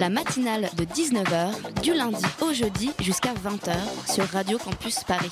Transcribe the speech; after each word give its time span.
La 0.00 0.08
matinale 0.08 0.68
de 0.76 0.84
19h, 0.84 1.80
du 1.82 1.94
lundi 1.94 2.24
au 2.40 2.52
jeudi 2.52 2.90
jusqu'à 3.00 3.32
20h 3.34 3.74
sur 4.12 4.24
Radio 4.24 4.58
Campus 4.58 5.04
Paris. 5.04 5.30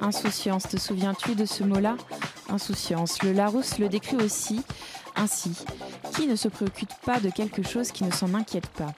Insouciance, 0.00 0.68
te 0.68 0.76
souviens-tu 0.76 1.34
de 1.34 1.44
ce 1.44 1.62
mot-là? 1.62 1.96
Insouciance. 2.48 3.22
Le 3.22 3.32
Larousse 3.32 3.78
le 3.78 3.88
décrit 3.88 4.16
aussi 4.16 4.62
ainsi. 5.16 5.52
Qui 6.14 6.26
ne 6.26 6.36
se 6.36 6.48
préoccupe 6.48 6.92
pas 7.04 7.20
de 7.20 7.30
quelque 7.30 7.62
chose 7.62 7.92
qui 7.92 8.04
ne 8.04 8.10
s'en 8.10 8.34
inquiète 8.34 8.68
pas? 8.68 8.92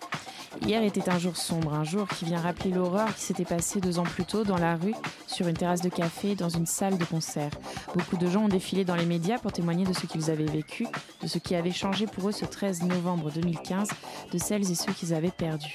Hier 0.64 0.84
était 0.84 1.08
un 1.08 1.18
jour 1.18 1.36
sombre, 1.36 1.74
un 1.74 1.82
jour 1.82 2.06
qui 2.06 2.24
vient 2.24 2.38
rappeler 2.38 2.70
l'horreur 2.70 3.12
qui 3.16 3.22
s'était 3.22 3.44
passée 3.44 3.80
deux 3.80 3.98
ans 3.98 4.04
plus 4.04 4.24
tôt 4.24 4.44
dans 4.44 4.58
la 4.58 4.76
rue, 4.76 4.94
sur 5.26 5.48
une 5.48 5.56
terrasse 5.56 5.80
de 5.80 5.88
café, 5.88 6.36
dans 6.36 6.48
une 6.48 6.66
salle 6.66 6.98
de 6.98 7.04
concert. 7.04 7.50
Beaucoup 7.96 8.16
de 8.16 8.28
gens 8.28 8.44
ont 8.44 8.48
défilé 8.48 8.84
dans 8.84 8.94
les 8.94 9.04
médias 9.04 9.38
pour 9.38 9.50
témoigner 9.50 9.84
de 9.84 9.92
ce 9.92 10.06
qu'ils 10.06 10.30
avaient 10.30 10.44
vécu, 10.44 10.86
de 11.20 11.26
ce 11.26 11.38
qui 11.38 11.56
avait 11.56 11.72
changé 11.72 12.06
pour 12.06 12.28
eux 12.28 12.32
ce 12.32 12.44
13 12.44 12.84
novembre 12.84 13.32
2015, 13.32 13.88
de 14.32 14.38
celles 14.38 14.70
et 14.70 14.76
ceux 14.76 14.92
qu'ils 14.92 15.12
avaient 15.14 15.32
perdus. 15.32 15.74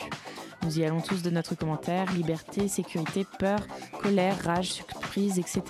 Nous 0.63 0.79
y 0.79 0.83
allons 0.85 1.01
tous 1.01 1.21
de 1.21 1.29
notre 1.29 1.55
commentaire, 1.55 2.11
liberté, 2.13 2.67
sécurité, 2.67 3.25
peur, 3.39 3.59
colère, 4.01 4.37
rage, 4.43 4.73
surprise, 4.73 5.39
etc. 5.39 5.61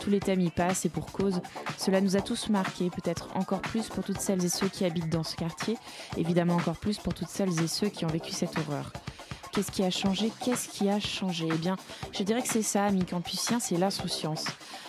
Tous 0.00 0.10
les 0.10 0.20
thèmes 0.20 0.40
y 0.40 0.50
passent 0.50 0.84
et 0.84 0.88
pour 0.88 1.12
cause. 1.12 1.40
Cela 1.78 2.00
nous 2.00 2.16
a 2.16 2.20
tous 2.20 2.48
marqués, 2.48 2.90
peut-être 2.90 3.28
encore 3.34 3.62
plus 3.62 3.88
pour 3.88 4.04
toutes 4.04 4.20
celles 4.20 4.44
et 4.44 4.48
ceux 4.48 4.68
qui 4.68 4.84
habitent 4.84 5.10
dans 5.10 5.24
ce 5.24 5.36
quartier, 5.36 5.76
évidemment 6.16 6.56
encore 6.56 6.78
plus 6.78 6.98
pour 6.98 7.14
toutes 7.14 7.28
celles 7.28 7.60
et 7.62 7.68
ceux 7.68 7.88
qui 7.88 8.04
ont 8.04 8.08
vécu 8.08 8.32
cette 8.32 8.58
horreur. 8.58 8.92
Qu'est-ce 9.56 9.72
qui 9.72 9.84
a 9.84 9.90
changé? 9.90 10.30
Qu'est-ce 10.44 10.68
qui 10.68 10.90
a 10.90 11.00
changé? 11.00 11.48
Eh 11.50 11.56
bien, 11.56 11.76
je 12.12 12.22
dirais 12.22 12.42
que 12.42 12.48
c'est 12.48 12.60
ça, 12.60 12.84
amis 12.84 13.06
campusiens, 13.06 13.58
c'est 13.58 13.78
l'insouciance. 13.78 14.44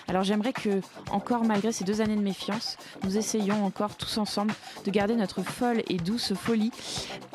Alors 0.09 0.23
j'aimerais 0.23 0.51
que, 0.51 0.81
encore 1.09 1.45
malgré 1.45 1.71
ces 1.71 1.85
deux 1.85 2.01
années 2.01 2.17
de 2.17 2.21
méfiance, 2.21 2.75
nous 3.05 3.17
essayions 3.17 3.65
encore 3.65 3.95
tous 3.95 4.17
ensemble 4.17 4.53
de 4.83 4.91
garder 4.91 5.15
notre 5.15 5.41
folle 5.41 5.83
et 5.87 5.95
douce 5.95 6.33
folie 6.33 6.71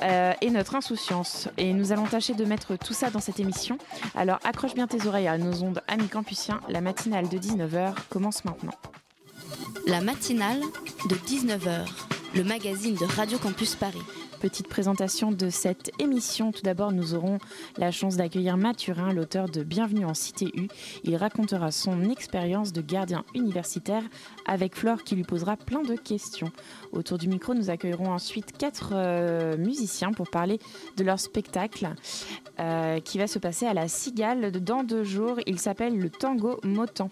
euh, 0.02 0.34
et 0.42 0.50
notre 0.50 0.74
insouciance. 0.74 1.48
Et 1.56 1.72
nous 1.72 1.90
allons 1.90 2.04
tâcher 2.04 2.34
de 2.34 2.44
mettre 2.44 2.76
tout 2.76 2.92
ça 2.92 3.08
dans 3.08 3.20
cette 3.20 3.40
émission. 3.40 3.78
Alors 4.14 4.38
accroche 4.44 4.74
bien 4.74 4.86
tes 4.86 5.06
oreilles 5.06 5.28
à 5.28 5.38
nos 5.38 5.62
ondes, 5.62 5.80
amis 5.88 6.08
campusiens. 6.08 6.60
La 6.68 6.82
matinale 6.82 7.30
de 7.30 7.38
19h 7.38 7.94
commence 8.10 8.44
maintenant. 8.44 8.74
La 9.86 10.02
matinale 10.02 10.60
de 11.08 11.14
19h, 11.14 11.86
le 12.34 12.44
magazine 12.44 12.94
de 12.94 13.06
Radio 13.06 13.38
Campus 13.38 13.74
Paris. 13.74 14.02
Petite 14.42 14.66
présentation 14.66 15.30
de 15.30 15.50
cette 15.50 15.92
émission. 16.00 16.50
Tout 16.50 16.62
d'abord, 16.62 16.90
nous 16.90 17.14
aurons 17.14 17.38
la 17.76 17.92
chance 17.92 18.16
d'accueillir 18.16 18.56
Mathurin, 18.56 19.12
l'auteur 19.12 19.48
de 19.48 19.62
Bienvenue 19.62 20.04
en 20.04 20.14
Cité 20.14 20.50
U. 20.56 20.66
Il 21.04 21.14
racontera 21.14 21.70
son 21.70 22.10
expérience 22.10 22.72
de 22.72 22.80
gardien 22.80 23.24
universitaire 23.36 24.02
avec 24.44 24.74
Flore 24.74 25.04
qui 25.04 25.14
lui 25.14 25.22
posera 25.22 25.56
plein 25.56 25.84
de 25.84 25.94
questions. 25.94 26.50
Autour 26.90 27.18
du 27.18 27.28
micro, 27.28 27.54
nous 27.54 27.70
accueillerons 27.70 28.10
ensuite 28.10 28.50
quatre 28.58 28.90
euh, 28.94 29.56
musiciens 29.56 30.10
pour 30.10 30.28
parler 30.28 30.58
de 30.96 31.04
leur 31.04 31.20
spectacle 31.20 31.90
euh, 32.58 32.98
qui 32.98 33.18
va 33.18 33.28
se 33.28 33.38
passer 33.38 33.66
à 33.66 33.74
la 33.74 33.86
Cigale 33.86 34.50
dans 34.50 34.82
deux 34.82 35.04
jours. 35.04 35.38
Il 35.46 35.60
s'appelle 35.60 35.96
le 35.96 36.10
Tango 36.10 36.58
Motan. 36.64 37.10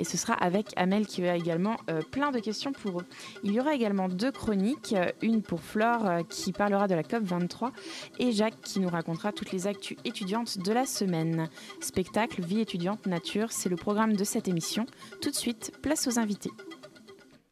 Et 0.00 0.04
ce 0.04 0.16
sera 0.16 0.34
avec 0.34 0.72
Amel 0.74 1.06
qui 1.06 1.24
a 1.24 1.36
également 1.36 1.76
euh, 1.88 2.00
plein 2.10 2.32
de 2.32 2.40
questions 2.40 2.72
pour 2.72 3.00
eux. 3.00 3.06
Il 3.44 3.52
y 3.52 3.60
aura 3.60 3.74
également 3.74 4.08
deux 4.08 4.32
chroniques, 4.32 4.96
une 5.22 5.40
pour 5.40 5.60
Flore 5.60 6.26
qui 6.28 6.52
parlera 6.64 6.88
de 6.88 6.94
la 6.94 7.02
COP 7.02 7.22
23 7.24 7.72
et 8.18 8.32
Jacques 8.32 8.58
qui 8.62 8.80
nous 8.80 8.88
racontera 8.88 9.32
toutes 9.32 9.52
les 9.52 9.66
actus 9.66 9.98
étudiantes 10.06 10.56
de 10.56 10.72
la 10.72 10.86
semaine. 10.86 11.50
Spectacle, 11.80 12.40
vie 12.40 12.60
étudiante, 12.60 13.04
nature, 13.04 13.52
c'est 13.52 13.68
le 13.68 13.76
programme 13.76 14.16
de 14.16 14.24
cette 14.24 14.48
émission. 14.48 14.86
Tout 15.20 15.28
de 15.28 15.34
suite, 15.34 15.72
place 15.82 16.06
aux 16.06 16.18
invités. 16.18 16.50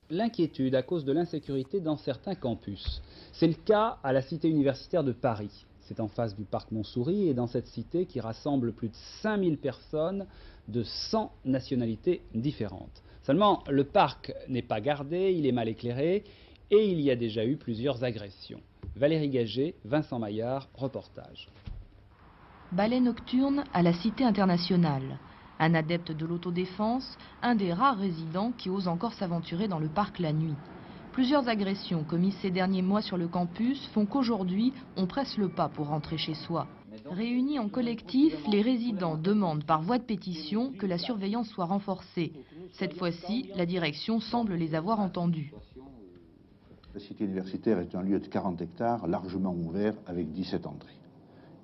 l'inquiétude 0.09 0.75
à 0.75 0.83
cause 0.83 1.05
de 1.05 1.12
l'insécurité 1.12 1.81
dans 1.81 1.99
certains 1.99 2.34
campus. 2.34 3.03
C'est 3.34 3.47
le 3.47 3.53
cas 3.53 3.99
à 4.03 4.15
la 4.15 4.22
cité 4.22 4.49
universitaire 4.49 5.05
de 5.05 5.12
Paris. 5.12 5.67
C'est 5.81 6.01
en 6.01 6.09
face 6.09 6.34
du 6.34 6.45
parc 6.45 6.72
Montsouris 6.72 7.28
et 7.28 7.34
dans 7.34 7.47
cette 7.47 7.67
cité 7.67 8.06
qui 8.06 8.19
rassemble 8.19 8.72
plus 8.72 8.89
de 8.89 8.97
5000 9.21 9.59
personnes 9.59 10.27
de 10.69 10.83
100 10.83 11.31
nationalités 11.45 12.22
différentes. 12.34 13.03
Seulement, 13.25 13.62
le 13.69 13.84
parc 13.84 14.33
n'est 14.49 14.62
pas 14.62 14.81
gardé, 14.81 15.34
il 15.37 15.45
est 15.45 15.53
mal 15.53 15.69
éclairé 15.69 16.25
et 16.71 16.91
il 16.91 17.00
y 17.00 17.11
a 17.11 17.17
déjà 17.17 17.45
eu 17.45 17.56
plusieurs 17.56 18.05
agressions. 18.05 18.61
Valérie 18.97 19.31
Gagé, 19.31 19.75
Vincent 19.84 20.19
Maillard, 20.19 20.69
reportage. 20.75 21.49
Ballet 22.73 23.00
nocturne 23.00 23.65
à 23.75 23.83
la 23.83 23.93
Cité 23.93 24.25
internationale. 24.25 25.19
Un 25.59 25.75
adepte 25.75 26.12
de 26.12 26.27
l'autodéfense, 26.27 27.19
un 27.43 27.55
des 27.55 27.72
rares 27.72 27.99
résidents 27.99 28.53
qui 28.56 28.71
ose 28.71 28.89
encore 28.89 29.12
s'aventurer 29.12 29.69
dans 29.69 29.78
le 29.78 29.89
parc 29.89 30.19
la 30.19 30.33
nuit. 30.33 30.56
Plusieurs 31.12 31.49
agressions 31.49 32.05
commises 32.05 32.37
ces 32.41 32.51
derniers 32.51 32.81
mois 32.81 33.03
sur 33.03 33.19
le 33.19 33.28
campus 33.28 33.87
font 33.89 34.06
qu'aujourd'hui, 34.06 34.72
on 34.97 35.06
presse 35.06 35.37
le 35.37 35.51
pas 35.51 35.69
pour 35.69 35.89
rentrer 35.89 36.17
chez 36.17 36.34
soi. 36.34 36.67
Réunis 37.11 37.59
en 37.59 37.69
collectif, 37.69 38.34
les 38.49 38.62
résidents 38.62 39.19
demandent 39.19 39.65
par 39.65 39.83
voie 39.83 39.99
de 39.99 40.05
pétition 40.05 40.72
que 40.72 40.87
la 40.87 40.99
surveillance 40.99 41.49
soit 41.49 41.67
renforcée. 41.67 42.33
Cette 42.72 42.95
fois-ci, 42.95 43.51
la 43.55 43.67
direction 43.67 44.21
semble 44.21 44.55
les 44.55 44.75
avoir 44.75 45.01
entendus. 45.01 45.53
La 46.94 47.00
cité 47.00 47.25
universitaire 47.25 47.78
est 47.78 47.94
un 47.94 48.03
lieu 48.03 48.20
de 48.20 48.26
40 48.26 48.60
hectares 48.60 49.06
largement 49.06 49.54
ouvert 49.54 49.94
avec 50.06 50.30
17 50.32 50.66
entrées. 50.66 51.00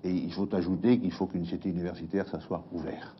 Et 0.05 0.11
il 0.11 0.33
faut 0.33 0.55
ajouter 0.55 0.99
qu'il 0.99 1.13
faut 1.13 1.27
qu'une 1.27 1.45
cité 1.45 1.69
universitaire, 1.69 2.27
ça 2.29 2.41
soit 2.41 2.65
ouvert. 2.73 3.15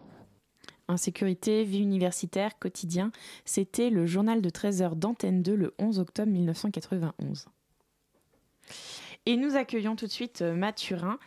Insécurité, 0.89 1.65
vie 1.65 1.83
universitaire, 1.83 2.59
quotidien, 2.59 3.13
c'était 3.45 3.91
le 3.91 4.07
journal 4.07 4.41
de 4.41 4.49
13h 4.49 4.95
d'Antenne 4.95 5.43
2 5.43 5.55
le 5.55 5.75
11 5.79 5.99
octobre 5.99 6.33
1991. 6.33 7.45
Et 9.27 9.37
nous 9.37 9.57
accueillons 9.57 9.95
tout 9.95 10.07
de 10.07 10.11
suite 10.11 10.41
euh, 10.41 10.55
Mathurin, 10.55 11.19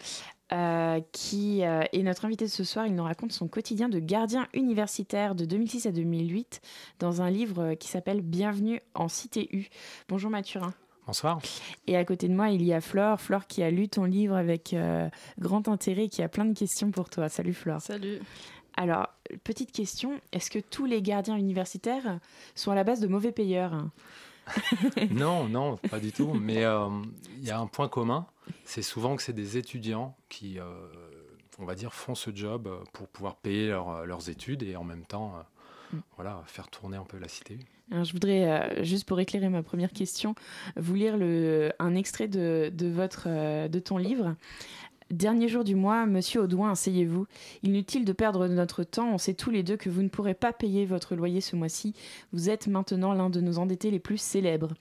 euh, 0.53 1.00
qui 1.12 1.63
euh, 1.63 1.84
est 1.94 2.03
notre 2.03 2.25
invité 2.25 2.45
de 2.45 2.50
ce 2.50 2.63
soir. 2.63 2.85
Il 2.85 2.95
nous 2.95 3.03
raconte 3.03 3.31
son 3.31 3.47
quotidien 3.47 3.88
de 3.88 4.00
gardien 4.00 4.47
universitaire 4.53 5.34
de 5.34 5.45
2006 5.45 5.85
à 5.85 5.91
2008 5.91 6.62
dans 7.00 7.22
un 7.22 7.29
livre 7.29 7.75
qui 7.75 7.88
s'appelle 7.88 8.22
Bienvenue 8.22 8.81
en 8.94 9.07
Cité 9.07 9.47
U. 9.53 9.67
Bonjour 10.09 10.29
Mathurin. 10.29 10.73
Bonsoir. 11.07 11.40
Et 11.88 11.97
à 11.97 12.06
côté 12.06 12.28
de 12.28 12.34
moi, 12.34 12.50
il 12.50 12.63
y 12.63 12.73
a 12.73 12.81
Flore. 12.81 13.19
Flore 13.19 13.47
qui 13.47 13.63
a 13.63 13.72
lu 13.72 13.88
ton 13.88 14.06
livre 14.06 14.35
avec 14.35 14.73
euh, 14.73 15.09
grand 15.40 15.67
intérêt 15.67 16.06
et 16.06 16.09
qui 16.09 16.22
a 16.22 16.29
plein 16.29 16.45
de 16.45 16.57
questions 16.57 16.91
pour 16.91 17.09
toi. 17.09 17.28
Salut 17.29 17.53
Flore. 17.53 17.81
Salut. 17.81 18.19
Alors, 18.78 19.07
petite 19.44 19.72
question, 19.72 20.19
est-ce 20.31 20.50
que 20.51 20.59
tous 20.59 20.85
les 20.85 21.01
gardiens 21.01 21.38
universitaires 21.38 22.19
sont 22.56 22.72
à 22.72 22.75
la 22.75 22.84
base 22.84 23.00
de 23.00 23.07
mauvais 23.07 23.31
payeurs? 23.31 23.85
non, 25.12 25.47
non, 25.47 25.78
pas 25.78 26.00
du 26.00 26.12
tout. 26.12 26.34
Mais 26.34 26.63
euh, 26.66 26.88
il 27.38 27.44
y 27.46 27.52
a 27.52 27.59
un 27.59 27.68
point 27.68 27.88
commun, 27.88 28.25
c'est 28.66 28.81
souvent 28.81 29.16
que 29.16 29.22
c'est 29.24 29.34
des 29.34 29.57
étudiants 29.57 30.16
qui, 30.29 30.59
euh, 30.59 30.66
on 31.59 31.66
va 31.66 31.75
dire, 31.75 31.94
font 31.94 32.16
ce 32.16 32.31
job 32.35 32.68
euh, 32.68 32.78
pour 32.94 33.07
pouvoir 33.07 33.35
payer 33.35 33.69
leur- 33.69 34.06
leurs 34.06 34.29
études 34.29 34.63
et 34.63 34.75
en 34.75 34.84
même 34.84 35.06
temps, 35.06 35.34
euh, 35.38 35.41
Mm. 35.94 35.97
voilà, 36.16 36.41
faire 36.47 36.69
tourner 36.69 36.96
un 36.96 37.03
peu 37.03 37.18
la 37.19 37.28
cité. 37.28 37.59
Alors, 37.91 38.06
je 38.06 38.13
voudrais, 38.13 38.47
euh, 38.79 38.84
juste 38.85 39.03
pour 39.06 39.19
éclairer 39.19 39.50
ma 39.50 39.62
première 39.62 39.91
question, 39.91 40.35
vous 40.78 40.94
lire 40.96 41.18
le, 41.18 41.73
un 41.79 41.96
extrait 41.96 42.29
de, 42.29 42.72
de, 42.73 42.88
votre, 42.88 43.23
euh, 43.28 43.68
de 43.68 43.79
ton 43.79 43.97
livre. 43.97 44.35
Dernier 45.11 45.49
jour 45.49 45.63
du 45.66 45.75
mois, 45.75 46.05
monsieur 46.05 46.41
Audouin, 46.41 46.72
asseyez-vous. 46.72 47.28
Inutile 47.63 48.05
de 48.05 48.13
perdre 48.13 48.47
notre 48.47 48.84
temps, 48.84 49.13
on 49.13 49.17
sait 49.17 49.34
tous 49.34 49.52
les 49.52 49.61
deux 49.61 49.75
que 49.75 49.90
vous 49.90 50.02
ne 50.03 50.08
pourrez 50.08 50.34
pas 50.34 50.53
payer 50.53 50.85
votre 50.85 51.16
loyer 51.16 51.41
ce 51.41 51.58
mois-ci. 51.58 51.93
Vous 52.31 52.49
êtes 52.49 52.67
maintenant 52.67 53.13
l'un 53.13 53.29
de 53.29 53.41
nos 53.41 53.58
endettés 53.58 53.91
les 53.91 53.99
plus 53.99 54.17
célèbres. 54.17 54.73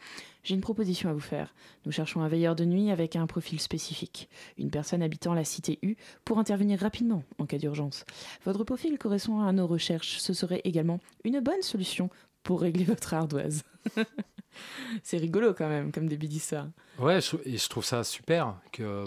J'ai 0.45 0.55
une 0.55 0.61
proposition 0.61 1.11
à 1.11 1.13
vous 1.13 1.19
faire. 1.21 1.53
Nous 1.85 1.91
cherchons 1.93 2.21
un 2.23 2.29
veilleur 2.29 2.55
de 2.55 2.65
nuit 2.65 2.91
avec 2.93 3.17
un 3.17 3.27
profil 3.27 3.61
spécifique. 3.61 4.29
Une 4.57 4.71
personne 4.71 5.03
habitant 5.03 5.35
la 5.35 5.45
cité 5.45 5.79
U 5.83 5.97
pour 6.25 6.39
intervenir 6.39 6.79
rapidement 6.79 7.25
en 7.39 7.47
cas 7.47 7.59
d'urgence. 7.59 8.05
Votre 8.45 8.63
profil 8.63 8.99
correspond 8.99 9.41
à 9.41 9.51
nos 9.53 9.67
recherches. 9.67 10.19
Ce 10.21 10.33
serait 10.33 10.61
également 10.65 11.01
une 11.25 11.41
bonne 11.41 11.63
solution 11.63 12.09
pour 12.45 12.61
régler 12.61 12.85
votre 12.85 13.15
ardoise. 13.15 13.65
C'est 15.03 15.19
rigolo 15.19 15.55
quand 15.55 15.69
même, 15.69 15.93
comme 15.93 16.09
début 16.09 16.27
d'histoire. 16.27 16.67
Ouais, 16.99 17.21
je- 17.21 17.37
et 17.45 17.57
je 17.57 17.69
trouve 17.69 17.85
ça 17.85 18.03
super 18.05 18.57
que, 18.73 18.83
euh, 18.83 19.07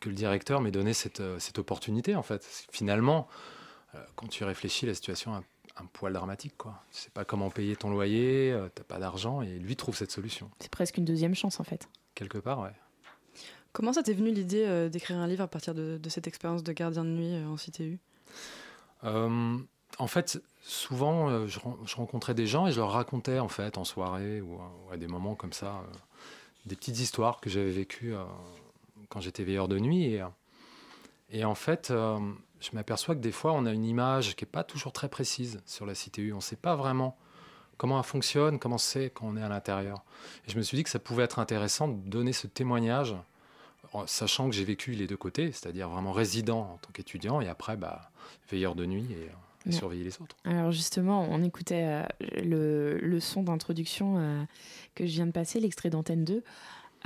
que 0.00 0.08
le 0.08 0.14
directeur 0.14 0.60
m'ait 0.60 0.70
donné 0.70 0.94
cette, 0.94 1.20
euh, 1.20 1.38
cette 1.38 1.58
opportunité, 1.58 2.16
en 2.16 2.22
fait. 2.22 2.66
Finalement, 2.72 3.28
euh, 3.94 3.98
quand 4.16 4.26
tu 4.26 4.44
réfléchis, 4.44 4.86
la 4.86 4.94
situation 4.94 5.34
est 5.34 5.38
un, 5.38 5.44
un 5.84 5.86
poil 5.86 6.12
dramatique, 6.12 6.54
quoi. 6.56 6.82
Tu 6.90 7.02
sais 7.02 7.10
pas 7.10 7.24
comment 7.24 7.50
payer 7.50 7.76
ton 7.76 7.90
loyer, 7.90 8.50
euh, 8.50 8.68
t'as 8.74 8.82
pas 8.82 8.98
d'argent, 8.98 9.42
et 9.42 9.58
lui 9.58 9.76
trouve 9.76 9.96
cette 9.96 10.10
solution. 10.10 10.50
C'est 10.58 10.70
presque 10.70 10.96
une 10.96 11.04
deuxième 11.04 11.34
chance 11.34 11.60
en 11.60 11.64
fait. 11.64 11.88
Quelque 12.14 12.38
part, 12.38 12.60
ouais. 12.60 12.72
Comment 13.72 13.92
ça 13.92 14.02
t'est 14.02 14.14
venu 14.14 14.32
l'idée 14.32 14.90
d'écrire 14.90 15.18
un 15.18 15.28
livre 15.28 15.44
à 15.44 15.46
partir 15.46 15.76
de, 15.76 16.00
cette 16.08 16.26
expérience 16.26 16.64
de 16.64 16.72
gardien 16.72 17.04
de 17.04 17.10
nuit 17.10 17.44
en 17.44 17.54
CTU 17.54 18.00
En 19.04 20.06
fait, 20.08 20.42
souvent, 20.60 21.46
je, 21.46 21.60
rencontrais 21.94 22.34
des 22.34 22.48
gens 22.48 22.66
et 22.66 22.72
je 22.72 22.78
leur 22.78 22.90
racontais 22.90 23.38
en 23.38 23.46
fait 23.46 23.78
en 23.78 23.84
soirée 23.84 24.40
ou, 24.40 24.58
à 24.90 24.96
des 24.96 25.06
moments 25.06 25.36
comme 25.36 25.52
ça 25.52 25.84
des 26.66 26.74
petites 26.74 26.98
histoires 26.98 27.40
que 27.40 27.48
j'avais 27.48 27.70
vécues 27.70 28.12
quand 29.10 29.20
j'étais 29.20 29.44
veilleur 29.44 29.68
de 29.68 29.78
nuit. 29.78 30.14
Et, 30.14 30.24
et 31.30 31.44
en 31.44 31.54
fait, 31.54 31.92
je 32.60 32.70
m'aperçois 32.72 33.14
que 33.14 33.20
des 33.20 33.32
fois, 33.32 33.52
on 33.52 33.66
a 33.66 33.72
une 33.72 33.84
image 33.84 34.36
qui 34.36 34.44
n'est 34.44 34.50
pas 34.50 34.64
toujours 34.64 34.92
très 34.92 35.08
précise 35.08 35.60
sur 35.66 35.84
la 35.86 35.94
CTU. 35.94 36.32
On 36.32 36.36
ne 36.36 36.40
sait 36.40 36.56
pas 36.56 36.76
vraiment 36.76 37.18
comment 37.80 37.98
elle 37.98 38.04
fonctionne, 38.04 38.58
comment 38.58 38.76
c'est 38.76 39.08
quand 39.08 39.26
on 39.26 39.36
est 39.38 39.42
à 39.42 39.48
l'intérieur. 39.48 40.04
Et 40.46 40.50
je 40.50 40.58
me 40.58 40.62
suis 40.62 40.76
dit 40.76 40.84
que 40.84 40.90
ça 40.90 40.98
pouvait 40.98 41.24
être 41.24 41.38
intéressant 41.38 41.88
de 41.88 42.08
donner 42.10 42.34
ce 42.34 42.46
témoignage, 42.46 43.16
sachant 44.04 44.50
que 44.50 44.54
j'ai 44.54 44.64
vécu 44.64 44.92
les 44.92 45.06
deux 45.06 45.16
côtés, 45.16 45.50
c'est-à-dire 45.50 45.88
vraiment 45.88 46.12
résident 46.12 46.60
en 46.60 46.76
tant 46.76 46.90
qu'étudiant 46.92 47.40
et 47.40 47.48
après 47.48 47.78
bah, 47.78 48.10
veilleur 48.50 48.74
de 48.74 48.84
nuit 48.84 49.06
et, 49.12 49.72
surveiller 49.72 50.04
les 50.04 50.20
autres. 50.20 50.36
Alors 50.44 50.72
justement, 50.72 51.26
on 51.30 51.42
écoutait 51.42 51.84
euh, 51.84 52.04
le, 52.42 52.98
le, 52.98 53.20
son 53.20 53.42
d'introduction 53.42 54.16
euh, 54.18 54.42
que 54.94 55.06
je 55.06 55.12
viens 55.12 55.26
de 55.26 55.32
passer, 55.32 55.60
l'extrait 55.60 55.90
d'antenne 55.90 56.24
2. 56.24 56.42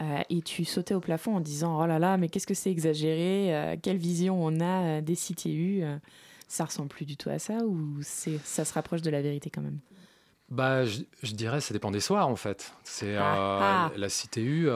Euh, 0.00 0.22
et 0.28 0.42
tu 0.42 0.64
sautais 0.64 0.94
au 0.94 1.00
plafond 1.00 1.36
en 1.36 1.40
disant 1.40 1.80
Oh 1.80 1.86
là 1.86 1.98
là, 1.98 2.16
mais 2.16 2.28
qu'est-ce 2.28 2.46
que 2.46 2.54
c'est 2.54 2.70
exagéré 2.70 3.54
euh, 3.54 3.76
Quelle 3.80 3.96
vision 3.96 4.44
on 4.44 4.60
a 4.60 4.98
euh, 4.98 5.00
des 5.00 5.14
CTU 5.14 5.84
Ça 6.48 6.64
ressemble 6.64 6.88
plus 6.88 7.04
du 7.04 7.16
tout 7.16 7.30
à 7.30 7.38
ça 7.38 7.58
ou 7.64 8.00
ça 8.02 8.64
se 8.64 8.72
rapproche 8.72 9.02
de 9.02 9.10
la 9.10 9.22
vérité 9.22 9.50
quand 9.50 9.62
même? 9.62 9.78
Bah, 10.50 10.84
je, 10.84 11.32
dirais 11.32 11.60
ça 11.60 11.72
dépend 11.72 11.90
des 11.90 12.00
soirs 12.00 12.28
en 12.28 12.36
fait. 12.36 12.74
C'est 12.82 13.16
ah, 13.16 13.90
ah. 13.90 13.92
la 13.96 14.08
CTU, 14.08 14.68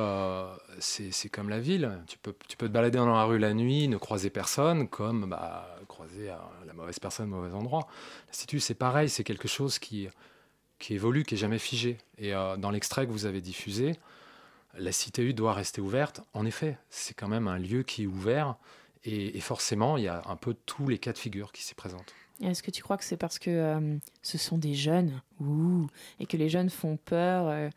c'est 0.79 1.29
comme 1.29 1.49
la 1.49 1.61
ville. 1.61 2.01
Tu 2.07 2.17
peux, 2.19 2.35
tu 2.49 2.57
peux 2.57 2.69
te 2.69 2.73
balader 2.73 2.99
dans 2.99 3.07
la 3.13 3.25
rue 3.25 3.39
la 3.39 3.55
nuit, 3.55 3.89
ne 3.89 3.97
croiser 3.97 4.31
personne, 4.31 4.89
comme 4.89 5.29
bah, 5.29 5.79
croiser 5.89 6.33
la 6.67 6.73
mauvaise 6.73 6.99
personne 6.99 7.33
au 7.33 7.37
mauvais 7.37 7.55
endroit. 7.55 7.87
La 8.29 8.33
CTU, 8.33 8.61
c'est 8.61 8.75
pareil, 8.75 9.09
c'est 9.09 9.25
quelque 9.25 9.49
chose 9.49 9.79
qui, 9.79 10.09
qui 10.79 10.95
évolue, 10.95 11.25
qui 11.25 11.35
est 11.35 11.39
jamais 11.39 11.59
figé. 11.59 11.99
Et 12.19 12.33
dans 12.33 12.71
l'extrait 12.71 13.07
que 13.07 13.13
vous 13.13 13.27
avez 13.27 13.43
diffusé, 13.43 13.99
la 14.77 14.91
CTU 14.91 15.35
doit 15.35 15.53
rester 15.53 15.81
ouverte. 15.81 16.21
En 16.35 16.45
effet, 16.47 16.77
c'est 16.91 17.15
quand 17.15 17.29
même 17.29 17.49
un 17.49 17.59
lieu 17.59 17.83
qui 17.83 18.05
est 18.05 18.07
ouvert 18.07 18.57
et, 19.05 19.41
forcément, 19.41 19.97
il 19.97 20.05
y 20.05 20.09
a 20.09 20.23
un 20.27 20.37
peu 20.37 20.55
tous 20.67 20.89
les 20.89 20.99
cas 20.99 21.13
de 21.13 21.19
figure 21.19 21.53
qui 21.53 21.63
s'y 21.63 21.75
présentent. 21.75 22.15
Est-ce 22.43 22.63
que 22.63 22.71
tu 22.71 22.83
crois 22.83 22.97
que 22.97 23.05
c'est 23.05 23.17
parce 23.17 23.39
que 23.39 23.51
euh, 23.51 23.97
ce 24.23 24.39
sont 24.39 24.59
des 24.59 24.75
jeunes? 24.75 25.21
Et 26.21 26.27
que 26.27 26.37
les 26.37 26.49
jeunes 26.49 26.71
font 26.71 26.97
peur, 26.97 27.49
euh, 27.49 27.69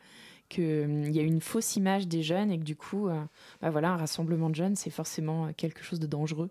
qu'il 0.50 0.64
euh, 0.64 1.10
y 1.10 1.20
a 1.20 1.24
une 1.24 1.42
fausse 1.42 1.76
image 1.76 2.08
des 2.08 2.22
jeunes 2.22 2.52
et 2.52 2.60
que 2.60 2.64
du 2.64 2.76
coup, 2.76 3.10
bah 3.62 3.70
voilà, 3.70 3.92
un 3.92 3.98
rassemblement 3.98 4.50
de 4.50 4.56
jeunes, 4.56 4.76
c'est 4.76 4.90
forcément 4.90 5.52
quelque 5.54 5.84
chose 5.84 6.00
de 6.00 6.08
dangereux? 6.08 6.50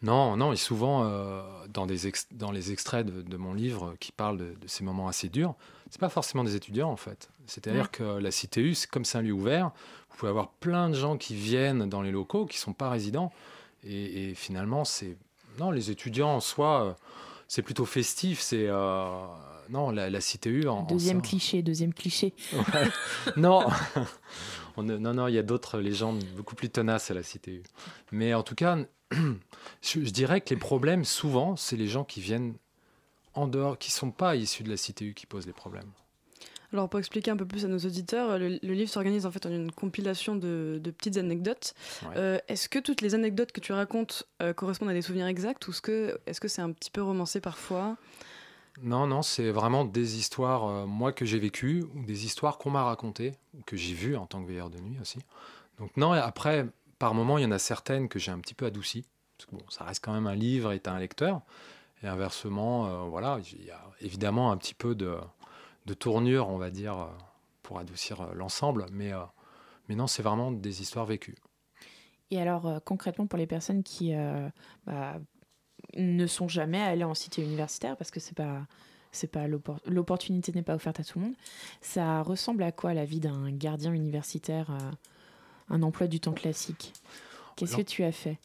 Non, 0.00 0.36
non, 0.36 0.52
et 0.52 0.56
souvent, 0.56 1.04
dans, 1.68 1.86
des 1.86 1.98
dans 2.32 2.52
les 2.52 2.72
extraits 2.72 3.04
de, 3.04 3.36
mon 3.36 3.52
livre 3.52 3.96
qui 3.98 4.12
parlent 4.12 4.38
de, 4.38 4.54
ces 4.66 4.84
moments 4.84 5.08
assez 5.08 5.28
durs, 5.28 5.54
c'est 5.90 6.00
pas 6.00 6.08
forcément 6.08 6.44
des 6.44 6.56
étudiants 6.56 6.90
en 6.90 6.96
fait. 6.96 7.30
C'est-à-dire 7.46 7.90
que 7.90 8.02
la 8.18 8.30
CTU, 8.30 8.74
comme 8.90 9.04
c'est 9.04 9.18
un 9.18 9.22
lieu 9.22 9.32
ouvert, 9.32 9.70
vous 10.10 10.16
pouvez 10.16 10.30
avoir 10.30 10.50
plein 10.50 10.90
de 10.90 10.94
gens 10.94 11.16
qui 11.16 11.34
viennent 11.34 11.88
dans 11.88 12.02
les 12.02 12.10
locaux 12.10 12.46
qui 12.46 12.58
sont 12.58 12.72
pas 12.72 12.90
résidents. 12.90 13.32
Et, 13.84 14.34
finalement, 14.34 14.84
c'est 14.84 15.16
non, 15.58 15.70
les 15.70 15.90
étudiants 15.90 16.36
en 16.36 16.40
soi, 16.40 16.84
euh, 16.84 16.92
c'est 17.46 17.62
plutôt 17.62 17.86
festif. 17.86 18.40
C'est 18.40 18.66
euh, 18.68 19.26
non, 19.70 19.90
la, 19.90 20.10
CTU. 20.18 20.68
En, 20.68 20.82
deuxième 20.82 21.22
cliché, 21.22 21.62
deuxième 21.62 21.94
cliché. 21.94 22.34
non. 23.36 23.66
non, 24.76 24.98
non, 24.98 25.28
il 25.28 25.34
y 25.34 25.38
a 25.38 25.42
d'autres 25.42 25.78
légendes 25.78 26.22
beaucoup 26.36 26.54
plus 26.54 26.68
tenaces 26.68 27.10
à 27.10 27.14
la 27.14 27.22
CTU. 27.22 27.62
Mais 28.12 28.34
en 28.34 28.42
tout 28.42 28.54
cas, 28.54 28.78
je, 29.12 29.24
je 29.82 30.10
dirais 30.10 30.40
que 30.40 30.50
les 30.50 30.60
problèmes, 30.60 31.04
souvent, 31.04 31.56
c'est 31.56 31.76
les 31.76 31.88
gens 31.88 32.04
qui 32.04 32.20
viennent 32.20 32.54
en 33.38 33.48
dehors, 33.48 33.78
qui 33.78 33.90
ne 33.90 33.94
sont 33.94 34.10
pas 34.10 34.36
issus 34.36 34.62
de 34.62 34.70
la 34.70 34.76
CTU 34.76 35.14
qui 35.14 35.26
posent 35.26 35.46
les 35.46 35.52
problèmes. 35.52 35.90
Alors 36.72 36.88
pour 36.88 36.98
expliquer 36.98 37.30
un 37.30 37.36
peu 37.36 37.46
plus 37.46 37.64
à 37.64 37.68
nos 37.68 37.78
auditeurs, 37.78 38.38
le, 38.38 38.48
livre 38.48 38.90
s'organise 38.90 39.24
en 39.24 39.30
fait 39.30 39.46
en 39.46 39.50
une 39.50 39.72
compilation 39.72 40.36
de, 40.36 40.80
petites 40.98 41.16
anecdotes. 41.16 41.74
Euh, 42.14 42.38
est-ce 42.48 42.68
que 42.68 42.78
toutes 42.78 43.00
les 43.00 43.14
anecdotes 43.14 43.52
que 43.52 43.60
tu 43.60 43.72
racontes 43.72 44.24
euh, 44.42 44.52
correspondent 44.52 44.90
à 44.90 44.92
des 44.92 45.00
souvenirs 45.00 45.26
exacts 45.26 45.66
ou 45.66 45.70
est-ce 45.70 46.40
que 46.40 46.48
c'est 46.48 46.60
un 46.60 46.72
petit 46.72 46.90
peu 46.90 47.02
romancé 47.02 47.40
parfois? 47.40 47.96
Non, 48.82 49.06
non, 49.06 49.22
c'est 49.22 49.50
vraiment 49.50 49.84
des 49.84 50.18
histoires 50.18 50.66
euh, 50.66 50.86
moi 50.86 51.12
que 51.12 51.24
j'ai 51.24 51.38
vécues 51.38 51.84
ou 51.94 52.04
des 52.04 52.26
histoires 52.26 52.58
qu'on 52.58 52.70
m'a 52.70 52.84
racontées 52.84 53.32
ou 53.54 53.62
que 53.62 53.76
j'ai 53.76 53.94
vues 53.94 54.16
en 54.16 54.26
tant 54.26 54.42
que 54.42 54.48
veilleur 54.48 54.68
de 54.68 54.78
nuit 54.78 54.98
aussi. 55.00 55.20
Donc 55.78 55.96
non, 55.96 56.12
après 56.12 56.66
par 56.98 57.14
moments 57.14 57.38
il 57.38 57.44
y 57.44 57.46
en 57.46 57.50
a 57.50 57.58
certaines 57.58 58.08
que 58.08 58.18
j'ai 58.18 58.30
un 58.30 58.38
petit 58.40 58.54
peu 58.54 58.66
adoucies. 58.66 59.06
Parce 59.38 59.50
que 59.50 59.56
bon, 59.56 59.62
ça 59.70 59.84
reste 59.84 60.04
quand 60.04 60.12
même 60.12 60.26
un 60.26 60.34
livre 60.34 60.72
et 60.72 60.82
un 60.84 60.98
lecteur. 60.98 61.42
Et 62.02 62.06
inversement, 62.06 63.08
voilà, 63.08 63.40
il 63.52 63.64
y 63.64 63.70
a 63.70 63.80
évidemment 64.00 64.52
un 64.52 64.56
petit 64.56 64.74
peu 64.74 64.94
de 64.94 65.18
de 65.88 65.94
tournure, 65.94 66.48
on 66.48 66.58
va 66.58 66.70
dire, 66.70 66.96
euh, 66.98 67.06
pour 67.62 67.78
adoucir 67.78 68.20
euh, 68.20 68.34
l'ensemble. 68.34 68.86
Mais, 68.92 69.12
euh, 69.12 69.22
mais 69.88 69.96
non, 69.96 70.06
c'est 70.06 70.22
vraiment 70.22 70.52
des 70.52 70.82
histoires 70.82 71.06
vécues. 71.06 71.36
Et 72.30 72.40
alors, 72.40 72.82
concrètement, 72.84 73.26
pour 73.26 73.38
les 73.38 73.46
personnes 73.46 73.82
qui 73.82 74.12
bah, 74.86 75.18
ne 75.96 76.26
sont 76.26 76.46
jamais 76.46 76.82
allées 76.82 77.04
en 77.04 77.14
cité 77.14 77.42
universitaire, 77.42 77.96
parce 77.96 78.10
que 78.10 78.20
c'est 78.20 78.36
pas 78.36 78.66
c'est 79.12 79.32
pas 79.32 79.46
l'opportunité 79.86 80.52
n'est 80.52 80.62
pas 80.62 80.74
offerte 80.74 81.00
à 81.00 81.04
tout 81.04 81.18
le 81.18 81.24
monde. 81.24 81.34
Ça 81.80 82.20
ressemble 82.20 82.64
à 82.64 82.70
quoi 82.70 82.92
la 82.92 83.06
vie 83.06 83.20
d'un 83.20 83.50
gardien 83.50 83.94
universitaire, 83.94 84.76
un 85.70 85.82
emploi 85.82 86.06
du 86.06 86.20
temps 86.20 86.34
classique? 86.34 86.92
Qu'est-ce 87.56 87.78
que 87.78 87.82
tu 87.82 88.04
as 88.04 88.12
fait? 88.12 88.36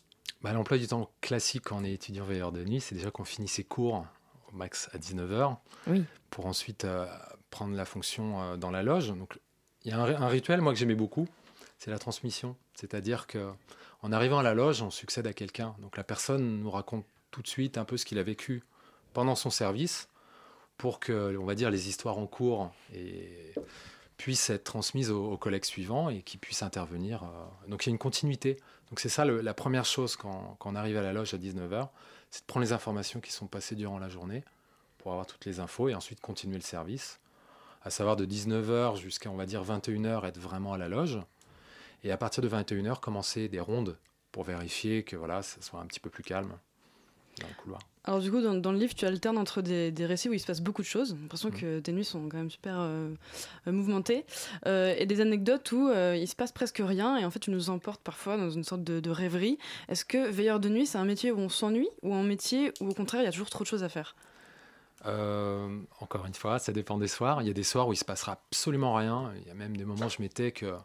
Bah, 0.41 0.53
L'emploi 0.53 0.77
du 0.77 0.87
temps 0.87 1.09
classique 1.21 1.63
quand 1.65 1.77
on 1.77 1.83
est 1.83 1.93
étudiant 1.93 2.25
veilleur 2.25 2.51
de 2.51 2.63
nuit, 2.63 2.81
c'est 2.81 2.95
déjà 2.95 3.11
qu'on 3.11 3.25
finit 3.25 3.47
ses 3.47 3.63
cours 3.63 4.05
au 4.51 4.55
max 4.55 4.89
à 4.93 4.97
19h, 4.97 5.57
oui. 5.87 6.03
pour 6.29 6.45
ensuite 6.45 6.85
prendre 7.53 7.75
la 7.75 7.85
fonction 7.85 8.41
euh, 8.41 8.57
dans 8.57 8.71
la 8.71 8.83
loge. 8.83 9.09
Donc, 9.09 9.39
il 9.85 9.91
y 9.91 9.93
a 9.93 9.99
un, 9.99 10.27
rituel, 10.27 10.61
moi, 10.61 10.73
que 10.73 10.79
j'aimais 10.79 10.95
beaucoup, 10.95 11.27
c'est 11.77 11.91
la 11.91 11.99
transmission. 11.99 12.55
C'est-à-dire 12.73 13.27
que 13.27 13.51
en 14.01 14.11
arrivant 14.11 14.39
à 14.39 14.43
la 14.43 14.53
loge, 14.53 14.81
on 14.81 14.89
succède 14.89 15.27
à 15.27 15.33
quelqu'un. 15.33 15.75
Donc, 15.79 15.95
la 15.95 16.03
personne 16.03 16.59
nous 16.59 16.71
raconte 16.71 17.05
tout 17.31 17.41
de 17.41 17.47
suite 17.47 17.77
un 17.77 17.85
peu 17.85 17.95
ce 17.97 18.05
qu'il 18.05 18.17
a 18.17 18.23
vécu 18.23 18.63
pendant 19.13 19.35
son 19.35 19.49
service 19.49 20.09
pour 20.77 20.99
que, 20.99 21.37
on 21.37 21.45
va 21.45 21.55
dire, 21.55 21.69
les 21.69 21.87
histoires 21.87 22.17
en 22.17 22.25
cours 22.25 22.71
et 22.93 23.53
puissent 24.17 24.49
être 24.49 24.63
transmises 24.63 25.11
aux, 25.11 25.37
collègues 25.37 25.65
suivants 25.65 26.09
et 26.09 26.21
qui 26.21 26.37
puissent 26.37 26.63
intervenir. 26.63 27.23
Euh. 27.23 27.67
Donc 27.69 27.85
il 27.85 27.89
y 27.89 27.91
a 27.91 27.93
une 27.93 27.99
continuité. 27.99 28.57
Donc 28.93 28.99
c'est 28.99 29.09
ça 29.09 29.25
la 29.25 29.55
première 29.55 29.85
chose 29.85 30.15
quand, 30.15 30.55
on 30.63 30.75
arrive 30.75 30.97
à 30.97 31.01
la 31.01 31.13
loge 31.13 31.33
à 31.33 31.39
19h, 31.39 31.89
c'est 32.29 32.41
de 32.41 32.45
prendre 32.45 32.63
les 32.63 32.73
informations 32.73 33.21
qui 33.21 33.31
sont 33.31 33.47
passées 33.47 33.73
durant 33.73 33.97
la 33.97 34.07
journée 34.07 34.43
pour 34.99 35.13
avoir 35.13 35.25
toutes 35.25 35.45
les 35.45 35.59
infos 35.59 35.89
et 35.89 35.95
ensuite 35.95 36.21
continuer 36.21 36.57
le 36.57 36.61
service 36.61 37.19
à 37.81 37.89
savoir 37.89 38.15
de 38.15 38.23
19h 38.27 38.97
jusqu'à, 38.97 39.31
on 39.31 39.35
va 39.35 39.47
dire, 39.47 39.63
21h, 39.63 40.27
être 40.27 40.37
vraiment 40.37 40.73
à 40.73 40.77
la 40.77 40.89
loge. 40.89 41.17
Et 42.03 42.11
à 42.11 42.17
partir 42.17 42.43
de 42.43 42.49
21h, 42.49 42.99
commencer 42.99 43.49
des 43.49 43.59
rondes 43.59 43.97
pour 44.31 44.43
vérifier 44.43 45.01
que 45.01 45.15
voilà, 45.15 45.41
ça 45.41 45.59
soit 45.63 45.79
un 45.79 45.87
petit 45.87 45.99
peu 45.99 46.11
plus 46.11 46.21
calme 46.21 46.55
dans 47.41 47.47
le 47.47 47.53
couloir. 47.55 47.81
Alors 48.05 48.19
du 48.19 48.29
coup, 48.29 48.41
dans, 48.41 48.71
le 48.71 48.77
livre, 48.77 48.93
tu 48.93 49.05
alternes 49.05 49.37
entre 49.37 49.61
des, 49.61 49.93
récits 50.05 50.27
où 50.27 50.33
il 50.33 50.39
se 50.39 50.45
passe 50.45 50.61
beaucoup 50.61 50.81
de 50.81 50.87
choses. 50.87 51.15
J'ai 51.15 51.21
l'impression 51.21 51.49
mmh. 51.49 51.59
que 51.59 51.79
tes 51.79 51.91
nuits 51.93 52.03
sont 52.03 52.27
quand 52.27 52.37
même 52.37 52.51
super 52.51 52.75
euh, 52.79 53.09
euh, 53.67 53.71
mouvementées. 53.71 54.25
Euh, 54.65 54.93
et 54.97 55.05
des 55.05 55.21
anecdotes 55.21 55.71
où 55.71 55.89
il 55.91 56.27
se 56.27 56.35
passe 56.35 56.51
presque 56.51 56.81
rien 56.83 57.17
et 57.17 57.25
en 57.25 57.31
fait, 57.31 57.39
tu 57.39 57.51
nous 57.51 57.69
emportes 57.69 58.01
parfois 58.01 58.37
dans 58.37 58.49
une 58.49 58.63
sorte 58.63 58.83
de, 58.83 58.99
de 58.99 59.09
rêverie. 59.09 59.57
Est-ce 59.87 60.03
que 60.03 60.29
veilleur 60.29 60.59
de 60.59 60.69
nuit, 60.69 60.85
c'est 60.85 60.97
un 60.97 61.05
métier 61.05 61.31
où 61.31 61.39
on 61.39 61.49
s'ennuie 61.49 61.89
ou 62.01 62.13
un 62.13 62.23
métier 62.23 62.73
où 62.81 62.89
au 62.89 62.93
contraire, 62.93 63.21
il 63.21 63.25
y 63.25 63.27
a 63.27 63.31
toujours 63.31 63.49
trop 63.49 63.63
de 63.63 63.69
choses 63.69 63.83
à 63.83 63.89
faire? 63.89 64.15
Euh, 65.05 65.81
encore 65.99 66.25
une 66.25 66.33
fois, 66.33 66.59
ça 66.59 66.71
dépend 66.71 66.97
des 66.97 67.07
soirs. 67.07 67.41
Il 67.41 67.47
y 67.47 67.51
a 67.51 67.53
des 67.53 67.63
soirs 67.63 67.87
où 67.87 67.93
il 67.93 67.97
se 67.97 68.05
passera 68.05 68.33
absolument 68.33 68.93
rien. 68.93 69.33
Il 69.41 69.47
y 69.47 69.51
a 69.51 69.53
même 69.53 69.75
des 69.75 69.85
moments 69.85 70.05
où 70.05 70.09
je 70.09 70.21
m'étais 70.21 70.51
que 70.51 70.75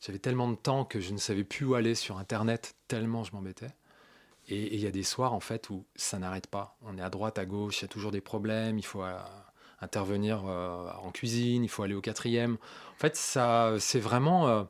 j'avais 0.00 0.18
tellement 0.18 0.48
de 0.48 0.56
temps 0.56 0.84
que 0.84 1.00
je 1.00 1.12
ne 1.12 1.18
savais 1.18 1.44
plus 1.44 1.66
où 1.66 1.74
aller 1.74 1.94
sur 1.94 2.18
Internet, 2.18 2.74
tellement 2.88 3.24
je 3.24 3.32
m'embêtais. 3.32 3.70
Et, 4.50 4.74
il 4.74 4.80
y 4.80 4.86
a 4.86 4.90
des 4.90 5.02
soirs 5.02 5.32
en 5.32 5.40
fait 5.40 5.70
où 5.70 5.86
ça 5.96 6.18
n'arrête 6.18 6.46
pas. 6.46 6.76
On 6.82 6.98
est 6.98 7.02
à 7.02 7.10
droite, 7.10 7.38
à 7.38 7.46
gauche, 7.46 7.80
il 7.80 7.82
y 7.82 7.84
a 7.84 7.88
toujours 7.88 8.10
des 8.10 8.20
problèmes. 8.20 8.78
Il 8.78 8.84
faut 8.84 9.02
euh, 9.02 9.18
intervenir 9.80 10.42
euh, 10.46 10.90
en 11.02 11.10
cuisine, 11.10 11.64
il 11.64 11.68
faut 11.68 11.82
aller 11.82 11.94
au 11.94 12.00
quatrième. 12.00 12.58
En 12.94 12.98
fait, 12.98 13.16
ça, 13.16 13.74
c'est 13.78 14.00
vraiment 14.00 14.68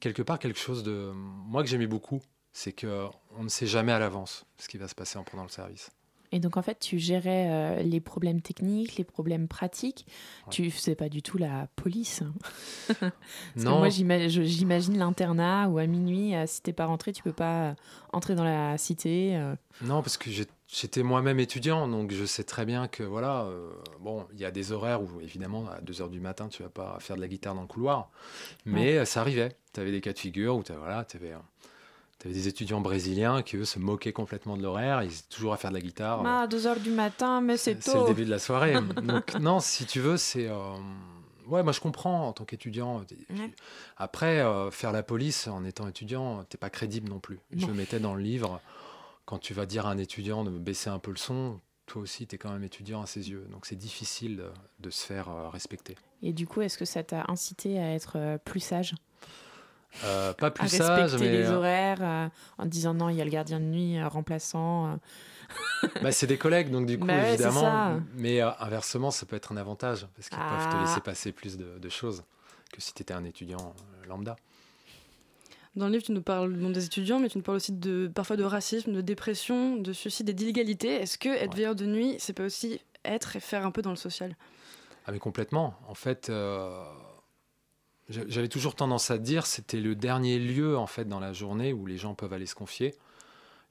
quelque 0.00 0.22
part 0.22 0.38
quelque 0.38 0.58
chose 0.58 0.82
de 0.82 1.12
moi 1.14 1.62
que 1.62 1.68
j'aimais 1.68 1.86
beaucoup. 1.86 2.20
C'est 2.52 2.72
que 2.72 3.06
on 3.36 3.44
ne 3.44 3.48
sait 3.48 3.66
jamais 3.66 3.92
à 3.92 3.98
l'avance 3.98 4.44
ce 4.58 4.68
qui 4.68 4.76
va 4.76 4.88
se 4.88 4.94
passer 4.94 5.18
en 5.18 5.24
prenant 5.24 5.44
le 5.44 5.50
service. 5.50 5.90
Et 6.32 6.40
donc, 6.40 6.56
en 6.56 6.62
fait, 6.62 6.78
tu 6.78 6.98
gérais 6.98 7.48
euh, 7.50 7.82
les 7.82 8.00
problèmes 8.00 8.40
techniques, 8.40 8.96
les 8.96 9.04
problèmes 9.04 9.48
pratiques. 9.48 10.06
Tu 10.50 10.62
Tu 10.62 10.70
faisais 10.70 10.94
pas 10.94 11.08
du 11.08 11.22
tout 11.22 11.38
la 11.38 11.68
police. 11.76 12.22
non. 13.56 13.78
moi, 13.78 13.88
j'imagine 13.88 14.98
l'internat 14.98 15.68
où 15.68 15.78
à 15.78 15.86
minuit, 15.86 16.28
si 16.28 16.34
euh, 16.34 16.46
si 16.46 16.62
t'es 16.62 16.72
pas 16.72 16.86
rentré, 16.86 17.12
tu 17.12 17.22
peux 17.22 17.32
pas 17.32 17.70
euh, 17.70 17.74
entrer 18.12 18.34
dans 18.34 18.44
la 18.44 18.76
cité. 18.78 19.38
Non, 19.82 20.02
parce 20.02 20.18
que 20.18 20.30
j'étais 20.68 21.02
moi-même 21.02 21.40
étudiant, 21.40 21.88
donc 21.88 22.12
je 22.12 22.24
sais 22.24 22.44
très 22.44 22.66
bien 22.66 22.86
que 22.86 23.02
voilà, 23.02 23.44
euh, 23.44 23.70
bon, 23.98 24.26
il 24.32 24.40
y 24.40 24.44
a 24.44 24.50
des 24.50 24.72
horaires 24.72 25.02
où 25.02 25.20
évidemment 25.20 25.68
à 25.70 25.80
2 25.80 26.02
heures 26.02 26.10
du 26.10 26.20
matin, 26.20 26.48
tu 26.48 26.62
vas 26.62 26.68
pas 26.68 26.98
faire 27.00 27.16
de 27.16 27.20
la 27.22 27.28
guitare 27.28 27.54
dans 27.54 27.62
le 27.62 27.66
couloir, 27.66 28.10
mais 28.66 28.98
euh, 28.98 29.04
ça 29.04 29.20
arrivait. 29.20 29.56
Tu 29.72 29.80
avais 29.80 29.90
des 29.90 30.00
cas 30.00 30.12
de 30.12 30.18
figure 30.18 30.56
où 30.56 30.62
tu 30.62 30.72
voilà, 30.72 31.06
avais, 31.14 31.34
avais, 32.26 32.34
des 32.34 32.48
étudiants 32.48 32.80
brésiliens 32.80 33.42
qui 33.42 33.56
eux 33.56 33.64
se 33.64 33.78
moquaient 33.78 34.12
complètement 34.12 34.56
de 34.56 34.62
l'horaire, 34.62 35.02
ils 35.02 35.12
étaient 35.12 35.28
toujours 35.30 35.52
à 35.52 35.56
faire 35.56 35.70
de 35.70 35.76
la 35.76 35.80
guitare. 35.80 36.22
Ah, 36.24 36.46
2 36.46 36.66
heures 36.66 36.80
du 36.80 36.90
matin, 36.90 37.40
mais 37.40 37.56
c'est 37.56 37.76
tôt. 37.76 37.92
C'est 37.92 37.98
le 38.00 38.06
début 38.06 38.24
de 38.24 38.30
la 38.30 38.38
soirée. 38.38 38.74
donc 39.02 39.34
non, 39.34 39.60
si 39.60 39.86
tu 39.86 40.00
veux, 40.00 40.16
c'est 40.16 40.50
Ouais, 41.46 41.64
moi 41.64 41.72
je 41.72 41.80
comprends 41.80 42.28
en 42.28 42.32
tant 42.32 42.44
qu'étudiant. 42.44 43.04
Après, 43.96 44.44
faire 44.70 44.92
la 44.92 45.02
police 45.02 45.48
en 45.48 45.64
étant 45.64 45.88
étudiant, 45.88 46.44
t'es 46.44 46.58
pas 46.58 46.70
crédible 46.70 47.08
non 47.08 47.18
plus. 47.18 47.40
Je 47.56 47.66
le 47.66 47.74
mettais 47.74 47.98
dans 47.98 48.14
le 48.14 48.22
livre 48.22 48.60
quand 49.30 49.38
tu 49.38 49.54
vas 49.54 49.64
dire 49.64 49.86
à 49.86 49.90
un 49.92 49.98
étudiant 49.98 50.42
de 50.42 50.50
baisser 50.50 50.90
un 50.90 50.98
peu 50.98 51.12
le 51.12 51.16
son, 51.16 51.60
toi 51.86 52.02
aussi, 52.02 52.26
tu 52.26 52.34
es 52.34 52.38
quand 52.38 52.52
même 52.52 52.64
étudiant 52.64 53.00
à 53.00 53.06
ses 53.06 53.30
yeux. 53.30 53.46
Donc 53.50 53.64
c'est 53.64 53.76
difficile 53.76 54.42
de, 54.80 54.90
se 54.90 55.06
faire 55.06 55.28
euh, 55.28 55.48
respecter. 55.48 55.96
Et 56.20 56.32
du 56.32 56.48
coup, 56.48 56.62
est-ce 56.62 56.76
que 56.76 56.84
ça 56.84 57.04
t'a 57.04 57.24
incité 57.28 57.78
à 57.78 57.94
être 57.94 58.16
euh, 58.16 58.38
plus 58.38 58.58
sage? 58.58 58.94
Euh, 60.04 60.32
Pas 60.34 60.50
plus 60.50 60.66
à 60.66 60.68
sage, 60.68 61.16
mais. 61.18 61.30
les 61.30 61.50
horaires 61.50 62.30
en 62.58 62.66
disant 62.66 62.94
non, 62.94 63.08
il 63.08 63.16
y 63.16 63.20
a 63.20 63.24
le 63.24 63.30
gardien 63.30 63.60
de 63.60 63.64
nuit 63.64 64.02
remplaçant. 64.02 64.98
bah, 66.02 66.12
c'est 66.12 66.26
des 66.26 66.38
collègues, 66.38 66.70
donc 66.70 66.86
du 66.86 66.98
coup, 66.98 67.06
bah 67.06 67.28
évidemment. 67.28 68.00
Mais 68.14 68.40
inversement, 68.40 69.10
ça 69.10 69.26
peut 69.26 69.36
être 69.36 69.52
un 69.52 69.56
avantage 69.56 70.06
parce 70.16 70.28
qu'ils 70.28 70.38
peuvent 70.38 70.70
te 70.70 70.76
ah. 70.76 70.84
laisser 70.86 71.00
passer 71.00 71.32
plus 71.32 71.56
de, 71.56 71.78
de 71.78 71.88
choses 71.88 72.22
que 72.72 72.80
si 72.80 72.94
tu 72.94 73.02
étais 73.02 73.14
un 73.14 73.24
étudiant 73.24 73.74
lambda. 74.08 74.36
Dans 75.76 75.86
le 75.86 75.92
livre, 75.92 76.04
tu 76.04 76.12
nous 76.12 76.22
parles 76.22 76.72
des 76.72 76.84
étudiants, 76.84 77.20
mais 77.20 77.28
tu 77.28 77.38
nous 77.38 77.44
parles 77.44 77.56
aussi 77.56 77.72
de, 77.72 78.10
parfois 78.12 78.36
de 78.36 78.42
racisme, 78.42 78.92
de 78.92 79.00
dépression, 79.00 79.76
de 79.76 79.92
suicide 79.92 80.28
et 80.28 80.32
d'illégalité. 80.32 80.88
Est-ce 80.88 81.16
que 81.16 81.28
être 81.28 81.54
veilleur 81.54 81.76
de 81.76 81.86
nuit, 81.86 82.16
c'est 82.18 82.32
pas 82.32 82.44
aussi 82.44 82.80
être 83.04 83.36
et 83.36 83.40
faire 83.40 83.64
un 83.64 83.70
peu 83.70 83.80
dans 83.80 83.90
le 83.90 83.96
social? 83.96 84.36
Ah 85.06 85.12
mais 85.12 85.20
complètement. 85.20 85.74
En 85.86 85.94
fait, 85.94 86.28
euh, 86.28 86.82
j'avais 88.10 88.48
toujours 88.48 88.74
tendance 88.74 89.10
à 89.10 89.18
dire, 89.18 89.46
c'était 89.46 89.80
le 89.80 89.94
dernier 89.94 90.38
lieu 90.38 90.76
en 90.76 90.86
fait 90.86 91.06
dans 91.06 91.20
la 91.20 91.32
journée 91.32 91.72
où 91.72 91.86
les 91.86 91.96
gens 91.96 92.14
peuvent 92.14 92.32
aller 92.32 92.46
se 92.46 92.54
confier. 92.54 92.94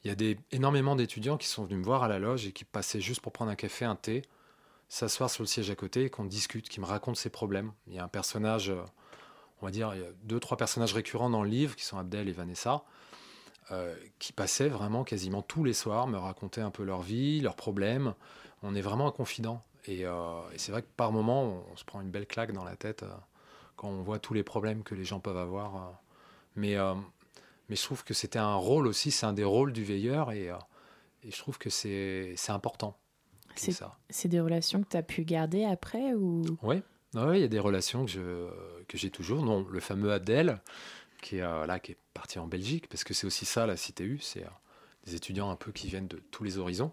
Il 0.04 0.08
y 0.08 0.12
a 0.12 0.16
des, 0.16 0.38
énormément 0.52 0.96
d'étudiants 0.96 1.38
qui 1.38 1.48
sont 1.48 1.66
venus 1.66 1.80
me 1.80 1.84
voir 1.84 2.04
à 2.04 2.08
la 2.08 2.20
loge 2.20 2.48
et 2.48 2.54
qui 2.54 2.64
passaient 2.64 3.02
juste 3.02 3.22
pour 3.22 3.34
prendre 3.34 3.52
un 3.52 3.56
café, 3.56 3.84
un 3.84 3.96
thé, 3.96 4.22
s'asseoir 4.88 5.30
sur 5.30 5.44
le 5.44 5.48
siège 5.48 5.70
à 5.70 5.76
côté 5.76 6.06
et 6.06 6.10
qu'on 6.10 6.24
discute, 6.24 6.70
qui 6.70 6.80
me 6.80 6.86
racontent 6.86 7.20
ses 7.20 7.30
problèmes. 7.30 7.74
Il 7.88 7.94
y 7.94 8.00
a 8.00 8.04
un 8.04 8.08
personnage 8.08 8.70
euh, 8.70 8.82
on 9.62 9.66
va 9.66 9.72
dire, 9.72 9.94
il 9.94 10.02
y 10.02 10.06
a 10.06 10.10
deux, 10.24 10.40
trois 10.40 10.58
personnages 10.58 10.94
récurrents 10.94 11.30
dans 11.30 11.44
le 11.44 11.50
livre, 11.50 11.76
qui 11.76 11.84
sont 11.84 11.98
Abdel 11.98 12.30
et 12.30 12.32
Vanessa, 12.32 12.84
euh, 13.72 13.96
qui 14.18 14.34
passaient 14.34 14.70
vraiment 14.70 15.04
quasiment 15.04 15.42
tous 15.42 15.64
les 15.64 15.74
soirs, 15.74 16.08
me 16.08 16.18
racontaient 16.18 16.62
un 16.62 16.72
peu 16.72 16.84
leur 16.84 17.02
vie, 17.02 17.42
leurs 17.42 17.56
problèmes. 17.56 18.14
On 18.64 18.76
est 18.76 18.82
vraiment 18.82 19.08
un 19.08 19.12
confident. 19.12 19.64
Et, 19.86 20.06
euh, 20.06 20.42
c'est 20.58 20.72
vrai 20.72 20.82
que 20.82 20.88
par 20.96 21.12
moments, 21.12 21.64
on, 21.72 21.76
se 21.78 21.84
prend 21.84 22.02
une 22.02 22.10
belle 22.10 22.28
claque 22.28 22.52
dans 22.52 22.64
la 22.64 22.76
tête 22.76 23.04
quand 23.80 23.88
on 23.88 24.02
voit 24.02 24.20
tous 24.20 24.34
les 24.34 24.44
problèmes 24.44 24.84
que 24.84 24.94
les 24.94 25.06
gens 25.06 25.20
peuvent 25.20 25.38
avoir. 25.38 26.02
mais, 26.56 26.76
mais 27.70 27.76
je 27.76 27.84
trouve 27.84 28.04
que 28.04 28.14
c'était 28.14 28.40
un 28.40 28.56
rôle 28.56 28.88
aussi, 28.88 29.10
c'est 29.10 29.26
un 29.26 29.34
des 29.34 29.46
rôles 29.46 29.72
du 29.72 29.86
veilleur, 29.86 30.32
et, 30.34 30.48
et 31.24 31.32
je 31.32 31.38
trouve 31.38 31.58
que 31.58 31.70
c'est 31.70 32.36
important. 32.50 32.98
C'est 34.10 34.28
des 34.28 34.40
relations 34.40 34.82
que 34.82 34.90
tu 34.90 34.98
as 34.98 35.04
pu 35.04 35.24
garder 35.24 35.66
après 35.66 36.14
ou... 36.14 36.44
Oui, 37.14 37.38
il 37.38 37.42
y 37.42 37.44
a 37.44 37.48
des 37.48 37.60
relations 37.60 38.06
que, 38.06 38.12
je, 38.12 38.50
que 38.88 38.98
j'ai 38.98 39.10
toujours. 39.10 39.44
Non, 39.44 39.66
le 39.70 39.80
fameux 39.80 40.12
Adèle, 40.12 40.62
qui 41.22 41.38
est, 41.38 41.42
euh, 41.42 41.66
là, 41.66 41.80
qui 41.80 41.94
est 41.94 41.98
parti 42.14 42.40
en 42.40 42.48
Belgique, 42.48 42.88
parce 42.88 43.04
que 43.04 43.14
c'est 43.14 43.26
aussi 43.26 43.46
ça, 43.46 43.66
la 43.66 43.76
CTU, 43.76 44.20
c'est 44.20 44.44
euh, 44.44 44.50
des 45.06 45.16
étudiants 45.16 45.50
un 45.50 45.56
peu 45.56 45.72
qui 45.72 45.88
viennent 45.88 46.08
de 46.08 46.18
tous 46.32 46.44
les 46.44 46.58
horizons. 46.58 46.92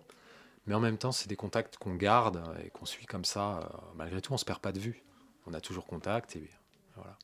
Mais 0.67 0.75
en 0.75 0.81
même 0.81 0.99
temps, 0.99 1.13
c'est 1.13 1.29
des 1.29 1.37
contacts 1.37 1.77
qu'on 1.77 1.95
garde 1.95 2.43
et 2.65 2.71
qu'on 2.71 2.87
suit 2.87 3.07
comme 3.07 3.25
ça. 3.25 3.59
Euh, 3.59 3.77
malgré 3.95 4.21
tout, 4.21 4.33
on 4.33 4.37
ne 4.37 4.41
se 4.41 4.45
perd 4.45 4.61
pas 4.61 4.73
de 4.73 4.81
vue. 4.81 5.05
On 5.47 5.55
a 5.55 5.61
toujours 5.61 5.87
contact 5.87 6.35
et 6.35 6.49
voilà. 6.97 7.19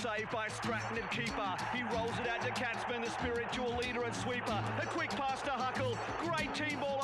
Saved 0.00 0.30
by 0.30 0.48
Stratton 0.48 0.96
and 0.96 1.10
Keeper. 1.10 1.52
He 1.74 1.82
rolls 1.94 2.16
it 2.18 2.26
out 2.26 2.40
to 2.40 2.50
Katzman, 2.52 3.04
the 3.04 3.10
spiritual 3.10 3.76
leader 3.76 4.04
and 4.04 4.14
sweeper. 4.14 4.58
A 4.80 4.86
quick 4.86 5.10
pass 5.10 5.42
to 5.42 5.50
Huckle. 5.50 5.98
Great 6.24 6.54
team 6.54 6.80
ball 6.80 6.99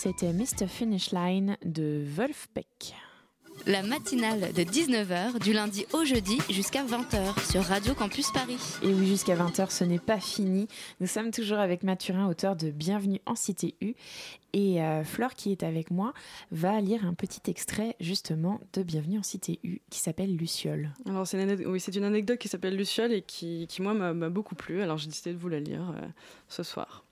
C'était 0.00 0.32
Mr. 0.32 0.68
Finish 0.68 1.10
Line 1.10 1.56
de 1.64 2.04
Wolfpack. 2.06 2.94
La 3.66 3.82
matinale 3.82 4.52
de 4.52 4.62
19h 4.62 5.40
du 5.42 5.52
lundi 5.52 5.86
au 5.92 6.04
jeudi 6.04 6.38
jusqu'à 6.48 6.84
20h 6.84 7.50
sur 7.50 7.64
Radio 7.64 7.94
Campus 7.94 8.30
Paris. 8.30 8.60
Et 8.84 8.94
oui, 8.94 9.08
jusqu'à 9.08 9.34
20h, 9.34 9.72
ce 9.72 9.82
n'est 9.82 9.98
pas 9.98 10.20
fini. 10.20 10.68
Nous 11.00 11.08
sommes 11.08 11.32
toujours 11.32 11.58
avec 11.58 11.82
Mathurin, 11.82 12.28
auteur 12.28 12.54
de 12.54 12.70
Bienvenue 12.70 13.20
en 13.26 13.34
Cité 13.34 13.74
U. 13.80 13.94
Et 14.52 14.80
euh, 14.80 15.02
Flore, 15.02 15.34
qui 15.34 15.50
est 15.50 15.64
avec 15.64 15.90
moi, 15.90 16.14
va 16.52 16.80
lire 16.80 17.04
un 17.04 17.14
petit 17.14 17.50
extrait 17.50 17.96
justement 17.98 18.60
de 18.74 18.84
Bienvenue 18.84 19.18
en 19.18 19.24
Cité 19.24 19.58
U 19.64 19.80
qui 19.90 19.98
s'appelle 19.98 20.36
Luciole. 20.36 20.90
Alors, 21.08 21.26
c'est 21.26 21.42
une, 21.42 21.66
oui, 21.66 21.80
c'est 21.80 21.96
une 21.96 22.04
anecdote 22.04 22.38
qui 22.38 22.46
s'appelle 22.46 22.76
Luciole 22.76 23.12
et 23.12 23.22
qui, 23.22 23.66
qui 23.68 23.82
moi, 23.82 23.94
m'a 23.94 24.28
beaucoup 24.28 24.54
plu. 24.54 24.80
Alors, 24.80 24.96
j'ai 24.96 25.08
décidé 25.08 25.32
de 25.32 25.38
vous 25.38 25.48
la 25.48 25.58
lire 25.58 25.92
euh, 25.96 26.06
ce 26.46 26.62
soir. 26.62 27.04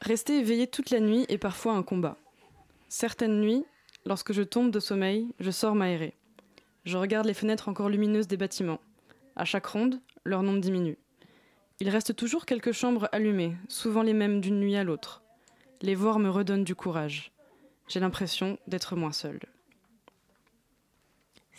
Rester 0.00 0.38
éveillé 0.38 0.68
toute 0.68 0.90
la 0.90 1.00
nuit 1.00 1.26
est 1.28 1.38
parfois 1.38 1.72
un 1.72 1.82
combat. 1.82 2.16
Certaines 2.88 3.40
nuits, 3.40 3.64
lorsque 4.06 4.32
je 4.32 4.42
tombe 4.42 4.70
de 4.70 4.80
sommeil, 4.80 5.26
je 5.40 5.50
sors 5.50 5.74
m'aérer. 5.74 6.14
Je 6.84 6.96
regarde 6.96 7.26
les 7.26 7.34
fenêtres 7.34 7.68
encore 7.68 7.88
lumineuses 7.88 8.28
des 8.28 8.36
bâtiments. 8.36 8.80
À 9.34 9.44
chaque 9.44 9.66
ronde, 9.66 10.00
leur 10.24 10.42
nombre 10.42 10.60
diminue. 10.60 10.98
Il 11.80 11.88
reste 11.90 12.14
toujours 12.14 12.46
quelques 12.46 12.72
chambres 12.72 13.08
allumées, 13.12 13.56
souvent 13.68 14.02
les 14.02 14.14
mêmes 14.14 14.40
d'une 14.40 14.60
nuit 14.60 14.76
à 14.76 14.84
l'autre. 14.84 15.22
Les 15.82 15.94
voir 15.94 16.18
me 16.18 16.30
redonnent 16.30 16.64
du 16.64 16.74
courage. 16.74 17.32
J'ai 17.88 18.00
l'impression 18.00 18.58
d'être 18.66 18.96
moins 18.96 19.12
seule. 19.12 19.40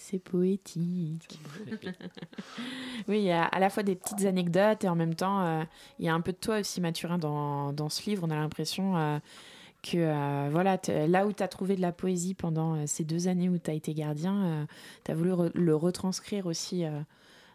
C'est 0.01 0.19
poétique. 0.19 1.39
oui, 3.09 3.19
il 3.19 3.23
y 3.23 3.31
a 3.31 3.43
à 3.43 3.59
la 3.59 3.69
fois 3.69 3.83
des 3.83 3.95
petites 3.95 4.25
anecdotes 4.25 4.85
et 4.85 4.89
en 4.89 4.95
même 4.95 5.13
temps, 5.13 5.41
euh, 5.41 5.63
il 5.99 6.05
y 6.05 6.09
a 6.09 6.13
un 6.13 6.21
peu 6.21 6.31
de 6.31 6.37
toi 6.37 6.59
aussi, 6.59 6.79
Mathurin, 6.79 7.17
dans, 7.17 7.73
dans 7.73 7.89
ce 7.89 8.09
livre. 8.09 8.23
On 8.25 8.31
a 8.31 8.35
l'impression 8.35 8.97
euh, 8.97 9.19
que 9.83 9.97
euh, 9.97 10.47
voilà, 10.51 10.79
là 11.07 11.27
où 11.27 11.33
tu 11.33 11.43
as 11.43 11.49
trouvé 11.49 11.75
de 11.75 11.81
la 11.81 11.91
poésie 11.91 12.33
pendant 12.33 12.87
ces 12.87 13.03
deux 13.03 13.27
années 13.27 13.49
où 13.49 13.57
tu 13.57 13.69
as 13.69 13.73
été 13.73 13.93
gardien, 13.93 14.67
tu 15.03 15.11
as 15.11 15.15
voulu 15.15 15.33
re 15.33 15.49
le 15.53 15.75
retranscrire 15.75 16.45
aussi 16.45 16.85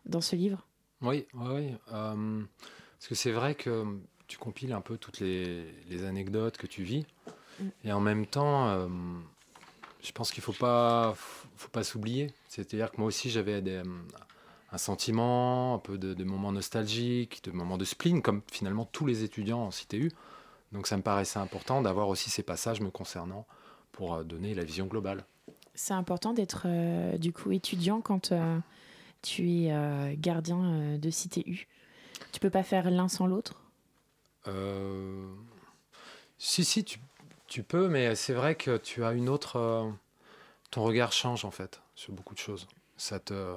dans 0.04 0.20
ce 0.20 0.36
livre? 0.36 0.66
Oui, 1.00 1.26
oui, 1.32 1.48
oui. 1.48 1.74
parce 1.86 3.08
que 3.08 3.14
c'est 3.14 3.32
vrai 3.32 3.54
que 3.54 3.84
tu 4.26 4.36
compiles 4.36 4.74
un 4.74 4.82
peu 4.82 4.98
toutes 4.98 5.20
les, 5.20 5.64
les 5.88 6.04
anecdotes 6.04 6.58
que 6.58 6.66
tu 6.66 6.82
vis. 6.82 7.06
Mm. 7.58 7.68
Et 7.84 7.92
en 7.92 8.00
même 8.00 8.26
temps, 8.26 8.86
je 10.04 10.12
pense 10.12 10.30
qu'il 10.30 10.42
ne 10.42 10.44
faut 10.44 10.52
pas, 10.52 11.14
faut 11.56 11.68
pas 11.70 11.82
s'oublier. 11.82 12.32
C'est-à-dire 12.48 12.90
que 12.90 12.98
moi 12.98 13.06
aussi, 13.06 13.30
j'avais 13.30 13.62
un 14.70 14.78
sentiment, 14.78 15.74
un 15.74 15.78
peu 15.78 15.96
de, 15.96 16.24
moments 16.24 16.52
nostalgiques, 16.52 17.42
de 17.44 17.50
moments 17.50 17.78
de 17.78 17.84
spleen, 17.84 18.20
comme 18.20 18.42
finalement 18.52 18.84
tous 18.84 19.06
les 19.06 19.24
étudiants 19.24 19.62
en 19.62 19.70
CTU. 19.70 20.12
Donc 20.72 20.86
ça 20.86 20.96
me 20.96 21.02
paraissait 21.02 21.38
important 21.38 21.80
d'avoir 21.82 22.08
aussi 22.08 22.30
ces 22.30 22.42
passages 22.42 22.80
me 22.80 22.90
concernant 22.90 23.46
pour 23.92 24.14
euh, 24.14 24.24
donner 24.24 24.54
la 24.54 24.64
vision 24.64 24.86
globale. 24.86 25.24
C'est 25.74 25.94
important 25.94 26.32
d'être 26.32 26.62
euh, 26.66 27.16
du 27.16 27.32
coup 27.32 27.52
étudiant 27.52 28.00
quand 28.00 28.32
euh, 28.32 28.58
tu 29.22 29.48
es 29.48 30.16
gardien 30.18 30.98
de 30.98 31.10
CTU. 31.10 31.66
Tu 32.32 32.40
peux 32.40 32.50
pas 32.50 32.62
faire 32.62 32.90
l'un 32.90 33.08
sans 33.08 33.26
l'autre? 33.26 33.60
Si, 36.36 36.64
si, 36.64 36.84
tu, 36.84 36.98
tu 37.46 37.62
peux, 37.62 37.88
mais 37.88 38.14
c'est 38.14 38.34
vrai 38.34 38.54
que 38.54 38.76
tu 38.76 39.04
as 39.04 39.12
une 39.12 39.28
autre. 39.28 39.92
ton 40.70 40.82
regard 40.82 41.12
change 41.12 41.44
en 41.44 41.50
fait 41.50 41.80
sur 41.94 42.12
beaucoup 42.12 42.34
de 42.34 42.40
choses. 42.40 42.66
Ça 42.96 43.18
te, 43.18 43.56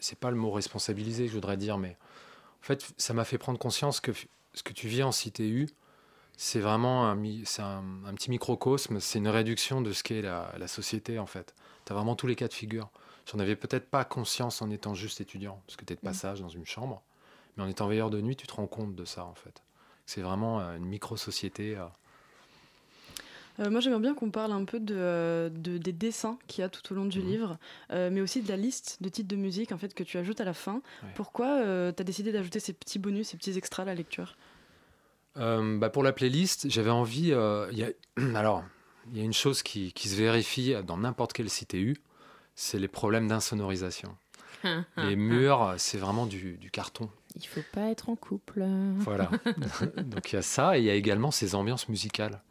c'est 0.00 0.18
pas 0.18 0.30
le 0.30 0.36
mot 0.36 0.50
responsabiliser, 0.50 1.28
je 1.28 1.32
voudrais 1.32 1.56
dire, 1.56 1.78
mais 1.78 1.96
en 2.62 2.66
fait, 2.66 2.92
ça 2.96 3.14
m'a 3.14 3.24
fait 3.24 3.38
prendre 3.38 3.58
conscience 3.58 4.00
que 4.00 4.12
ce 4.54 4.62
que 4.62 4.72
tu 4.72 4.88
vis 4.88 5.02
en 5.02 5.10
CTU, 5.10 5.68
c'est 6.36 6.60
vraiment 6.60 7.06
un, 7.06 7.18
un, 7.18 8.04
un, 8.06 8.14
petit 8.14 8.30
microcosme, 8.30 9.00
c'est 9.00 9.18
une 9.18 9.28
réduction 9.28 9.80
de 9.82 9.92
ce 9.92 10.02
qu'est 10.02 10.22
la, 10.22 10.52
la, 10.58 10.68
société 10.68 11.18
en 11.18 11.26
fait. 11.26 11.54
Tu 11.84 11.92
as 11.92 11.94
vraiment 11.94 12.16
tous 12.16 12.26
les 12.26 12.36
cas 12.36 12.48
de 12.48 12.54
figure. 12.54 12.90
J'en 13.30 13.38
avais 13.38 13.56
peut-être 13.56 13.88
pas 13.88 14.04
conscience 14.04 14.62
en 14.62 14.70
étant 14.70 14.94
juste 14.94 15.20
étudiant, 15.20 15.62
parce 15.66 15.76
que 15.76 15.84
tu 15.84 15.92
es 15.92 15.96
de 15.96 16.00
mmh. 16.00 16.04
passage 16.04 16.40
dans 16.40 16.48
une 16.48 16.66
chambre, 16.66 17.02
mais 17.56 17.62
en 17.62 17.68
étant 17.68 17.86
veilleur 17.86 18.10
de 18.10 18.20
nuit, 18.20 18.36
tu 18.36 18.46
te 18.46 18.54
rends 18.54 18.66
compte 18.66 18.94
de 18.94 19.04
ça 19.04 19.24
en 19.24 19.34
fait. 19.34 19.62
C'est 20.06 20.22
vraiment 20.22 20.60
euh, 20.60 20.76
une 20.76 20.86
micro-société. 20.86 21.76
Euh, 21.76 21.84
euh, 23.60 23.70
moi, 23.70 23.80
j'aimerais 23.80 24.00
bien 24.00 24.14
qu'on 24.14 24.30
parle 24.30 24.52
un 24.52 24.64
peu 24.64 24.80
de, 24.80 25.50
des 25.54 25.92
dessins 25.92 26.38
qu'il 26.46 26.62
y 26.62 26.64
a 26.64 26.68
tout 26.68 26.92
au 26.92 26.96
long 26.96 27.04
du 27.04 27.20
mhm. 27.20 27.26
livre, 27.26 27.58
euh, 27.92 28.10
mais 28.10 28.20
aussi 28.20 28.42
de 28.42 28.48
la 28.48 28.56
liste 28.56 28.98
de 29.00 29.08
titres 29.08 29.28
de 29.28 29.36
musique 29.36 29.72
en 29.72 29.78
fait, 29.78 29.94
que 29.94 30.02
tu 30.02 30.18
ajoutes 30.18 30.40
à 30.40 30.44
la 30.44 30.54
fin. 30.54 30.82
Pourquoi 31.14 31.60
euh, 31.60 31.92
tu 31.92 32.00
as 32.00 32.04
décidé 32.04 32.32
d'ajouter 32.32 32.60
ces 32.60 32.72
petits 32.72 32.98
bonus, 32.98 33.28
ces 33.28 33.36
petits 33.36 33.56
extras 33.56 33.82
à 33.82 33.86
la 33.86 33.94
lecture? 33.94 34.36
Bah 35.36 35.90
Pour 35.90 36.02
la 36.02 36.12
playlist, 36.12 36.68
j'avais 36.68 36.90
envie. 36.90 37.28
Y 37.28 37.32
a, 37.34 37.90
alors, 38.38 38.64
il 39.10 39.18
y 39.18 39.20
a 39.20 39.24
une 39.24 39.32
chose 39.32 39.62
qui, 39.62 39.92
qui 39.92 40.08
se 40.08 40.16
vérifie 40.16 40.74
dans 40.86 40.98
n'importe 40.98 41.32
quelle 41.32 41.48
CTU 41.48 41.96
c'est 42.56 42.78
les 42.78 42.88
problèmes 42.88 43.26
d'insonorisation. 43.28 44.16
les 44.98 45.16
murs, 45.16 45.74
c'est 45.78 45.96
vraiment 45.96 46.26
du, 46.26 46.58
du, 46.58 46.70
carton. 46.70 47.08
Il 47.36 47.46
faut 47.46 47.62
pas 47.72 47.90
être 47.90 48.10
en 48.10 48.16
couple. 48.16 48.66
Voilà. 48.96 49.30
Donc 49.96 50.32
il 50.32 50.36
y 50.36 50.38
a 50.38 50.42
ça 50.42 50.76
et 50.76 50.80
il 50.80 50.84
y 50.84 50.90
a 50.90 50.94
également 50.94 51.30
ces 51.30 51.54
ambiances 51.54 51.88
musicales 51.88 52.42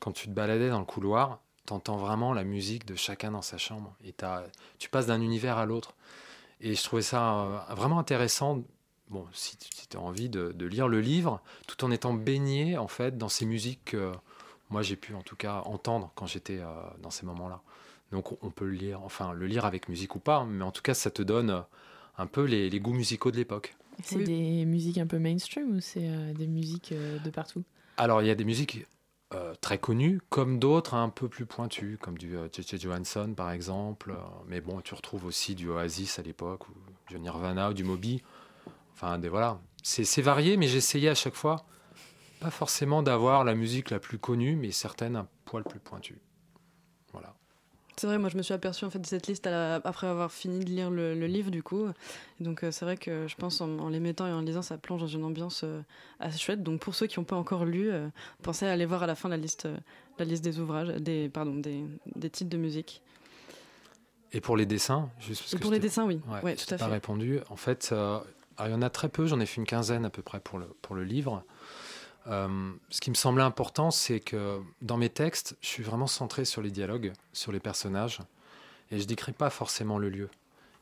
quand 0.00 0.12
tu 0.12 0.26
te 0.26 0.32
baladais 0.32 0.70
dans 0.70 0.80
le 0.80 0.84
couloir, 0.84 1.40
tu 1.66 1.72
entends 1.72 1.98
vraiment 1.98 2.32
la 2.32 2.42
musique 2.42 2.86
de 2.86 2.96
chacun 2.96 3.30
dans 3.30 3.42
sa 3.42 3.58
chambre. 3.58 3.94
Et 4.04 4.14
tu 4.78 4.88
passes 4.88 5.06
d'un 5.06 5.20
univers 5.20 5.58
à 5.58 5.66
l'autre. 5.66 5.94
Et 6.60 6.74
je 6.74 6.82
trouvais 6.82 7.02
ça 7.02 7.40
euh, 7.40 7.74
vraiment 7.74 7.98
intéressant. 7.98 8.62
Bon, 9.08 9.26
si, 9.32 9.56
tu 9.56 9.96
as 9.96 10.00
envie 10.00 10.28
de, 10.28 10.66
lire 10.66 10.88
le 10.88 11.00
livre, 11.00 11.40
tout 11.66 11.84
en 11.84 11.90
étant 11.90 12.14
baigné 12.14 12.78
en 12.78 12.88
fait 12.88 13.18
dans 13.18 13.28
ces 13.28 13.44
musiques 13.44 13.86
que 13.86 14.12
moi 14.68 14.82
j'ai 14.82 14.94
pu 14.94 15.14
en 15.14 15.22
tout 15.22 15.34
cas 15.34 15.62
entendre 15.64 16.12
quand 16.14 16.26
j'étais 16.26 16.58
euh, 16.60 16.66
dans 17.02 17.10
ces 17.10 17.26
moments-là. 17.26 17.60
Donc 18.12 18.42
on 18.42 18.50
peut 18.50 18.66
le 18.66 18.72
lire, 18.72 19.02
enfin 19.02 19.32
le 19.32 19.46
lire 19.46 19.64
avec 19.64 19.88
musique 19.88 20.14
ou 20.14 20.20
pas, 20.20 20.44
mais 20.44 20.64
en 20.64 20.70
tout 20.70 20.82
cas 20.82 20.94
ça 20.94 21.10
te 21.10 21.22
donne 21.22 21.50
euh, 21.50 21.60
un 22.18 22.26
peu 22.26 22.44
les, 22.44 22.70
goûts 22.78 22.92
musicaux 22.92 23.32
de 23.32 23.36
l'époque. 23.36 23.74
C'est 24.02 24.22
des 24.22 24.64
musiques 24.64 24.98
un 24.98 25.06
peu 25.06 25.18
mainstream 25.18 25.76
ou 25.76 25.80
c'est 25.80 26.32
des 26.34 26.46
musiques 26.46 26.94
de 26.94 27.30
partout? 27.30 27.64
Alors 27.96 28.22
il 28.22 28.28
y 28.28 28.30
a 28.30 28.34
des 28.34 28.44
musiques 28.44 28.86
euh, 29.32 29.54
très 29.60 29.78
connus, 29.78 30.20
comme 30.28 30.58
d'autres 30.58 30.94
un 30.94 31.08
peu 31.08 31.28
plus 31.28 31.46
pointus, 31.46 31.96
comme 32.00 32.18
du 32.18 32.36
euh, 32.36 32.48
Johansson 32.80 33.32
par 33.36 33.52
exemple. 33.52 34.10
Euh, 34.10 34.16
mais 34.48 34.60
bon, 34.60 34.80
tu 34.80 34.92
retrouves 34.94 35.24
aussi 35.24 35.54
du 35.54 35.68
Oasis 35.68 36.18
à 36.18 36.22
l'époque, 36.22 36.68
ou 36.68 36.72
du 37.08 37.20
Nirvana, 37.20 37.70
ou 37.70 37.72
du 37.72 37.84
Moby. 37.84 38.22
Enfin, 38.92 39.18
des, 39.18 39.28
voilà. 39.28 39.60
C'est 39.82 40.20
varié, 40.20 40.56
mais 40.56 40.66
j'essayais 40.66 41.08
à 41.08 41.14
chaque 41.14 41.36
fois, 41.36 41.64
pas 42.40 42.50
forcément 42.50 43.04
d'avoir 43.04 43.44
la 43.44 43.54
musique 43.54 43.90
la 43.90 44.00
plus 44.00 44.18
connue, 44.18 44.56
mais 44.56 44.72
certaines 44.72 45.14
un 45.14 45.28
poil 45.44 45.62
plus 45.62 45.78
pointues. 45.78 46.20
C'est 47.96 48.06
vrai, 48.06 48.18
moi 48.18 48.28
je 48.28 48.36
me 48.36 48.42
suis 48.42 48.54
aperçue 48.54 48.84
en 48.84 48.90
fait 48.90 48.98
de 48.98 49.06
cette 49.06 49.26
liste 49.26 49.46
après 49.46 50.06
avoir 50.06 50.32
fini 50.32 50.64
de 50.64 50.70
lire 50.70 50.90
le, 50.90 51.14
livre 51.26 51.50
du 51.50 51.62
coup. 51.62 51.86
donc 52.40 52.64
euh, 52.64 52.70
c'est 52.70 52.84
vrai 52.84 52.96
que 52.96 53.26
je 53.28 53.36
pense 53.36 53.60
en, 53.60 53.88
les 53.88 54.00
mettant 54.00 54.26
et 54.26 54.32
en 54.32 54.40
lisant, 54.40 54.62
ça 54.62 54.78
plonge 54.78 55.00
dans 55.00 55.06
une 55.06 55.24
ambiance 55.24 55.62
euh, 55.64 55.82
assez 56.18 56.38
chouette. 56.38 56.62
Donc 56.62 56.80
pour 56.80 56.94
ceux 56.94 57.06
qui 57.06 57.18
n'ont 57.18 57.24
pas 57.24 57.36
encore 57.36 57.64
lu, 57.64 57.90
euh, 57.90 58.08
pensez 58.42 58.66
à 58.66 58.72
aller 58.72 58.86
voir 58.86 59.02
à 59.02 59.06
la 59.06 59.14
fin 59.14 59.28
la 59.28 59.36
liste, 59.36 59.68
la 60.18 60.24
liste 60.24 60.42
des 60.42 60.58
ouvrages, 60.60 60.88
des, 60.88 61.28
pardon, 61.28 61.54
des, 61.54 61.84
des 62.16 62.30
titres 62.30 62.50
de 62.50 62.56
musique. 62.56 63.02
Et 64.32 64.40
pour 64.40 64.56
les 64.56 64.66
dessins, 64.66 65.10
juste 65.18 65.42
parce 65.42 65.54
et 65.54 65.58
pour 65.58 65.72
les 65.72 65.80
dessins, 65.80 66.06
oui, 66.06 66.20
ouais, 66.42 66.54
tout 66.54 66.62
à 66.72 66.78
fait. 66.78 66.84
Pas 66.84 66.86
répondu. 66.86 67.40
En 67.50 67.56
fait, 67.56 67.92
il 67.92 68.70
y 68.70 68.74
en 68.74 68.82
a 68.82 68.90
très 68.90 69.08
peu. 69.08 69.26
J'en 69.26 69.40
ai 69.40 69.46
fait 69.46 69.56
une 69.56 69.66
quinzaine 69.66 70.04
à 70.04 70.10
peu 70.10 70.22
près 70.22 70.38
pour 70.38 70.58
le 70.58 70.66
pour 70.82 70.94
le 70.94 71.02
livre. 71.02 71.44
Euh, 72.26 72.72
ce 72.90 73.00
qui 73.00 73.10
me 73.10 73.14
semblait 73.14 73.42
important, 73.42 73.90
c'est 73.90 74.20
que 74.20 74.60
dans 74.82 74.96
mes 74.96 75.08
textes, 75.08 75.56
je 75.60 75.66
suis 75.66 75.82
vraiment 75.82 76.06
centré 76.06 76.44
sur 76.44 76.62
les 76.62 76.70
dialogues, 76.70 77.12
sur 77.32 77.52
les 77.52 77.60
personnages, 77.60 78.20
et 78.90 78.98
je 78.98 79.04
décris 79.06 79.32
pas 79.32 79.50
forcément 79.50 79.98
le 79.98 80.10
lieu. 80.10 80.28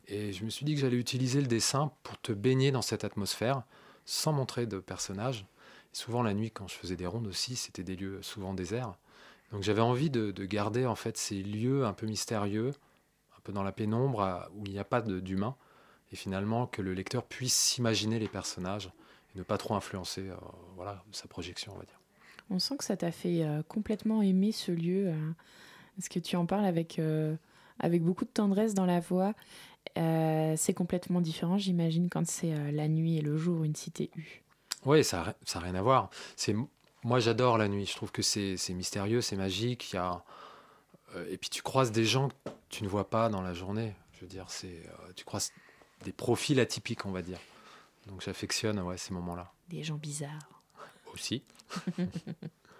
Et 0.08 0.32
je 0.32 0.44
me 0.44 0.50
suis 0.50 0.64
dit 0.64 0.74
que 0.74 0.80
j'allais 0.80 0.96
utiliser 0.96 1.40
le 1.40 1.46
dessin 1.46 1.92
pour 2.02 2.18
te 2.20 2.32
baigner 2.32 2.70
dans 2.72 2.82
cette 2.82 3.04
atmosphère, 3.04 3.62
sans 4.04 4.32
montrer 4.32 4.66
de 4.66 4.78
personnages. 4.78 5.46
souvent 5.92 6.22
la 6.22 6.34
nuit, 6.34 6.50
quand 6.50 6.68
je 6.68 6.74
faisais 6.74 6.96
des 6.96 7.06
rondes 7.06 7.26
aussi, 7.26 7.56
c'était 7.56 7.82
des 7.82 7.96
lieux 7.96 8.20
souvent 8.22 8.54
déserts. 8.54 8.94
Donc 9.52 9.62
j'avais 9.62 9.80
envie 9.80 10.10
de, 10.10 10.32
garder 10.44 10.86
en 10.86 10.94
fait 10.94 11.16
ces 11.16 11.42
lieux 11.42 11.84
un 11.84 11.92
peu 11.92 12.06
mystérieux, 12.06 12.72
un 13.36 13.40
peu 13.42 13.52
dans 13.52 13.62
la 13.62 13.72
pénombre, 13.72 14.48
où 14.54 14.64
il 14.66 14.72
n'y 14.72 14.78
a 14.78 14.84
pas 14.84 15.00
d'humain, 15.02 15.56
et 16.12 16.16
finalement 16.16 16.66
que 16.66 16.82
le 16.82 16.94
lecteur 16.94 17.24
puisse 17.24 17.54
s'imaginer 17.54 18.18
les 18.18 18.28
personnages 18.28 18.90
ne 19.38 19.44
pas 19.44 19.58
trop 19.58 19.74
influencer 19.74 20.28
euh, 20.28 20.36
voilà, 20.76 21.02
sa 21.12 21.28
projection, 21.28 21.72
on 21.74 21.78
va 21.78 21.84
dire. 21.84 22.00
On 22.50 22.58
sent 22.58 22.76
que 22.78 22.84
ça 22.84 22.96
t'a 22.96 23.12
fait 23.12 23.42
euh, 23.42 23.62
complètement 23.62 24.22
aimer 24.22 24.52
ce 24.52 24.72
lieu. 24.72 25.08
Euh, 25.08 25.30
Est-ce 25.98 26.10
que 26.10 26.18
tu 26.18 26.36
en 26.36 26.46
parles 26.46 26.64
avec, 26.64 27.00
avec 27.78 28.02
beaucoup 28.02 28.24
de 28.24 28.30
tendresse 28.30 28.74
dans 28.74 28.86
la 28.86 29.00
voix? 29.00 29.34
C'est 29.96 30.74
complètement 30.74 31.20
différent, 31.20 31.58
j'imagine, 31.58 32.08
quand 32.08 32.26
c'est 32.26 32.72
la 32.72 32.86
nuit 32.86 33.16
et 33.16 33.20
le 33.20 33.36
jour, 33.36 33.64
une 33.64 33.74
cité 33.74 34.10
U. 34.16 34.42
Oui, 34.86 35.02
ça 35.02 35.34
n'a 35.54 35.60
rien 35.60 35.74
à 35.74 35.82
voir. 35.82 36.10
Moi, 37.02 37.18
j'adore 37.18 37.58
la 37.58 37.68
nuit. 37.68 37.84
Je 37.84 37.96
trouve 37.96 38.12
que 38.12 38.22
c'est 38.22 38.56
mystérieux, 38.74 39.20
c'est 39.20 39.36
magique. 39.36 39.92
Y 39.92 39.96
a, 39.96 40.22
et 41.28 41.36
puis, 41.36 41.50
tu 41.50 41.62
croises 41.62 41.90
des 41.90 42.04
gens 42.04 42.28
que 42.28 42.34
tu 42.68 42.84
ne 42.84 42.88
vois 42.88 43.10
pas 43.10 43.28
dans 43.28 43.42
la 43.42 43.54
journée. 43.54 43.94
Je 44.12 44.20
veux 44.20 44.28
dire, 44.28 44.46
tu 45.16 45.24
croises 45.24 45.50
des 46.04 46.12
profils 46.12 46.60
atypiques, 46.60 47.04
on 47.04 47.10
va 47.10 47.22
dire. 47.22 47.38
Donc 48.08 48.22
j'affectionne 48.22 48.80
ouais, 48.80 48.98
ces 48.98 49.14
moments-là. 49.14 49.52
Des 49.68 49.82
gens 49.82 49.96
bizarres. 49.96 50.48
Aussi. 51.12 51.42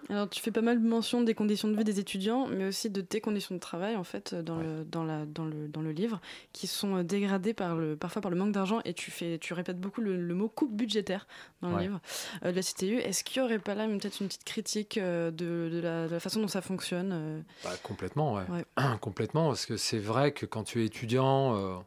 Alors, 0.09 0.27
tu 0.27 0.41
fais 0.41 0.49
pas 0.49 0.61
mal 0.61 0.81
de 0.81 0.87
mention 0.87 1.21
des 1.21 1.35
conditions 1.35 1.67
de 1.67 1.77
vie 1.77 1.83
des 1.83 1.99
étudiants, 1.99 2.47
mais 2.47 2.65
aussi 2.65 2.89
de 2.89 2.99
tes 2.99 3.21
conditions 3.21 3.53
de 3.53 3.59
travail, 3.59 3.95
en 3.95 4.03
fait, 4.03 4.33
dans, 4.33 4.57
le, 4.57 4.83
dans, 4.83 5.03
la, 5.03 5.25
dans, 5.27 5.45
le, 5.45 5.67
dans 5.67 5.81
le 5.81 5.91
livre, 5.91 6.19
qui 6.51 6.65
sont 6.65 6.95
euh, 6.95 7.03
dégradées 7.03 7.53
par 7.53 7.75
le, 7.75 7.95
parfois 7.95 8.19
par 8.19 8.31
le 8.31 8.37
manque 8.37 8.51
d'argent. 8.51 8.81
Et 8.85 8.95
tu, 8.95 9.11
fais, 9.11 9.37
tu 9.37 9.53
répètes 9.53 9.79
beaucoup 9.79 10.01
le, 10.01 10.17
mot 10.33 10.49
coupe 10.49 10.75
budgétaire 10.75 11.27
dans 11.61 11.69
le 11.69 11.81
livre 11.83 12.01
euh, 12.43 12.51
de 12.51 12.55
la 12.55 12.63
CTU. 12.63 12.97
Est-ce 12.97 13.23
qu'il 13.23 13.39
n'y 13.39 13.45
aurait 13.45 13.59
pas 13.59 13.75
là 13.75 13.87
peut-être 13.87 14.19
une 14.19 14.27
petite 14.27 14.45
critique 14.45 14.97
euh, 14.97 15.29
de, 15.29 15.69
de, 15.71 15.79
la, 15.79 16.19
façon 16.19 16.41
dont 16.41 16.47
ça 16.47 16.61
fonctionne 16.61 17.43
bah, 17.63 17.71
Complètement, 17.83 18.33
ouais. 18.33 18.65
complètement, 19.01 19.49
parce 19.49 19.67
que 19.67 19.77
c'est 19.77 19.99
vrai 19.99 20.31
que 20.31 20.47
quand 20.47 20.63
tu 20.63 20.81
es 20.81 20.85
étudiant, 20.85 21.83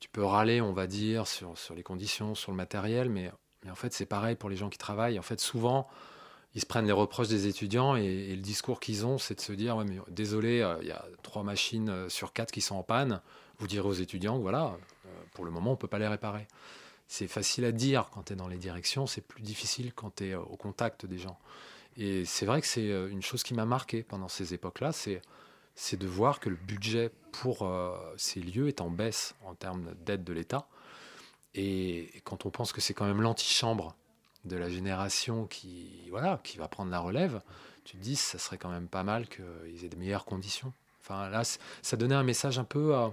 tu 0.00 0.08
peux 0.08 0.24
râler, 0.24 0.60
on 0.60 0.72
va 0.72 0.86
dire, 0.86 1.26
sur, 1.26 1.54
les 1.76 1.82
conditions, 1.82 2.34
sur 2.34 2.50
le 2.50 2.56
matériel, 2.56 3.08
mais, 3.10 3.30
mais 3.64 3.70
en 3.70 3.74
fait, 3.74 3.92
c'est 3.92 4.06
pareil 4.06 4.34
pour 4.34 4.50
les 4.50 4.56
gens 4.56 4.70
qui 4.70 4.78
travaillent. 4.78 5.18
En 5.18 5.22
fait, 5.22 5.40
souvent 5.40 5.86
ils 6.54 6.60
se 6.60 6.66
prennent 6.66 6.86
les 6.86 6.92
reproches 6.92 7.28
des 7.28 7.46
étudiants 7.46 7.96
et, 7.96 8.34
le 8.34 8.42
discours 8.42 8.80
qu'ils 8.80 9.06
ont, 9.06 9.18
c'est 9.18 9.36
de 9.36 9.40
se 9.40 9.52
dire 9.52 9.76
ouais, 9.76 9.84
mais 9.84 9.98
désolé, 10.08 10.60
euh, 10.60 10.78
il 10.82 10.88
y 10.88 10.92
a 10.92 11.04
trois 11.22 11.42
machines 11.42 11.88
euh, 11.88 12.08
sur 12.08 12.32
quatre 12.32 12.50
qui 12.50 12.60
sont 12.60 12.74
en 12.74 12.82
panne. 12.82 13.20
Vous 13.58 13.66
direz 13.66 13.86
aux 13.86 13.92
étudiants 13.92 14.38
voilà, 14.38 14.76
euh, 15.06 15.08
pour 15.34 15.44
le 15.44 15.50
moment, 15.50 15.70
on 15.70 15.74
ne 15.74 15.78
peut 15.78 15.88
pas 15.88 15.98
les 15.98 16.08
réparer. 16.08 16.48
C'est 17.06 17.28
facile 17.28 17.64
à 17.64 17.72
dire 17.72 18.08
quand 18.12 18.24
tu 18.24 18.32
es 18.32 18.36
dans 18.36 18.48
les 18.48 18.56
directions, 18.56 19.06
c'est 19.06 19.20
plus 19.20 19.42
difficile 19.42 19.92
quand 19.94 20.16
tu 20.16 20.28
es 20.28 20.34
au 20.34 20.56
contact 20.56 21.06
des 21.06 21.18
gens. 21.18 21.38
Et 21.96 22.24
c'est 22.24 22.46
vrai 22.46 22.60
que 22.60 22.66
c'est 22.66 22.86
une 22.86 23.22
chose 23.22 23.42
qui 23.42 23.52
m'a 23.52 23.64
marqué 23.64 24.04
pendant 24.04 24.28
ces 24.28 24.54
époques-là, 24.54 24.92
c'est 24.92 25.20
c'est 25.80 25.96
de 25.96 26.06
voir 26.06 26.40
que 26.40 26.50
le 26.50 26.56
budget 26.56 27.10
pour 27.32 27.66
ces 28.18 28.40
lieux 28.40 28.68
est 28.68 28.82
en 28.82 28.90
baisse 28.90 29.34
en 29.46 29.54
termes 29.54 29.94
d'aide 30.04 30.24
de 30.24 30.34
l'État. 30.34 30.68
Et 31.54 32.10
quand 32.24 32.44
on 32.44 32.50
pense 32.50 32.72
que 32.72 32.82
c'est 32.82 32.92
quand 32.92 33.06
même 33.06 33.22
l'antichambre 33.22 33.96
de 34.44 34.56
la 34.56 34.68
génération 34.68 35.46
qui, 35.46 36.06
voilà, 36.10 36.38
qui 36.44 36.58
va 36.58 36.68
prendre 36.68 36.90
la 36.90 36.98
relève, 36.98 37.40
tu 37.84 37.96
te 37.96 38.02
dis, 38.02 38.14
ça 38.14 38.38
serait 38.38 38.58
quand 38.58 38.68
même 38.68 38.88
pas 38.88 39.04
mal 39.04 39.26
qu'ils 39.26 39.82
aient 39.82 39.88
de 39.88 39.96
meilleures 39.96 40.26
conditions. 40.26 40.74
Enfin, 41.00 41.30
là, 41.30 41.44
ça 41.80 41.96
donnait 41.96 42.14
un 42.14 42.24
message 42.24 42.58
un 42.58 42.64
peu. 42.64 42.94
Euh, 42.94 43.08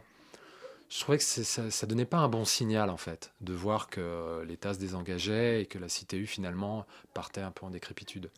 je 0.89 0.99
trouvais 0.99 1.19
que 1.19 1.23
ça, 1.23 1.71
ça 1.71 1.87
donnait 1.87 2.05
pas 2.05 2.17
un 2.17 2.27
bon 2.27 2.43
signal, 2.43 2.89
en 2.89 2.97
fait, 2.97 3.31
de 3.39 3.53
voir 3.53 3.87
que 3.87 4.43
l'État 4.45 4.73
se 4.73 4.79
désengageait 4.79 5.61
et 5.61 5.65
que 5.67 5.79
la 5.79 5.87
CTU, 5.87 6.27
finalement, 6.27 6.85
partait 7.13 7.41
un 7.41 7.51
peu 7.51 7.65
en 7.65 7.69
décrépitude. 7.69 8.29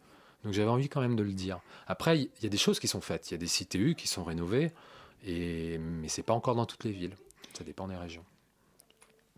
Donc 0.44 0.54
j'avais 0.54 0.70
envie 0.70 0.90
quand 0.90 1.02
même 1.02 1.16
de 1.16 1.24
le 1.24 1.34
dire. 1.34 1.60
Après, 1.88 2.20
il 2.20 2.30
y 2.42 2.46
a 2.46 2.50
des 2.50 2.58
choses 2.58 2.80
qui 2.80 2.88
sont 2.88 3.02
faites. 3.02 3.30
Il 3.30 3.34
y 3.34 3.36
a 3.36 3.38
des 3.38 3.48
CTU 3.48 3.96
qui 3.96 4.08
sont 4.08 4.24
rénovées, 4.24 4.72
et... 5.26 5.78
mais 5.78 6.08
c'est 6.08 6.24
pas 6.24 6.34
encore 6.34 6.56
dans 6.56 6.66
toutes 6.66 6.84
les 6.86 6.92
villes. 6.92 7.16
Ça 7.54 7.64
dépend 7.64 7.88
des 7.88 7.96
régions. 7.96 8.24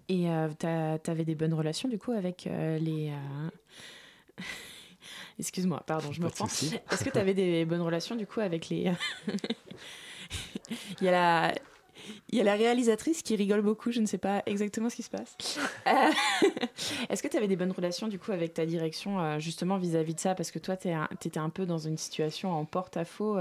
Et 0.09 0.29
euh, 0.29 0.49
tu 0.59 1.09
avais 1.09 1.23
des 1.25 1.35
bonnes 1.35 1.53
relations 1.53 1.87
du 1.87 1.97
coup 1.97 2.11
avec 2.11 2.45
euh, 2.45 2.77
les. 2.77 3.11
Euh, 3.11 4.43
excuse-moi, 5.39 5.81
pardon, 5.87 6.11
je 6.11 6.21
me 6.21 6.27
reprends. 6.27 6.45
Est-ce 6.45 7.03
que 7.03 7.09
tu 7.09 7.17
avais 7.17 7.33
des 7.33 7.65
bonnes 7.65 7.81
relations 7.81 8.15
du 8.15 8.27
coup 8.27 8.41
avec 8.41 8.69
les. 8.69 8.91
Il 10.99 11.05
y 11.05 11.07
a 11.07 11.11
la. 11.11 11.53
Il 12.29 12.37
y 12.37 12.41
a 12.41 12.43
la 12.43 12.55
réalisatrice 12.55 13.21
qui 13.21 13.35
rigole 13.35 13.61
beaucoup, 13.61 13.91
je 13.91 13.99
ne 13.99 14.05
sais 14.05 14.17
pas 14.17 14.43
exactement 14.45 14.89
ce 14.89 14.95
qui 14.95 15.03
se 15.03 15.09
passe. 15.09 15.35
Est-ce 17.09 17.21
que 17.21 17.27
tu 17.27 17.37
avais 17.37 17.47
des 17.47 17.55
bonnes 17.55 17.71
relations 17.71 18.07
du 18.07 18.19
coup 18.19 18.31
avec 18.31 18.53
ta 18.53 18.65
direction 18.65 19.39
justement 19.39 19.77
vis-à-vis 19.77 20.15
de 20.15 20.19
ça? 20.19 20.35
Parce 20.35 20.51
que 20.51 20.59
toi, 20.59 20.77
tu 20.77 20.89
étais 21.25 21.39
un 21.39 21.49
peu 21.49 21.65
dans 21.65 21.77
une 21.77 21.97
situation 21.97 22.51
en 22.51 22.65
porte-à-faux 22.65 23.37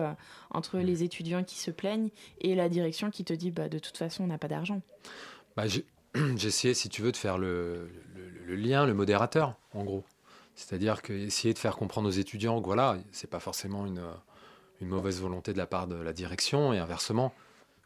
entre 0.51 0.79
les 0.79 1.03
étudiants 1.03 1.44
qui 1.44 1.59
se 1.59 1.70
plaignent 1.70 2.11
et 2.40 2.55
la 2.55 2.68
direction 2.68 3.11
qui 3.11 3.25
te 3.25 3.33
dit 3.33 3.51
bah, 3.51 3.68
de 3.68 3.79
toute 3.79 3.96
façon, 3.96 4.25
on 4.25 4.29
n'a 4.29 4.38
pas 4.38 4.49
d'argent. 4.49 4.81
Bah, 5.57 5.64
essayé, 6.14 6.75
si 6.75 6.88
tu 6.88 7.03
veux, 7.03 7.12
de 7.12 7.16
faire 7.16 7.38
le, 7.38 7.88
lien, 8.49 8.87
le 8.87 8.94
modérateur, 8.94 9.57
en 9.75 9.85
gros. 9.85 10.05
C'est-à-dire 10.55 11.03
que 11.03 11.12
essayer 11.12 11.55
de 11.55 11.59
faire 11.59 11.77
comprendre 11.77 12.09
aux 12.09 12.12
étudiants 12.12 12.61
que 12.61 12.66
voilà, 12.66 12.99
c'est 13.12 13.31
pas 13.31 13.40
forcément 13.40 13.87
une, 13.87 14.03
une, 14.81 14.88
mauvaise 14.88 15.20
volonté 15.20 15.53
de 15.53 15.59
la 15.59 15.66
part 15.66 15.87
de 15.87 15.96
la 15.96 16.12
direction, 16.12 16.73
et 16.73 16.79
inversement, 16.79 17.33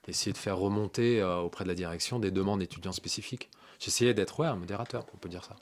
essayer 0.09 0.33
de 0.33 0.39
faire 0.39 0.59
remonter 0.59 1.21
euh, 1.21 1.39
auprès 1.39 1.65
de 1.65 1.69
la 1.69 1.75
direction 1.75 2.19
des 2.19 2.31
demandes 2.31 2.61
d'étudiants 2.61 2.93
spécifiques. 2.93 3.51
J'essayais 3.79 4.15
d'être 4.15 4.39
ouais, 4.41 4.47
un 4.47 4.57
modérateur, 4.57 5.07
on 5.15 5.17
peut 5.17 5.29
dire 5.29 5.45
ça. 5.45 5.57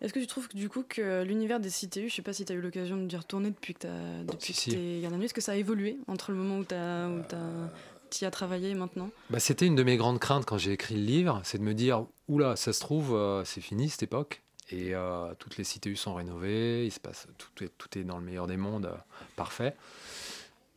Est-ce 0.00 0.12
que 0.12 0.18
tu 0.18 0.26
trouves 0.26 0.48
du 0.54 0.68
coup 0.68 0.84
que 0.86 1.22
l'univers 1.22 1.60
des 1.60 1.70
CTU, 1.70 2.08
je 2.08 2.14
sais 2.14 2.22
pas 2.22 2.32
si 2.32 2.44
tu 2.44 2.52
as 2.52 2.56
eu 2.56 2.60
l'occasion 2.60 2.96
de 2.96 3.10
y 3.10 3.16
retourner 3.16 3.50
depuis 3.50 3.74
que 3.74 3.80
tu 3.80 4.26
depuis 4.26 4.52
si, 4.52 4.70
que 4.70 5.22
est-ce 5.24 5.34
que 5.34 5.40
ça 5.40 5.52
a 5.52 5.56
évolué 5.56 5.96
entre 6.08 6.30
le 6.30 6.36
moment 6.36 6.58
où 6.58 6.64
tu 6.64 6.74
as, 6.74 7.08
où 7.08 7.20
as 7.32 8.26
à 8.26 8.30
travailler 8.30 8.74
maintenant? 8.74 9.10
Bah, 9.30 9.40
C'était 9.40 9.66
une 9.66 9.74
de 9.74 9.82
mes 9.82 9.96
grandes 9.96 10.18
craintes 10.18 10.44
quand 10.44 10.58
j'ai 10.58 10.72
écrit 10.72 10.96
le 10.96 11.04
livre, 11.04 11.40
c'est 11.44 11.58
de 11.58 11.62
me 11.62 11.74
dire, 11.74 12.06
oula, 12.28 12.54
ça 12.56 12.72
se 12.72 12.80
trouve, 12.80 13.14
euh, 13.14 13.44
c'est 13.44 13.60
fini 13.60 13.88
cette 13.88 14.02
époque. 14.02 14.42
Et 14.70 14.94
euh, 14.94 15.34
toutes 15.38 15.56
les 15.56 15.64
CTU 15.64 15.96
sont 15.96 16.14
rénovées, 16.14 16.86
il 16.86 16.90
se 16.90 17.00
passe, 17.00 17.26
tout, 17.36 17.64
est, 17.64 17.72
tout 17.76 17.98
est 17.98 18.04
dans 18.04 18.18
le 18.18 18.24
meilleur 18.24 18.46
des 18.46 18.56
mondes, 18.56 18.90
parfait. 19.36 19.74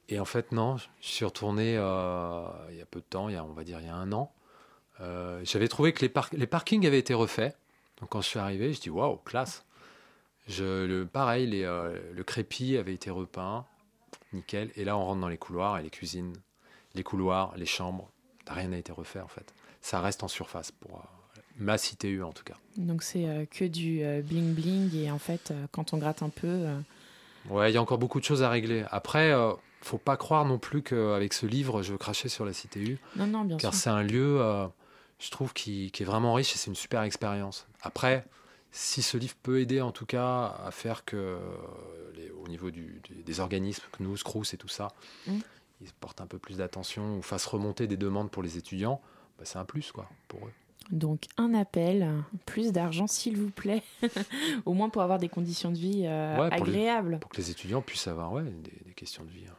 Et 0.10 0.20
en 0.20 0.26
fait, 0.26 0.52
non, 0.52 0.78
je 0.78 0.86
suis 1.02 1.26
retourné 1.26 1.74
il 1.74 2.78
y 2.78 2.82
a 2.82 2.86
peu 2.90 3.00
de 3.00 3.06
temps, 3.10 3.30
il 3.30 3.34
y 3.34 3.38
a, 3.38 3.44
on 3.44 3.54
va 3.54 3.64
dire 3.64 3.80
il 3.80 3.86
y 3.86 3.90
a 3.90 3.96
un 3.96 4.12
an. 4.12 4.32
J'avais 5.44 5.68
trouvé 5.68 5.94
que 5.94 6.06
les, 6.06 6.14
les 6.34 6.48
parkings 6.48 6.86
avaient 6.88 7.00
été 7.00 7.14
refaits. 7.14 7.56
Donc 8.00 8.10
quand 8.10 8.22
je 8.22 8.28
suis 8.28 8.40
arrivé, 8.40 8.74
je 8.74 8.80
dis 8.80 8.90
waouh, 8.90 9.18
classe. 9.18 9.66
Je, 10.48 10.86
le, 10.86 11.06
pareil, 11.06 11.48
les, 11.48 11.64
le 11.64 12.24
crépi 12.24 12.78
avait 12.78 12.94
été 12.94 13.10
repeint, 13.10 13.66
nickel. 14.32 14.72
Et 14.78 14.86
là, 14.86 14.98
on 14.98 15.06
rentre 15.06 15.20
dans 15.20 15.28
les 15.28 15.38
couloirs 15.38 15.78
et 15.78 15.84
les 15.84 15.90
cuisines 15.90 16.34
les 16.98 17.04
couloirs, 17.04 17.54
les 17.56 17.66
chambres, 17.66 18.10
rien 18.48 18.70
n'a 18.70 18.78
été 18.78 18.92
refait 18.92 19.22
en 19.22 19.28
fait. 19.28 19.54
Ça 19.82 20.02
reste 20.02 20.24
en 20.24 20.28
surface 20.28 20.72
pour 20.72 20.98
euh, 20.98 21.40
ma 21.58 21.78
CTU 21.78 22.24
en 22.24 22.34
tout 22.34 22.44
cas. 22.44 22.56
Donc 22.76 23.04
c'est 23.04 23.28
euh, 23.28 23.46
que 23.46 23.64
du 23.64 24.04
euh, 24.04 24.22
bling 24.22 24.54
bling 24.54 24.94
et 24.96 25.12
en 25.12 25.20
fait 25.20 25.54
quand 25.72 25.94
on 25.94 25.98
gratte 25.98 26.24
un 26.24 26.30
peu. 26.30 26.66
Ouais, 27.50 27.72
il 27.72 27.76
y 27.76 27.78
a 27.78 27.82
encore 27.82 28.00
beaucoup 28.00 28.20
de 28.20 28.26
choses 28.26 28.44
à 28.44 28.50
régler. 28.50 28.84
Après, 28.92 29.34
faut 29.82 29.98
pas 29.98 30.18
croire 30.18 30.46
non 30.46 30.60
plus 30.60 30.82
qu'avec 30.82 31.34
ce 31.34 31.46
livre 31.46 31.82
je 31.82 31.92
veux 31.92 31.98
cracher 31.98 32.30
sur 32.30 32.46
la 32.46 32.52
CTU. 32.52 33.00
Non, 33.16 33.28
non, 33.28 33.44
bien 33.44 33.58
car 33.58 33.74
c'est 33.74 33.90
un 33.90 34.04
lieu, 34.04 34.42
je 35.20 35.32
trouve, 35.32 35.54
qui, 35.54 35.92
est 35.98 36.04
vraiment 36.04 36.34
riche 36.34 36.54
et 36.56 36.58
c'est 36.58 36.70
une 36.70 36.76
super 36.76 37.04
expérience. 37.04 37.68
Après, 37.82 38.26
si 38.72 39.02
ce 39.02 39.18
livre 39.18 39.36
peut 39.42 39.60
aider 39.60 39.82
en 39.82 39.92
tout 39.92 40.06
cas 40.06 40.56
à 40.66 40.72
faire 40.72 41.06
que, 41.06 41.38
au 42.44 42.48
niveau 42.48 42.70
des 42.72 43.40
organismes, 43.40 43.84
que 43.92 44.04
nous, 44.04 44.18
Scrous 44.18 44.54
et 44.54 44.58
tout 44.58 44.68
ça, 44.68 44.90
mmh 45.28 45.40
ils 45.82 45.94
portent 45.94 46.22
un 46.22 46.28
peu 46.28 46.40
plus 46.40 46.58
d'attention 46.58 47.18
ou 47.18 47.22
fassent 47.22 47.46
remonter 47.46 47.88
des 47.88 47.98
demandes 47.98 48.32
pour 48.32 48.44
les 48.44 48.58
étudiants, 48.58 49.02
bah, 49.38 49.46
c'est 49.46 49.60
un 49.60 49.66
plus 49.66 49.92
quoi, 49.92 50.10
pour 50.28 50.48
eux. 50.48 50.52
Donc 50.92 51.26
un 51.38 51.54
appel, 51.54 52.24
plus 52.46 52.72
d'argent 52.72 53.08
s'il 53.08 53.38
vous 53.38 53.50
plaît, 53.50 53.84
au 54.66 54.74
moins 54.74 54.90
pour 54.90 55.02
avoir 55.02 55.20
des 55.20 55.28
conditions 55.28 55.72
de 55.72 55.78
vie 55.78 56.04
euh, 56.06 56.50
agréables. 56.50 57.20
pour 57.20 57.30
que 57.30 57.38
les 57.38 57.52
étudiants 57.52 57.82
puissent 57.82 58.08
avoir 58.08 58.32
ouais, 58.32 58.44
des, 58.44 58.94
questions 58.94 59.24
de 59.26 59.30
vie. 59.30 59.46
Hein. 59.50 59.56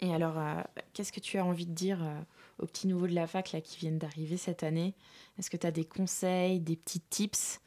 Et 0.00 0.14
alors, 0.14 0.38
euh, 0.38 0.62
qu'est-ce 0.92 1.12
que 1.12 1.20
tu 1.20 1.38
as 1.38 1.44
envie 1.44 1.66
de 1.66 1.74
dire 1.74 2.02
euh, 2.02 2.18
aux 2.58 2.66
petits 2.66 2.86
nouveaux 2.86 3.06
de 3.06 3.14
la 3.14 3.26
fac 3.26 3.52
là, 3.52 3.60
qui 3.60 3.78
viennent 3.78 3.98
d'arriver 3.98 4.36
cette 4.36 4.62
année? 4.62 4.94
Est-ce 5.38 5.50
que 5.50 5.56
tu 5.56 5.66
as 5.66 5.70
des 5.70 5.84
conseils, 5.84 6.60
des 6.60 6.76
petits 6.76 7.00
tips? 7.00 7.60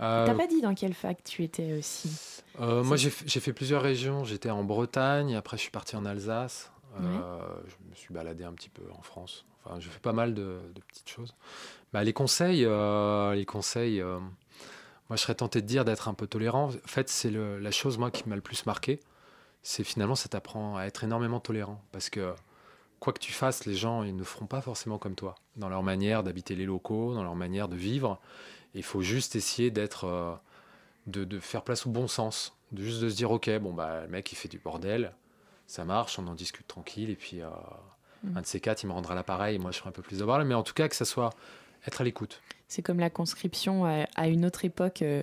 Euh, 0.00 0.26
T'as 0.26 0.34
pas 0.34 0.46
dit 0.46 0.60
dans 0.60 0.74
quelle 0.74 0.94
fac 0.94 1.22
tu 1.24 1.44
étais 1.44 1.78
aussi 1.78 2.42
Moi, 2.58 2.96
j'ai 2.96 3.10
fait 3.10 3.52
plusieurs 3.52 3.82
régions. 3.82 4.24
J'étais 4.24 4.50
en 4.50 4.64
Bretagne, 4.64 5.34
après 5.34 5.56
je 5.56 5.62
suis 5.62 5.70
parti 5.70 5.96
en 5.96 6.04
Alsace. 6.04 6.72
Euh, 7.00 7.38
je 7.66 7.90
me 7.90 7.94
suis 7.94 8.12
baladé 8.12 8.44
un 8.44 8.52
petit 8.52 8.68
peu 8.68 8.82
en 8.96 9.02
France. 9.02 9.44
Enfin, 9.64 9.80
je 9.80 9.88
fais 9.88 10.00
pas 10.00 10.12
mal 10.12 10.34
de, 10.34 10.58
petites 10.88 11.08
choses. 11.08 11.34
Bah, 11.92 12.04
les 12.04 12.12
conseils, 12.12 12.64
euh, 12.64 13.34
les 13.34 13.46
conseils. 13.46 14.00
Euh, 14.00 14.18
moi, 15.08 15.16
je 15.16 15.22
serais 15.22 15.34
tenté 15.34 15.60
de 15.60 15.66
dire 15.66 15.84
d'être 15.84 16.08
un 16.08 16.14
peu 16.14 16.26
tolérant. 16.26 16.68
En 16.68 16.88
fait, 16.88 17.08
c'est 17.08 17.30
la 17.30 17.70
chose 17.70 17.98
moi 17.98 18.10
qui 18.10 18.28
m'a 18.28 18.36
le 18.36 18.42
plus 18.42 18.66
marqué. 18.66 19.00
C'est 19.64 19.82
finalement, 19.82 20.14
ça 20.14 20.28
t'apprend 20.28 20.76
à 20.76 20.84
être 20.84 21.02
énormément 21.02 21.40
tolérant, 21.40 21.82
parce 21.90 22.10
que 22.10 22.34
quoi 23.00 23.12
que 23.12 23.18
tu 23.18 23.32
fasses, 23.32 23.64
les 23.64 23.74
gens 23.74 24.02
ils 24.02 24.14
ne 24.14 24.22
feront 24.22 24.46
pas 24.46 24.60
forcément 24.60 24.98
comme 24.98 25.16
toi. 25.16 25.34
Dans 25.56 25.68
leur 25.68 25.82
manière 25.82 26.22
d'habiter 26.22 26.54
les 26.54 26.66
locaux, 26.66 27.14
dans 27.14 27.24
leur 27.24 27.34
manière 27.34 27.68
de 27.68 27.76
vivre. 27.76 28.20
Il 28.74 28.82
faut 28.82 29.02
juste 29.02 29.36
essayer 29.36 29.70
d'être, 29.70 30.38
de, 31.06 31.24
de, 31.24 31.40
faire 31.40 31.62
place 31.62 31.86
au 31.86 31.90
bon 31.90 32.08
sens, 32.08 32.56
de 32.72 32.82
juste 32.82 33.00
de 33.00 33.08
se 33.08 33.16
dire 33.16 33.30
ok, 33.30 33.50
bon 33.58 33.72
bah 33.72 34.02
le 34.02 34.08
mec 34.08 34.30
il 34.32 34.36
fait 34.36 34.48
du 34.48 34.58
bordel, 34.58 35.12
ça 35.66 35.84
marche, 35.84 36.18
on 36.18 36.26
en 36.26 36.34
discute 36.34 36.66
tranquille, 36.66 37.10
et 37.10 37.16
puis 37.16 37.40
euh, 37.40 37.48
mm. 38.22 38.36
un 38.36 38.40
de 38.42 38.46
ces 38.46 38.60
quatre, 38.60 38.82
il 38.82 38.88
me 38.88 38.92
rendra 38.92 39.14
l'appareil, 39.14 39.58
moi 39.58 39.70
je 39.70 39.78
ferai 39.78 39.88
un 39.88 39.92
peu 39.92 40.02
plus 40.02 40.18
de 40.18 40.24
bordel, 40.24 40.46
mais 40.46 40.54
en 40.54 40.62
tout 40.62 40.74
cas 40.74 40.88
que 40.88 40.96
ça 40.96 41.04
soit 41.04 41.30
être 41.86 42.00
à 42.00 42.04
l'écoute. 42.04 42.40
C'est 42.68 42.82
comme 42.82 42.98
la 42.98 43.10
conscription 43.10 43.84
à, 43.84 44.28
une 44.28 44.44
autre 44.44 44.64
époque 44.64 45.02
euh, 45.02 45.22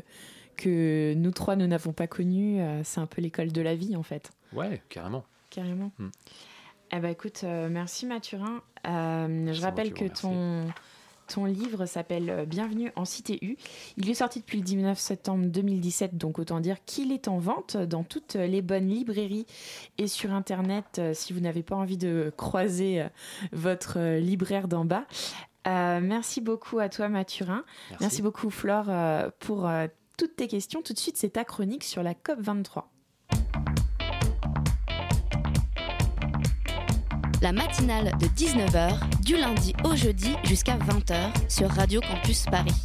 que 0.56 1.14
nous 1.16 1.32
trois, 1.32 1.56
nous 1.56 1.68
n'avons 1.68 1.94
pas 1.94 2.08
connue, 2.08 2.62
euh, 2.62 2.82
c'est 2.84 3.00
un 3.00 3.08
peu 3.08 3.22
l'école 3.22 3.52
de 3.52 3.62
la 3.62 3.76
vie 3.76 3.96
en 3.96 4.04
fait. 4.04 4.32
Ouais, 4.54 4.82
carrément. 4.90 5.24
Carrément. 5.50 5.92
Mm. 5.98 6.10
Eh 6.94 7.00
ben, 7.00 7.10
écoute, 7.10 7.44
merci 7.44 8.06
Mathurin. 8.06 8.62
je 8.86 9.62
rappelle 9.62 9.94
que 9.94 10.06
ton 10.06 10.68
ton 11.34 11.46
livre 11.46 11.86
s'appelle 11.86 12.30
euh, 12.30 12.46
Bienvenue 12.46 12.92
en 12.96 13.06
Cité 13.06 13.40
U. 13.42 13.56
Il 13.96 14.10
est 14.10 14.16
sorti 14.16 14.42
depuis 14.42 14.58
le 14.58 14.64
19 14.64 15.00
septembre 15.00 15.46
2017, 15.46 16.18
donc 16.18 16.40
autant 16.40 16.60
dire 16.60 16.84
qu'il 16.86 17.12
est 17.12 17.28
en 17.28 17.38
vente 17.38 17.78
dans 17.78 18.04
toutes 18.04 18.36
les 18.36 18.62
bonnes 18.62 18.88
librairies 18.88 19.46
et 19.98 20.08
sur 20.08 20.34
Internet 20.34 20.98
euh, 21.00 21.14
si 21.14 21.32
vous 21.32 21.40
n'avez 21.40 21.64
pas 21.64 21.76
envie 21.76 21.98
de 21.98 22.34
croiser 22.36 23.02
euh, 23.02 23.08
votre 23.54 24.18
libraire 24.18 24.68
d'en 24.68 24.84
bas. 24.84 25.06
merci 25.66 26.42
beaucoup 26.42 26.80
à 26.80 26.90
toi 26.90 27.08
Mathurin. 27.08 27.64
Merci, 28.02 28.22
beaucoup 28.22 28.50
Flore 28.50 28.92
pour 29.40 29.70
toutes 30.18 30.36
tes 30.36 30.48
questions. 30.48 30.82
Tout 30.82 30.94
de 30.94 31.00
suite, 31.00 31.18
c'est 31.18 31.32
ta 31.32 31.44
chronique 31.44 31.84
sur 31.84 32.04
la 32.04 32.14
COP23. 32.14 32.84
La 37.42 37.52
matinale 37.52 38.12
de 38.20 38.28
19h, 38.28 39.00
du 39.24 39.36
lundi 39.36 39.74
au 39.84 39.96
jeudi 39.96 40.36
jusqu'à 40.44 40.78
20h 40.78 41.50
sur 41.50 41.70
Radio 41.70 42.00
Campus 42.02 42.46
Paris. 42.46 42.76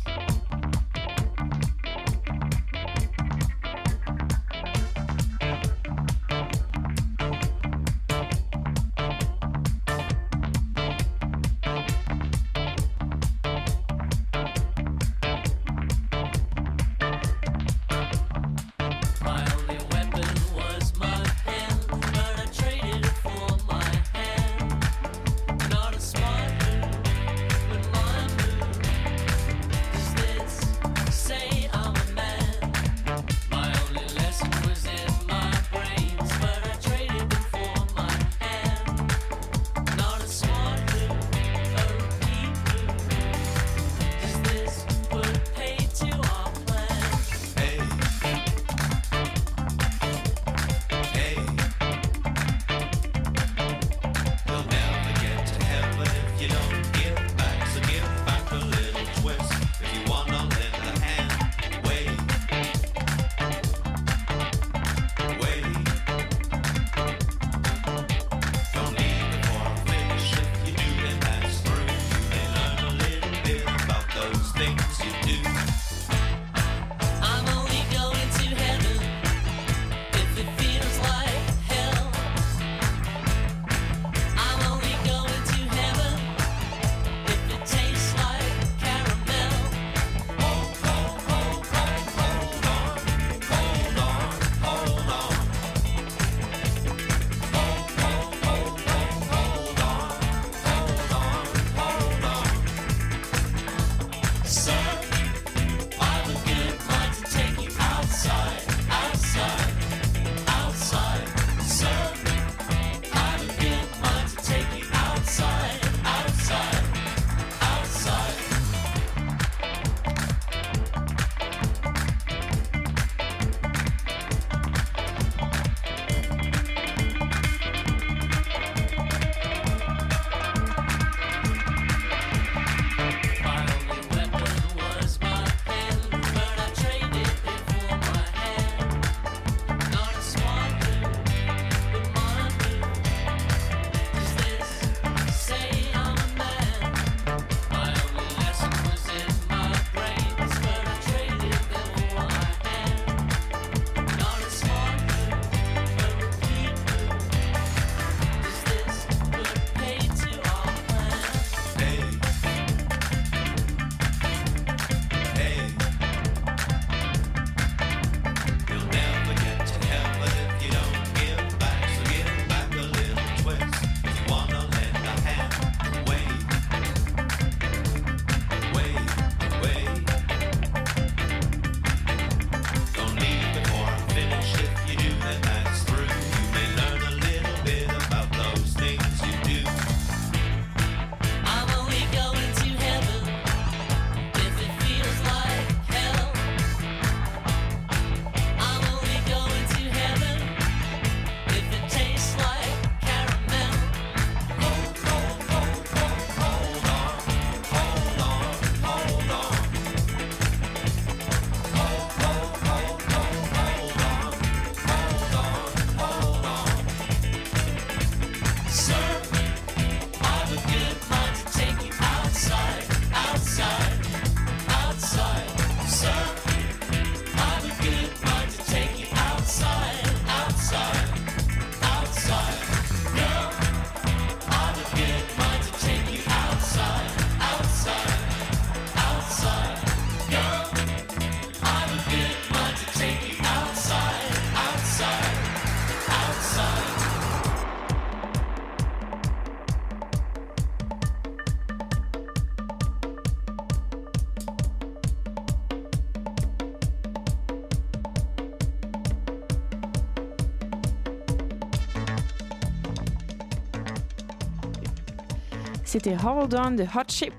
C'était 265.99 266.15
Hold 266.23 266.55
On 266.55 266.77
the 266.77 266.87
Hot 266.95 267.09
Ship. 267.09 267.33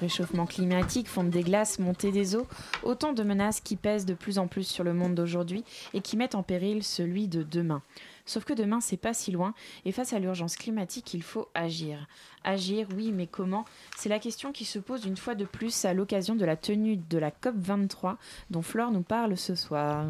Réchauffement 0.00 0.46
climatique, 0.46 1.06
fonte 1.06 1.30
des 1.30 1.44
glaces, 1.44 1.78
montée 1.78 2.10
des 2.10 2.34
eaux, 2.34 2.48
autant 2.82 3.12
de 3.12 3.22
menaces 3.22 3.60
qui 3.60 3.76
pèsent 3.76 4.04
de 4.04 4.14
plus 4.14 4.40
en 4.40 4.48
plus 4.48 4.64
sur 4.64 4.82
le 4.82 4.92
monde 4.92 5.14
d'aujourd'hui 5.14 5.62
et 5.94 6.00
qui 6.00 6.16
mettent 6.16 6.34
en 6.34 6.42
péril 6.42 6.82
celui 6.82 7.28
de 7.28 7.44
demain. 7.44 7.82
Sauf 8.26 8.44
que 8.44 8.52
demain, 8.52 8.80
c'est 8.80 8.96
pas 8.96 9.14
si 9.14 9.30
loin, 9.30 9.54
et 9.84 9.92
face 9.92 10.12
à 10.12 10.18
l'urgence 10.18 10.56
climatique, 10.56 11.14
il 11.14 11.22
faut 11.22 11.48
agir. 11.54 12.06
Agir, 12.42 12.86
oui, 12.96 13.12
mais 13.12 13.26
comment? 13.26 13.66
C'est 13.96 14.08
la 14.08 14.18
question 14.18 14.52
qui 14.52 14.64
se 14.64 14.78
pose 14.78 15.04
une 15.04 15.16
fois 15.16 15.34
de 15.34 15.44
plus 15.44 15.84
à 15.84 15.92
l'occasion 15.92 16.34
de 16.34 16.44
la 16.44 16.56
tenue 16.56 16.96
de 16.96 17.18
la 17.18 17.30
COP 17.30 17.54
23, 17.56 18.16
dont 18.48 18.62
Flore 18.62 18.90
nous 18.90 19.02
parle 19.02 19.36
ce 19.36 19.54
soir. 19.54 20.06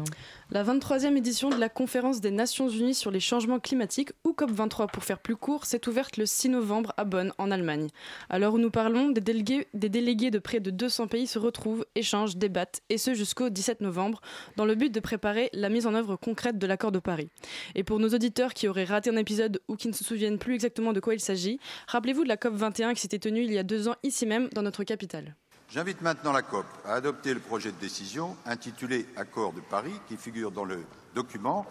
La 0.49 0.63
23e 0.63 1.17
édition 1.17 1.49
de 1.49 1.57
la 1.57 1.67
conférence 1.67 2.21
des 2.21 2.31
Nations 2.31 2.69
Unies 2.69 2.93
sur 2.93 3.11
les 3.11 3.19
changements 3.19 3.59
climatiques, 3.59 4.11
ou 4.23 4.31
COP23 4.31 4.89
pour 4.89 5.03
faire 5.03 5.19
plus 5.19 5.35
court, 5.35 5.65
s'est 5.65 5.87
ouverte 5.89 6.17
le 6.17 6.25
6 6.25 6.49
novembre 6.49 6.93
à 6.97 7.03
Bonn, 7.03 7.33
en 7.37 7.51
Allemagne. 7.51 7.87
Où 8.31 8.57
nous 8.57 8.71
parlons, 8.71 9.09
des 9.09 9.21
délégués, 9.21 9.67
des 9.73 9.89
délégués 9.89 10.31
de 10.31 10.39
près 10.39 10.59
de 10.59 10.71
200 10.71 11.07
pays 11.07 11.27
se 11.27 11.39
retrouvent, 11.39 11.85
échangent, 11.95 12.37
débattent, 12.37 12.81
et 12.89 12.97
ce 12.97 13.13
jusqu'au 13.13 13.49
17 13.49 13.81
novembre, 13.81 14.21
dans 14.55 14.65
le 14.65 14.75
but 14.75 14.91
de 14.91 14.99
préparer 14.99 15.49
la 15.53 15.69
mise 15.69 15.85
en 15.85 15.93
œuvre 15.93 16.15
concrète 16.15 16.57
de 16.57 16.67
l'accord 16.67 16.91
de 16.91 16.99
Paris. 16.99 17.29
Et 17.75 17.83
pour 17.83 17.99
nos 18.01 18.09
auditeurs 18.09 18.53
qui 18.53 18.67
auraient 18.67 18.83
raté 18.83 19.09
un 19.09 19.15
épisode 19.15 19.61
ou 19.67 19.75
qui 19.75 19.87
ne 19.87 19.93
se 19.93 20.03
souviennent 20.03 20.39
plus 20.39 20.55
exactement 20.55 20.91
de 20.91 20.99
quoi 20.99 21.13
il 21.13 21.19
s'agit, 21.19 21.59
rappelez-vous 21.87 22.23
de 22.23 22.27
la 22.27 22.37
COP 22.37 22.55
21 22.55 22.93
qui 22.93 23.01
s'était 23.01 23.19
tenue 23.19 23.43
il 23.43 23.53
y 23.53 23.57
a 23.57 23.63
deux 23.63 23.87
ans 23.87 23.95
ici 24.03 24.25
même 24.25 24.49
dans 24.49 24.63
notre 24.63 24.83
capitale. 24.83 25.35
J'invite 25.69 26.01
maintenant 26.01 26.33
la 26.33 26.41
COP 26.41 26.65
à 26.85 26.95
adopter 26.95 27.33
le 27.33 27.39
projet 27.39 27.71
de 27.71 27.77
décision 27.79 28.35
intitulé 28.45 29.05
Accord 29.15 29.53
de 29.53 29.61
Paris 29.61 29.93
qui 30.09 30.17
figure 30.17 30.51
dans 30.51 30.65
le 30.65 30.79
document. 31.15 31.65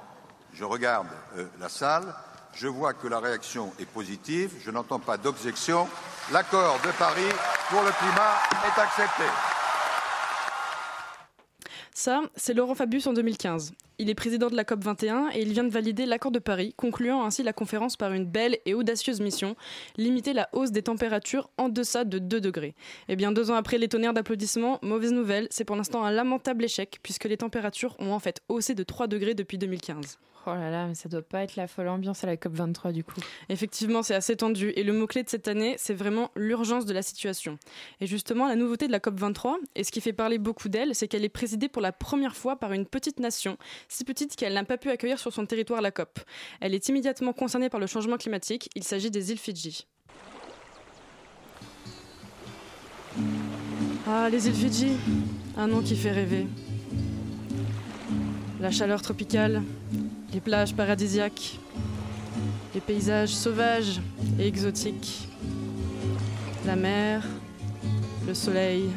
Je 0.54 0.64
regarde 0.64 1.08
euh, 1.36 1.44
la 1.60 1.68
salle, 1.68 2.14
je 2.54 2.66
vois 2.66 2.94
que 2.94 3.08
la 3.08 3.20
réaction 3.20 3.72
est 3.78 3.86
positive, 3.86 4.52
je 4.64 4.70
n'entends 4.70 5.00
pas 5.00 5.18
d'objection. 5.18 5.86
L'accord 6.32 6.80
de 6.84 6.90
Paris 6.98 7.28
pour 7.68 7.82
le 7.82 7.90
climat 7.90 8.38
est 8.64 8.80
accepté. 8.80 9.24
Ça, 11.92 12.22
c'est 12.36 12.54
Laurent 12.54 12.74
Fabius 12.74 13.06
en 13.06 13.12
2015. 13.12 13.74
Il 14.02 14.08
est 14.08 14.14
président 14.14 14.48
de 14.48 14.56
la 14.56 14.64
COP 14.64 14.82
21 14.82 15.28
et 15.34 15.42
il 15.42 15.52
vient 15.52 15.62
de 15.62 15.68
valider 15.68 16.06
l'accord 16.06 16.30
de 16.30 16.38
Paris, 16.38 16.72
concluant 16.74 17.22
ainsi 17.22 17.42
la 17.42 17.52
conférence 17.52 17.98
par 17.98 18.14
une 18.14 18.24
belle 18.24 18.56
et 18.64 18.72
audacieuse 18.72 19.20
mission, 19.20 19.56
limiter 19.98 20.32
la 20.32 20.48
hausse 20.54 20.72
des 20.72 20.80
températures 20.80 21.50
en 21.58 21.68
deçà 21.68 22.04
de 22.04 22.18
2 22.18 22.40
degrés. 22.40 22.74
Et 23.08 23.16
bien 23.16 23.30
deux 23.30 23.50
ans 23.50 23.56
après 23.56 23.76
les 23.76 23.88
tonnerres 23.88 24.14
d'applaudissements, 24.14 24.78
mauvaise 24.80 25.12
nouvelle, 25.12 25.48
c'est 25.50 25.66
pour 25.66 25.76
l'instant 25.76 26.02
un 26.02 26.12
lamentable 26.12 26.64
échec 26.64 26.98
puisque 27.02 27.26
les 27.26 27.36
températures 27.36 27.94
ont 27.98 28.12
en 28.12 28.20
fait 28.20 28.40
haussé 28.48 28.74
de 28.74 28.84
3 28.84 29.06
degrés 29.06 29.34
depuis 29.34 29.58
2015. 29.58 30.18
Oh 30.46 30.54
là 30.54 30.70
là, 30.70 30.86
mais 30.86 30.94
ça 30.94 31.10
doit 31.10 31.20
pas 31.20 31.42
être 31.42 31.56
la 31.56 31.66
folle 31.66 31.88
ambiance 31.88 32.24
à 32.24 32.26
la 32.26 32.36
COP 32.38 32.54
23 32.54 32.92
du 32.92 33.04
coup. 33.04 33.20
Effectivement, 33.50 34.02
c'est 34.02 34.14
assez 34.14 34.36
tendu 34.36 34.72
et 34.74 34.84
le 34.84 34.94
mot-clé 34.94 35.22
de 35.22 35.28
cette 35.28 35.48
année, 35.48 35.74
c'est 35.76 35.92
vraiment 35.92 36.30
l'urgence 36.34 36.86
de 36.86 36.94
la 36.94 37.02
situation. 37.02 37.58
Et 38.00 38.06
justement, 38.06 38.48
la 38.48 38.56
nouveauté 38.56 38.86
de 38.86 38.92
la 38.92 39.00
COP 39.00 39.20
23, 39.20 39.58
et 39.74 39.84
ce 39.84 39.92
qui 39.92 40.00
fait 40.00 40.14
parler 40.14 40.38
beaucoup 40.38 40.70
d'elle, 40.70 40.94
c'est 40.94 41.08
qu'elle 41.08 41.24
est 41.24 41.28
présidée 41.28 41.68
pour 41.68 41.82
la 41.82 41.92
première 41.92 42.36
fois 42.36 42.56
par 42.56 42.72
une 42.72 42.86
petite 42.86 43.20
nation, 43.20 43.58
si 43.90 44.04
petite 44.04 44.36
qu'elle 44.36 44.54
n'a 44.54 44.64
pas 44.64 44.78
pu 44.78 44.88
accueillir 44.88 45.18
sur 45.18 45.32
son 45.32 45.44
territoire 45.44 45.82
la 45.82 45.90
COP. 45.90 46.20
Elle 46.60 46.74
est 46.74 46.88
immédiatement 46.88 47.32
concernée 47.32 47.68
par 47.68 47.80
le 47.80 47.86
changement 47.86 48.16
climatique, 48.16 48.70
il 48.74 48.84
s'agit 48.84 49.10
des 49.10 49.32
îles 49.32 49.38
Fidji. 49.38 49.86
Ah, 54.06 54.28
les 54.30 54.46
îles 54.46 54.54
Fidji, 54.54 54.92
un 55.56 55.66
nom 55.66 55.82
qui 55.82 55.96
fait 55.96 56.12
rêver. 56.12 56.46
La 58.60 58.70
chaleur 58.70 59.02
tropicale, 59.02 59.62
les 60.32 60.40
plages 60.40 60.74
paradisiaques, 60.74 61.58
les 62.74 62.80
paysages 62.80 63.34
sauvages 63.34 64.00
et 64.38 64.46
exotiques, 64.46 65.28
la 66.64 66.76
mer, 66.76 67.26
le 68.26 68.34
soleil. 68.34 68.90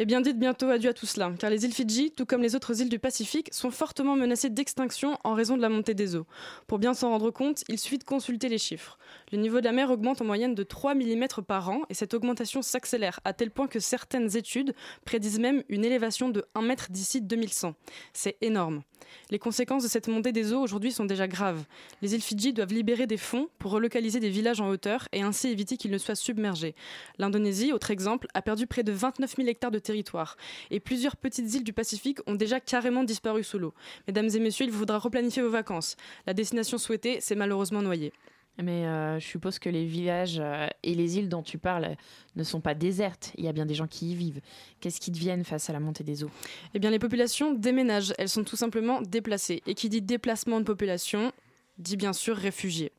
Eh 0.00 0.04
bien, 0.04 0.20
dites 0.20 0.38
bientôt 0.38 0.70
adieu 0.70 0.90
à 0.90 0.94
tout 0.94 1.06
cela, 1.06 1.32
car 1.36 1.50
les 1.50 1.64
îles 1.64 1.72
Fidji, 1.72 2.12
tout 2.12 2.24
comme 2.24 2.40
les 2.40 2.54
autres 2.54 2.80
îles 2.80 2.88
du 2.88 3.00
Pacifique, 3.00 3.52
sont 3.52 3.72
fortement 3.72 4.14
menacées 4.14 4.48
d'extinction 4.48 5.18
en 5.24 5.34
raison 5.34 5.56
de 5.56 5.60
la 5.60 5.68
montée 5.68 5.94
des 5.94 6.14
eaux. 6.14 6.24
Pour 6.68 6.78
bien 6.78 6.94
s'en 6.94 7.08
rendre 7.10 7.32
compte, 7.32 7.64
il 7.68 7.80
suffit 7.80 7.98
de 7.98 8.04
consulter 8.04 8.48
les 8.48 8.58
chiffres. 8.58 8.96
Le 9.32 9.38
niveau 9.38 9.60
de 9.60 9.64
la 9.64 9.72
mer 9.72 9.90
augmente 9.90 10.22
en 10.22 10.24
moyenne 10.24 10.54
de 10.54 10.62
3 10.62 10.94
mm 10.94 11.26
par 11.46 11.68
an, 11.68 11.82
et 11.90 11.94
cette 11.94 12.14
augmentation 12.14 12.62
s'accélère 12.62 13.20
à 13.24 13.32
tel 13.32 13.50
point 13.50 13.66
que 13.66 13.80
certaines 13.80 14.36
études 14.36 14.74
prédisent 15.04 15.38
même 15.38 15.62
une 15.68 15.84
élévation 15.84 16.28
de 16.28 16.44
1 16.54 16.62
mètre 16.62 16.90
d'ici 16.90 17.20
2100. 17.20 17.74
C'est 18.12 18.36
énorme. 18.40 18.82
Les 19.30 19.38
conséquences 19.38 19.82
de 19.82 19.88
cette 19.88 20.08
montée 20.08 20.32
des 20.32 20.52
eaux 20.52 20.60
aujourd'hui 20.60 20.92
sont 20.92 21.04
déjà 21.04 21.28
graves. 21.28 21.64
Les 22.02 22.14
îles 22.14 22.22
Fidji 22.22 22.52
doivent 22.52 22.72
libérer 22.72 23.06
des 23.06 23.16
fonds 23.16 23.48
pour 23.58 23.72
relocaliser 23.72 24.20
des 24.20 24.30
villages 24.30 24.60
en 24.60 24.68
hauteur 24.68 25.08
et 25.12 25.22
ainsi 25.22 25.48
éviter 25.48 25.76
qu'ils 25.76 25.90
ne 25.90 25.98
soient 25.98 26.14
submergés. 26.14 26.74
L'Indonésie, 27.18 27.72
autre 27.72 27.90
exemple, 27.90 28.28
a 28.34 28.42
perdu 28.42 28.66
près 28.66 28.82
de 28.82 28.92
29 28.92 29.36
000 29.36 29.48
hectares 29.48 29.70
de 29.70 29.78
territoire. 29.78 30.36
Et 30.70 30.80
plusieurs 30.80 31.16
petites 31.16 31.52
îles 31.54 31.64
du 31.64 31.72
Pacifique 31.72 32.18
ont 32.26 32.34
déjà 32.34 32.60
carrément 32.60 33.04
disparu 33.04 33.44
sous 33.44 33.58
l'eau. 33.58 33.74
Mesdames 34.06 34.28
et 34.34 34.40
messieurs, 34.40 34.66
il 34.66 34.72
vous 34.72 34.80
faudra 34.80 34.98
replanifier 34.98 35.42
vos 35.42 35.50
vacances. 35.50 35.96
La 36.26 36.34
destination 36.34 36.78
souhaitée 36.78 37.20
s'est 37.20 37.34
malheureusement 37.34 37.82
noyée. 37.82 38.12
Mais 38.60 38.86
euh, 38.86 39.20
je 39.20 39.26
suppose 39.26 39.58
que 39.58 39.68
les 39.68 39.84
villages 39.84 40.38
euh, 40.40 40.66
et 40.82 40.94
les 40.94 41.18
îles 41.18 41.28
dont 41.28 41.42
tu 41.42 41.58
parles 41.58 41.96
ne 42.34 42.42
sont 42.42 42.60
pas 42.60 42.74
désertes. 42.74 43.32
Il 43.36 43.44
y 43.44 43.48
a 43.48 43.52
bien 43.52 43.66
des 43.66 43.74
gens 43.74 43.86
qui 43.86 44.10
y 44.10 44.14
vivent. 44.14 44.40
Qu'est-ce 44.80 45.00
qui 45.00 45.10
deviennent 45.10 45.44
face 45.44 45.70
à 45.70 45.72
la 45.72 45.80
montée 45.80 46.02
des 46.02 46.24
eaux? 46.24 46.30
Eh 46.74 46.78
bien, 46.78 46.90
les 46.90 46.98
populations 46.98 47.54
déménagent. 47.54 48.14
Elles 48.18 48.28
sont 48.28 48.44
tout 48.44 48.56
simplement 48.56 49.00
déplacées. 49.00 49.62
Et 49.66 49.74
qui 49.74 49.88
dit 49.88 50.02
déplacement 50.02 50.58
de 50.58 50.64
population 50.64 51.32
dit 51.78 51.96
bien 51.96 52.12
sûr 52.12 52.36
réfugiés. 52.36 52.92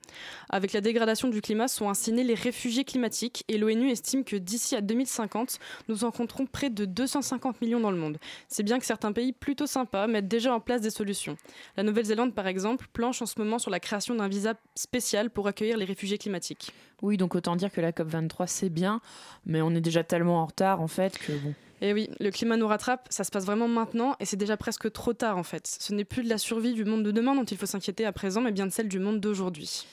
Avec 0.49 0.73
la 0.73 0.81
dégradation 0.81 1.27
du 1.27 1.41
climat 1.41 1.67
sont 1.67 1.89
ainsi 1.89 2.11
nés 2.11 2.23
les 2.23 2.33
réfugiés 2.33 2.83
climatiques 2.83 3.43
et 3.47 3.57
l'ONU 3.57 3.89
estime 3.91 4.23
que 4.23 4.35
d'ici 4.35 4.75
à 4.75 4.81
2050, 4.81 5.59
nous 5.87 6.03
en 6.03 6.11
compterons 6.11 6.45
près 6.45 6.69
de 6.69 6.85
250 6.85 7.61
millions 7.61 7.79
dans 7.79 7.91
le 7.91 7.97
monde. 7.97 8.17
C'est 8.47 8.63
bien 8.63 8.79
que 8.79 8.85
certains 8.85 9.11
pays 9.11 9.33
plutôt 9.33 9.67
sympas 9.67 10.07
mettent 10.07 10.27
déjà 10.27 10.53
en 10.53 10.59
place 10.59 10.81
des 10.81 10.89
solutions. 10.89 11.37
La 11.77 11.83
Nouvelle-Zélande, 11.83 12.33
par 12.33 12.47
exemple, 12.47 12.87
planche 12.93 13.21
en 13.21 13.25
ce 13.25 13.39
moment 13.39 13.59
sur 13.59 13.71
la 13.71 13.79
création 13.79 14.15
d'un 14.15 14.27
visa 14.27 14.53
spécial 14.75 15.29
pour 15.29 15.47
accueillir 15.47 15.77
les 15.77 15.85
réfugiés 15.85 16.17
climatiques. 16.17 16.71
Oui, 17.01 17.17
donc 17.17 17.35
autant 17.35 17.55
dire 17.55 17.71
que 17.71 17.81
la 17.81 17.91
COP23 17.91 18.47
c'est 18.47 18.69
bien, 18.69 19.01
mais 19.45 19.61
on 19.61 19.71
est 19.71 19.81
déjà 19.81 20.03
tellement 20.03 20.41
en 20.41 20.45
retard 20.45 20.81
en 20.81 20.87
fait 20.87 21.17
que. 21.17 21.33
Et 21.81 21.93
oui, 21.93 22.09
le 22.19 22.29
climat 22.31 22.57
nous 22.57 22.67
rattrape, 22.67 23.07
ça 23.09 23.23
se 23.23 23.31
passe 23.31 23.45
vraiment 23.45 23.67
maintenant 23.67 24.15
et 24.19 24.25
c'est 24.25 24.37
déjà 24.37 24.57
presque 24.57 24.91
trop 24.91 25.13
tard 25.13 25.37
en 25.37 25.43
fait. 25.43 25.67
Ce 25.67 25.93
n'est 25.93 26.05
plus 26.05 26.23
de 26.23 26.29
la 26.29 26.37
survie 26.37 26.73
du 26.73 26.85
monde 26.85 27.03
de 27.03 27.11
demain 27.11 27.35
dont 27.35 27.45
il 27.45 27.57
faut 27.57 27.65
s'inquiéter 27.65 28.05
à 28.05 28.11
présent, 28.11 28.41
mais 28.41 28.51
bien 28.51 28.65
de 28.65 28.71
celle 28.71 28.89
du 28.89 28.99
monde 28.99 29.19
d'aujourd'hui. 29.19 29.85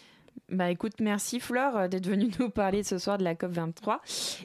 Bah 0.51 0.71
écoute, 0.71 1.01
merci 1.01 1.41
Flore 1.41 1.77
euh, 1.77 1.89
d'être 1.89 2.07
venue 2.07 2.31
nous 2.39 2.51
parler 2.51 2.83
ce 2.83 2.99
soir 2.99 3.19
de 3.19 3.25
la 3.25 3.35
COP23 3.35 3.99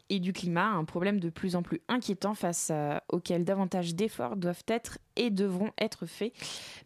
et 0.10 0.20
du 0.20 0.34
climat, 0.34 0.68
un 0.68 0.86
problème 0.86 1.20
de 1.20 1.30
plus 1.30 1.56
en 1.56 1.64
plus 1.64 1.82
inquiétant 1.88 2.34
face 2.34 2.72
à, 2.72 3.04
auquel 3.10 3.44
davantage 3.44 3.94
d'efforts 3.94 4.36
doivent 4.36 4.64
être 4.68 4.98
et 5.16 5.30
devront 5.30 5.72
être 5.78 6.06
faits. 6.06 6.34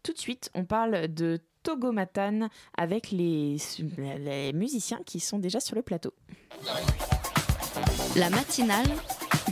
Tout 0.04 0.14
de 0.14 0.18
suite, 0.18 0.50
on 0.54 0.66
parle 0.66 1.14
de 1.14 1.40
Togomatan 1.64 2.50
avec 2.78 3.12
les, 3.12 3.58
les 4.20 4.54
musiciens 4.54 5.00
qui 5.06 5.20
sont 5.20 5.40
déjà 5.40 5.60
sur 5.60 5.76
le 5.76 5.82
plateau. 5.82 6.14
La 8.16 8.30
matinale 8.30 8.88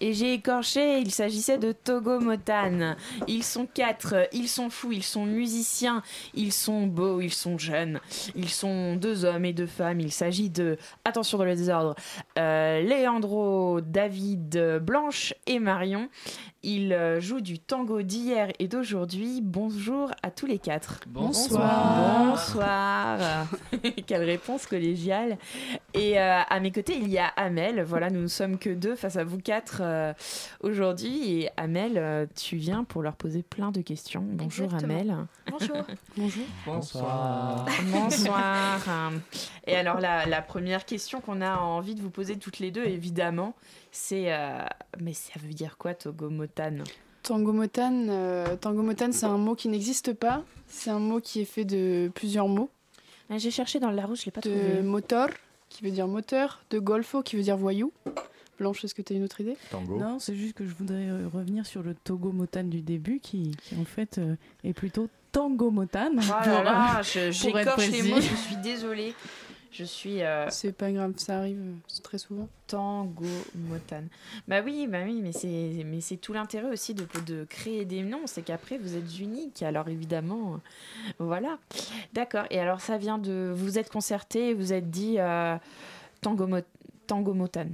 Et 0.00 0.12
j'ai 0.12 0.34
écorché, 0.34 1.00
il 1.00 1.10
s'agissait 1.10 1.58
de 1.58 1.72
Togo 1.72 2.20
Motan. 2.20 2.94
Ils 3.26 3.42
sont 3.42 3.66
quatre, 3.66 4.28
ils 4.32 4.48
sont 4.48 4.70
fous, 4.70 4.92
ils 4.92 5.02
sont 5.02 5.26
musiciens, 5.26 6.02
ils 6.34 6.52
sont 6.52 6.86
beaux, 6.86 7.20
ils 7.20 7.32
sont 7.32 7.58
jeunes, 7.58 8.00
ils 8.36 8.48
sont 8.48 8.96
deux 8.96 9.24
hommes 9.24 9.44
et 9.44 9.52
deux 9.52 9.66
femmes. 9.66 10.00
Il 10.00 10.12
s'agit 10.12 10.50
de, 10.50 10.76
attention 11.04 11.38
dans 11.38 11.44
le 11.44 11.56
désordre, 11.56 11.96
euh, 12.38 12.80
Leandro, 12.82 13.80
David, 13.80 14.80
Blanche 14.82 15.34
et 15.46 15.58
Marion. 15.58 16.08
Ils 16.64 16.92
euh, 16.92 17.20
jouent 17.20 17.40
du 17.40 17.60
tango 17.60 18.02
d'hier 18.02 18.48
et 18.58 18.66
d'aujourd'hui. 18.66 19.40
Bonjour 19.42 20.10
à 20.24 20.32
tous 20.32 20.46
les 20.46 20.58
quatre. 20.58 21.00
Bonsoir. 21.06 22.26
Bonsoir. 22.26 23.46
Quelle 24.06 24.24
réponse 24.24 24.66
collégiale. 24.66 25.38
Et 25.94 26.18
euh, 26.18 26.40
à 26.48 26.58
mes 26.58 26.72
côtés, 26.72 26.96
il 26.96 27.08
y 27.08 27.18
a 27.18 27.28
Amel. 27.36 27.82
Voilà, 27.84 28.10
nous 28.10 28.22
ne 28.22 28.26
sommes 28.26 28.58
que 28.58 28.70
deux 28.70 28.96
face 28.96 29.16
à 29.16 29.22
vous 29.22 29.38
quatre 29.38 29.82
euh, 29.88 30.12
aujourd'hui. 30.60 31.42
Et 31.42 31.50
Amel, 31.56 31.92
euh, 31.96 32.26
tu 32.36 32.56
viens 32.56 32.84
pour 32.84 33.02
leur 33.02 33.16
poser 33.16 33.42
plein 33.42 33.70
de 33.70 33.80
questions. 33.80 34.24
Bonjour 34.24 34.66
Exactement. 34.66 35.00
Amel. 35.00 35.16
Bonjour. 35.50 35.84
Bonjour. 36.16 36.44
Bonsoir. 36.66 37.66
Bonsoir. 37.92 38.80
Et 39.66 39.74
alors 39.74 40.00
la, 40.00 40.26
la 40.26 40.42
première 40.42 40.84
question 40.84 41.20
qu'on 41.20 41.40
a 41.40 41.58
envie 41.58 41.94
de 41.94 42.00
vous 42.00 42.10
poser 42.10 42.36
toutes 42.36 42.58
les 42.58 42.70
deux, 42.70 42.84
évidemment, 42.84 43.54
c'est 43.90 44.32
euh, 44.32 44.64
mais 45.00 45.12
ça 45.12 45.32
veut 45.42 45.52
dire 45.52 45.76
quoi 45.78 45.94
Togomotan? 45.94 46.84
Tangomotan, 47.22 48.08
euh, 48.08 48.56
Tangomotan, 48.56 49.12
c'est 49.12 49.26
un 49.26 49.38
mot 49.38 49.54
qui 49.54 49.68
n'existe 49.68 50.12
pas. 50.14 50.42
C'est 50.66 50.90
un 50.90 50.98
mot 50.98 51.20
qui 51.20 51.40
est 51.40 51.44
fait 51.44 51.64
de 51.64 52.10
plusieurs 52.14 52.48
mots. 52.48 52.70
J'ai 53.36 53.50
cherché 53.50 53.78
dans 53.80 53.90
le 53.90 53.96
Larousse, 53.96 54.20
je 54.20 54.26
l'ai 54.26 54.30
pas 54.30 54.40
de 54.40 54.48
trouvé. 54.50 54.82
motor, 54.82 55.28
qui 55.68 55.84
veut 55.84 55.90
dire 55.90 56.08
moteur, 56.08 56.62
de 56.70 56.78
golfo, 56.78 57.22
qui 57.22 57.36
veut 57.36 57.42
dire 57.42 57.58
voyou. 57.58 57.92
Blanche, 58.58 58.84
est-ce 58.84 58.94
que 58.94 59.02
tu 59.02 59.12
as 59.12 59.16
une 59.16 59.24
autre 59.24 59.40
idée? 59.40 59.56
Non, 59.88 60.18
c'est 60.18 60.34
juste 60.34 60.54
que 60.54 60.64
je 60.66 60.74
voudrais 60.74 61.08
euh, 61.08 61.28
revenir 61.32 61.64
sur 61.66 61.82
le 61.82 61.94
Togo 61.94 62.32
Motan 62.32 62.64
du 62.64 62.80
début, 62.80 63.20
qui, 63.20 63.52
qui 63.62 63.76
en 63.76 63.84
fait 63.84 64.18
euh, 64.18 64.34
est 64.64 64.72
plutôt 64.72 65.08
Tango 65.32 65.70
Motan. 65.70 66.10
Oh 66.12 66.16
là 66.16 66.40
pour, 66.42 66.62
là, 66.64 67.00
euh, 67.16 67.30
j'écorche 67.32 67.88
les 67.88 68.02
mots, 68.02 68.20
je 68.20 68.34
suis 68.34 68.56
désolée. 68.56 69.14
Je 69.70 69.84
suis. 69.84 70.22
euh, 70.22 70.46
C'est 70.48 70.72
pas 70.72 70.90
grave, 70.90 71.12
ça 71.18 71.38
arrive 71.38 71.60
très 72.02 72.16
souvent. 72.16 72.48
Tango 72.66 73.26
Motan. 73.54 74.02
Bah 74.48 74.62
oui, 74.64 74.86
bah 74.90 75.00
oui, 75.04 75.20
mais 75.22 75.32
c'est 75.32 75.84
mais 75.84 76.00
c'est 76.00 76.16
tout 76.16 76.32
l'intérêt 76.32 76.70
aussi 76.70 76.94
de, 76.94 77.06
de 77.26 77.44
créer 77.44 77.84
des 77.84 78.02
noms, 78.02 78.22
c'est 78.26 78.40
qu'après 78.42 78.78
vous 78.78 78.96
êtes 78.96 79.20
unique. 79.20 79.62
Alors 79.62 79.86
évidemment, 79.88 80.58
voilà. 81.18 81.58
D'accord. 82.14 82.44
Et 82.50 82.58
alors 82.58 82.80
ça 82.80 82.96
vient 82.96 83.18
de 83.18 83.52
vous 83.54 83.78
êtes 83.78 83.90
concerté, 83.92 84.54
vous 84.54 84.72
êtes 84.72 84.90
dit 84.90 85.16
euh, 85.18 85.56
Tango 86.22 86.46
Mo- 86.46 86.56
Tango 87.06 87.34
Motan. 87.34 87.66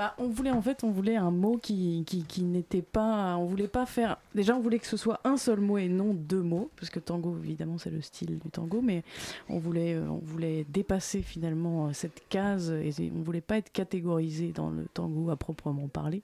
Bah, 0.00 0.14
on 0.16 0.28
voulait 0.28 0.50
en 0.50 0.62
fait, 0.62 0.82
on 0.82 0.90
voulait 0.90 1.16
un 1.16 1.30
mot 1.30 1.58
qui, 1.58 2.04
qui, 2.06 2.24
qui 2.24 2.42
n'était 2.42 2.80
pas, 2.80 3.36
on 3.36 3.44
voulait 3.44 3.68
pas 3.68 3.84
faire. 3.84 4.16
Déjà, 4.34 4.56
on 4.56 4.60
voulait 4.60 4.78
que 4.78 4.86
ce 4.86 4.96
soit 4.96 5.20
un 5.24 5.36
seul 5.36 5.60
mot 5.60 5.76
et 5.76 5.88
non 5.88 6.14
deux 6.14 6.40
mots, 6.40 6.70
parce 6.76 6.88
que 6.88 6.98
tango, 6.98 7.36
évidemment, 7.44 7.76
c'est 7.76 7.90
le 7.90 8.00
style 8.00 8.38
du 8.38 8.48
tango, 8.50 8.80
mais 8.80 9.02
on 9.50 9.58
voulait, 9.58 9.92
euh, 9.92 10.08
on 10.08 10.16
voulait 10.16 10.64
dépasser 10.70 11.20
finalement 11.20 11.88
euh, 11.88 11.90
cette 11.92 12.26
case 12.30 12.70
et 12.70 13.12
on 13.14 13.20
voulait 13.20 13.42
pas 13.42 13.58
être 13.58 13.70
catégorisé 13.72 14.52
dans 14.52 14.70
le 14.70 14.86
tango 14.94 15.28
à 15.28 15.36
proprement 15.36 15.86
parler. 15.88 16.22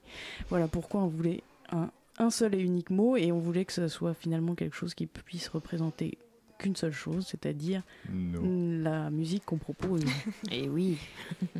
Voilà 0.49 0.67
pourquoi 0.67 1.01
on 1.01 1.07
voulait 1.07 1.43
un, 1.71 1.91
un 2.17 2.31
seul 2.31 2.55
et 2.55 2.59
unique 2.59 2.89
mot 2.89 3.15
et 3.15 3.31
on 3.31 3.37
voulait 3.37 3.65
que 3.65 3.73
ce 3.73 3.87
soit 3.89 4.15
finalement 4.15 4.55
quelque 4.55 4.75
chose 4.75 4.95
qui 4.95 5.05
puisse 5.05 5.49
représenter 5.49 6.17
qu'une 6.57 6.75
seule 6.75 6.91
chose, 6.93 7.25
c'est-à-dire 7.27 7.81
la 8.11 9.09
musique 9.09 9.45
qu'on 9.45 9.57
propose. 9.57 10.03
et 10.51 10.67
oui. 10.69 10.97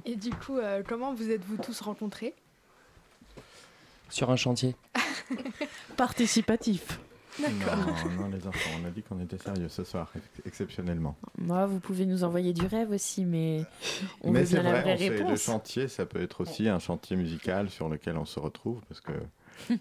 Et 0.06 0.16
du 0.16 0.30
coup, 0.32 0.58
euh, 0.58 0.84
comment 0.88 1.14
vous 1.14 1.30
êtes-vous 1.30 1.58
tous 1.58 1.80
rencontrés? 1.82 2.34
Sur 4.10 4.30
un 4.32 4.36
chantier. 4.36 4.76
Participatif. 5.98 7.00
D'accord. 7.40 7.78
Non, 8.06 8.24
non, 8.24 8.30
les 8.30 8.48
enfants, 8.48 8.70
on 8.82 8.88
a 8.88 8.90
dit 8.90 9.04
qu'on 9.04 9.20
était 9.20 9.38
sérieux 9.38 9.70
ce 9.70 9.84
soir, 9.84 10.12
ex- 10.16 10.26
exceptionnellement. 10.48 11.16
Moi, 11.38 11.68
vous 11.68 11.80
pouvez 11.80 12.06
nous 12.08 12.24
envoyer 12.24 12.52
du 12.52 12.66
rêve 12.66 12.90
aussi, 12.92 13.26
mais 13.26 13.64
on 14.22 14.32
Mais 14.32 14.40
veut 14.40 14.46
c'est 14.48 14.54
bien 14.62 14.64
la 14.64 14.82
vrai, 14.82 14.82
vraie 14.82 14.94
on 14.96 14.98
fait- 14.98 15.10
le 15.20 15.24
réponse. 15.26 15.42
chantier, 15.44 15.88
ça 15.88 16.08
peut 16.08 16.22
être 16.22 16.42
aussi 16.42 16.68
un 16.68 16.80
chantier 16.80 17.16
musical 17.16 17.70
sur 17.70 17.90
lequel 17.90 18.18
on 18.18 18.26
se 18.26 18.40
retrouve, 18.40 18.82
parce 18.90 19.02
que 19.02 19.12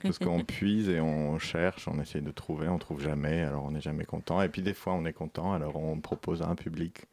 parce 0.03 0.19
qu'on 0.19 0.45
puise 0.45 0.89
et 0.89 1.01
on 1.01 1.39
cherche, 1.39 1.89
on 1.89 2.01
essaye 2.01 2.23
de 2.23 2.31
trouver, 2.31 2.69
on 2.69 2.79
trouve 2.79 3.03
jamais, 3.03 3.43
alors 3.43 3.65
on 3.65 3.71
n'est 3.73 3.81
jamais 3.81 4.05
content. 4.05 4.43
Et 4.43 4.49
puis 4.49 4.63
des 4.63 4.75
fois, 4.75 4.95
on 4.95 5.05
est 5.05 5.13
content, 5.13 5.53
alors 5.53 5.77
on 5.77 5.99
propose 6.01 6.43
à 6.43 6.49
un 6.49 6.55
public. 6.55 7.05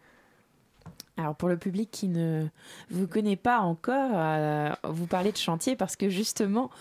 Alors 1.15 1.35
pour 1.35 1.47
le 1.47 1.57
public 1.57 1.89
qui 1.91 2.07
ne 2.07 2.47
vous 2.89 3.07
connaît 3.07 3.35
pas 3.35 3.59
encore, 3.59 4.11
euh, 4.15 4.71
vous 4.83 5.05
parlez 5.05 5.31
de 5.31 5.37
chantier 5.37 5.75
parce 5.75 5.95
que 5.95 6.09
justement, 6.09 6.71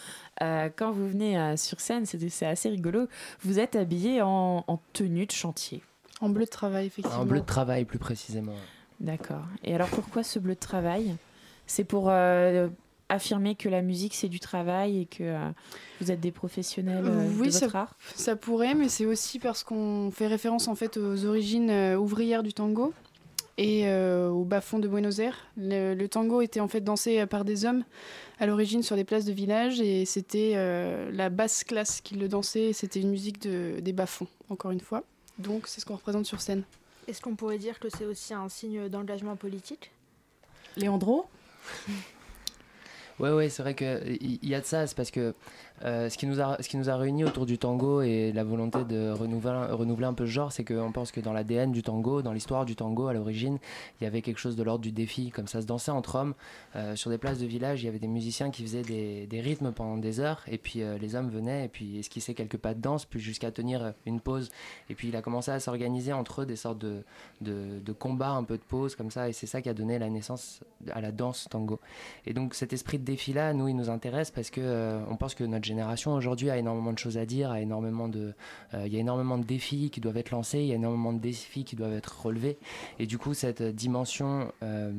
euh, 0.40 0.70
quand 0.74 0.90
vous 0.90 1.06
venez 1.06 1.38
euh, 1.38 1.56
sur 1.56 1.80
scène, 1.80 2.06
c'est 2.06 2.46
assez 2.46 2.70
rigolo, 2.70 3.08
vous 3.42 3.58
êtes 3.58 3.76
habillé 3.76 4.22
en, 4.22 4.64
en 4.66 4.80
tenue 4.94 5.26
de 5.26 5.32
chantier. 5.32 5.82
En 6.20 6.30
bleu 6.30 6.44
de 6.44 6.50
travail, 6.50 6.86
effectivement. 6.86 7.20
Un 7.20 7.26
bleu 7.26 7.40
de 7.40 7.46
travail, 7.46 7.84
plus 7.84 7.98
précisément. 7.98 8.54
D'accord. 9.00 9.44
Et 9.64 9.74
alors 9.74 9.88
pourquoi 9.88 10.22
ce 10.22 10.38
bleu 10.38 10.54
de 10.54 10.60
travail? 10.60 11.16
C'est 11.66 11.84
pour 11.84 12.06
euh, 12.08 12.68
affirmer 13.12 13.54
que 13.54 13.68
la 13.68 13.82
musique 13.82 14.14
c'est 14.14 14.28
du 14.28 14.40
travail 14.40 15.00
et 15.00 15.06
que 15.06 15.22
euh, 15.22 15.50
vous 16.00 16.10
êtes 16.10 16.20
des 16.20 16.32
professionnels 16.32 17.04
euh, 17.06 17.28
oui, 17.38 17.46
de 17.48 17.52
ça, 17.52 17.66
votre 17.66 17.76
art 17.76 17.96
ça 18.14 18.36
pourrait, 18.36 18.74
mais 18.74 18.88
c'est 18.88 19.06
aussi 19.06 19.38
parce 19.38 19.62
qu'on 19.64 20.10
fait 20.10 20.26
référence 20.26 20.68
en 20.68 20.74
fait 20.74 20.96
aux 20.96 21.24
origines 21.26 21.70
euh, 21.70 21.96
ouvrières 21.96 22.42
du 22.42 22.52
tango 22.52 22.92
et 23.58 23.86
euh, 23.86 24.30
au 24.30 24.44
bas-fond 24.44 24.78
de 24.78 24.88
Buenos 24.88 25.18
Aires. 25.18 25.36
Le, 25.58 25.94
le 25.94 26.08
tango 26.08 26.40
était 26.40 26.60
en 26.60 26.68
fait 26.68 26.80
dansé 26.80 27.26
par 27.26 27.44
des 27.44 27.66
hommes 27.66 27.84
à 28.40 28.46
l'origine 28.46 28.82
sur 28.82 28.96
des 28.96 29.04
places 29.04 29.26
de 29.26 29.32
village 29.32 29.80
et 29.80 30.06
c'était 30.06 30.54
euh, 30.56 31.10
la 31.12 31.28
basse 31.28 31.62
classe 31.62 32.00
qui 32.00 32.14
le 32.14 32.28
dansait. 32.28 32.70
et 32.70 32.72
C'était 32.72 33.00
une 33.00 33.10
musique 33.10 33.42
de, 33.42 33.78
des 33.80 33.92
bas-fonds, 33.92 34.26
encore 34.48 34.70
une 34.70 34.80
fois. 34.80 35.04
Donc 35.38 35.66
c'est 35.66 35.80
ce 35.80 35.86
qu'on 35.86 35.96
représente 35.96 36.24
sur 36.24 36.40
scène. 36.40 36.62
Est-ce 37.08 37.20
qu'on 37.20 37.34
pourrait 37.36 37.58
dire 37.58 37.78
que 37.78 37.88
c'est 37.90 38.06
aussi 38.06 38.32
un 38.32 38.48
signe 38.48 38.88
d'engagement 38.88 39.36
politique? 39.36 39.90
Léandro? 40.76 41.26
Ouais, 43.22 43.30
ouais, 43.30 43.48
c'est 43.48 43.62
vrai 43.62 43.74
qu'il 43.74 44.18
y, 44.20 44.48
y 44.48 44.54
a 44.54 44.60
de 44.60 44.66
ça. 44.66 44.86
C'est 44.86 44.96
parce 44.96 45.10
que 45.10 45.34
euh, 45.84 46.08
ce, 46.08 46.16
qui 46.16 46.26
nous 46.26 46.40
a, 46.40 46.56
ce 46.60 46.68
qui 46.68 46.76
nous 46.76 46.90
a 46.90 46.96
réunis 46.96 47.24
autour 47.24 47.44
du 47.44 47.58
tango 47.58 48.02
et 48.02 48.32
la 48.32 48.44
volonté 48.44 48.84
de 48.84 49.10
renouveler, 49.10 49.66
renouveler 49.72 50.06
un 50.06 50.14
peu 50.14 50.26
ce 50.26 50.30
genre, 50.30 50.52
c'est 50.52 50.64
qu'on 50.64 50.92
pense 50.92 51.10
que 51.10 51.20
dans 51.20 51.32
l'ADN 51.32 51.72
du 51.72 51.82
tango, 51.82 52.22
dans 52.22 52.32
l'histoire 52.32 52.64
du 52.64 52.76
tango 52.76 53.08
à 53.08 53.12
l'origine, 53.12 53.58
il 54.00 54.04
y 54.04 54.06
avait 54.06 54.22
quelque 54.22 54.38
chose 54.38 54.54
de 54.54 54.62
l'ordre 54.62 54.82
du 54.82 54.92
défi. 54.92 55.30
Comme 55.30 55.48
ça 55.48 55.60
se 55.60 55.66
dansait 55.66 55.90
entre 55.90 56.16
hommes. 56.16 56.34
Euh, 56.76 56.94
sur 56.94 57.10
des 57.10 57.18
places 57.18 57.38
de 57.38 57.46
village, 57.46 57.82
il 57.82 57.86
y 57.86 57.88
avait 57.88 57.98
des 57.98 58.08
musiciens 58.08 58.50
qui 58.50 58.62
faisaient 58.62 58.82
des, 58.82 59.26
des 59.26 59.40
rythmes 59.40 59.72
pendant 59.72 59.96
des 59.96 60.20
heures. 60.20 60.42
Et 60.46 60.58
puis 60.58 60.82
euh, 60.82 60.98
les 60.98 61.16
hommes 61.16 61.30
venaient 61.30 61.64
et 61.64 61.68
puis 61.68 61.98
esquissaient 61.98 62.34
quelques 62.34 62.58
pas 62.58 62.74
de 62.74 62.80
danse, 62.80 63.04
puis 63.04 63.20
jusqu'à 63.20 63.50
tenir 63.50 63.92
une 64.06 64.20
pause. 64.20 64.50
Et 64.88 64.94
puis 64.94 65.08
il 65.08 65.16
a 65.16 65.22
commencé 65.22 65.50
à 65.50 65.58
s'organiser 65.58 66.12
entre 66.12 66.42
eux 66.42 66.46
des 66.46 66.56
sortes 66.56 66.78
de, 66.78 67.02
de, 67.40 67.80
de 67.80 67.92
combats, 67.92 68.30
un 68.30 68.44
peu 68.44 68.56
de 68.56 68.62
pause 68.62 68.94
comme 68.94 69.10
ça. 69.10 69.28
Et 69.28 69.32
c'est 69.32 69.46
ça 69.46 69.60
qui 69.60 69.68
a 69.68 69.74
donné 69.74 69.98
la 69.98 70.10
naissance 70.10 70.60
à 70.92 71.00
la 71.00 71.10
danse 71.10 71.48
tango. 71.50 71.80
Et 72.24 72.34
donc 72.34 72.54
cet 72.54 72.72
esprit 72.72 72.98
de 72.98 73.04
défi-là, 73.04 73.52
nous, 73.52 73.68
il 73.68 73.74
nous 73.74 73.90
intéresse 73.90 74.30
parce 74.30 74.50
que 74.50 75.00
on 75.08 75.16
pense 75.16 75.34
que 75.34 75.44
notre 75.44 75.64
génération 75.72 76.14
aujourd'hui 76.14 76.50
a 76.50 76.58
énormément 76.58 76.92
de 76.92 76.98
choses 76.98 77.16
à 77.16 77.24
dire, 77.24 77.50
a 77.50 77.60
énormément 77.60 78.08
de, 78.08 78.34
euh, 78.74 78.86
il 78.86 78.92
y 78.92 78.96
a 78.96 79.00
énormément 79.00 79.38
de 79.38 79.44
défis 79.44 79.90
qui 79.90 80.00
doivent 80.00 80.18
être 80.18 80.30
lancés, 80.30 80.60
il 80.60 80.66
y 80.66 80.72
a 80.72 80.76
énormément 80.76 81.12
de 81.12 81.18
défis 81.18 81.64
qui 81.64 81.76
doivent 81.76 81.94
être 81.94 82.24
relevés. 82.24 82.58
Et 82.98 83.06
du 83.06 83.18
coup, 83.18 83.32
cette 83.32 83.62
dimension 83.62 84.52
euh, 84.62 84.92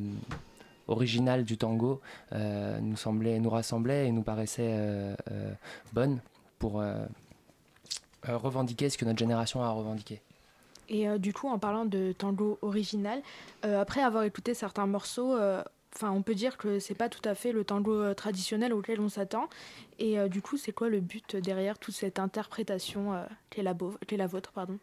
originale 0.87 1.43
du 1.43 1.57
tango 1.57 2.01
euh, 2.31 2.79
nous 2.79 2.97
semblait, 2.97 3.39
nous 3.39 3.49
rassemblait 3.49 4.07
et 4.07 4.11
nous 4.11 4.23
paraissait 4.23 5.15
bonne 5.93 6.19
pour 6.57 6.81
revendiquer 8.27 8.89
ce 8.89 8.97
que 8.97 9.05
notre 9.05 9.19
génération 9.19 9.61
a 9.61 9.69
revendiqué. 9.69 10.21
Et 10.89 11.07
du 11.19 11.33
coup, 11.33 11.49
en 11.49 11.59
parlant 11.59 11.85
de 11.85 12.13
tango 12.17 12.57
original, 12.61 13.21
après 13.63 14.01
avoir 14.01 14.23
écouté 14.23 14.53
certains 14.53 14.87
morceaux, 14.87 15.35
enfin, 15.95 16.11
on 16.11 16.21
peut 16.21 16.35
dire 16.35 16.57
que 16.57 16.79
c'est 16.79 16.95
pas 16.95 17.09
tout 17.09 17.27
à 17.27 17.35
fait 17.35 17.51
le 17.51 17.63
tango 17.63 17.93
euh, 17.93 18.13
traditionnel 18.13 18.73
auquel 18.73 18.99
on 18.99 19.09
s'attend. 19.09 19.49
Et 19.99 20.19
euh, 20.19 20.27
du 20.27 20.41
coup, 20.41 20.57
c'est 20.57 20.71
quoi 20.71 20.89
le 20.89 20.99
but 20.99 21.35
derrière 21.35 21.77
toute 21.77 21.95
cette 21.95 22.19
interprétation 22.19 23.13
euh, 23.13 23.23
qui, 23.49 23.59
est 23.59 23.63
la 23.63 23.75
la 24.17 24.27
vôtre, 24.27 24.51
pardon? 24.51 24.77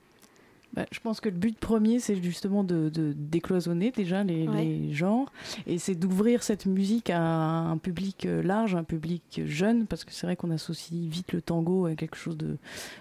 Bah, 0.72 0.86
je 0.92 1.00
pense 1.00 1.20
que 1.20 1.28
le 1.28 1.34
but 1.34 1.58
premier, 1.58 1.98
c'est 1.98 2.14
justement 2.22 2.62
de, 2.62 2.90
de 2.90 3.12
décloisonner 3.12 3.90
déjà 3.90 4.22
les, 4.22 4.46
Ouais. 4.46 4.64
les 4.64 4.92
genres, 4.92 5.32
et 5.66 5.78
c'est 5.78 5.96
d'ouvrir 5.96 6.44
cette 6.44 6.66
musique 6.66 7.10
à 7.10 7.20
un 7.20 7.76
public 7.76 8.24
euh, 8.24 8.40
large, 8.40 8.76
un 8.76 8.84
public 8.84 9.42
jeune, 9.46 9.86
parce 9.86 10.04
que 10.04 10.12
c'est 10.12 10.28
vrai 10.28 10.36
qu'on 10.36 10.52
associe 10.52 11.08
vite 11.08 11.32
le 11.32 11.42
tango 11.42 11.86
à 11.86 11.96
quelque 11.96 12.16
chose 12.16 12.36
de, 12.36 12.56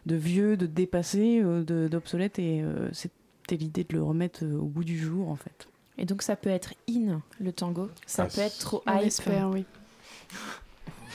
de 0.08 0.16
vieux, 0.16 0.58
de 0.58 0.66
dépassé, 0.66 1.44
d'obsolète, 1.44 2.40
et 2.40 2.64
euh, 2.64 2.90
c'était 2.92 3.58
l'idée 3.58 3.84
de 3.84 3.94
le 3.96 4.02
remettre 4.02 4.44
au 4.46 4.66
goût 4.66 4.84
du 4.84 4.98
jour, 4.98 5.30
en 5.30 5.36
fait. 5.36 5.68
Et 6.00 6.06
donc 6.06 6.22
ça 6.22 6.36
peut 6.38 6.50
être 6.50 6.74
in 6.90 7.22
le 7.40 7.52
tango, 7.52 7.90
ça 8.08 8.24
Ah, 8.24 8.28
peut 8.34 8.42
être 8.42 8.58
trop 8.58 8.82
hype. 8.88 9.06
espère, 9.06 9.50
oui. 9.50 9.66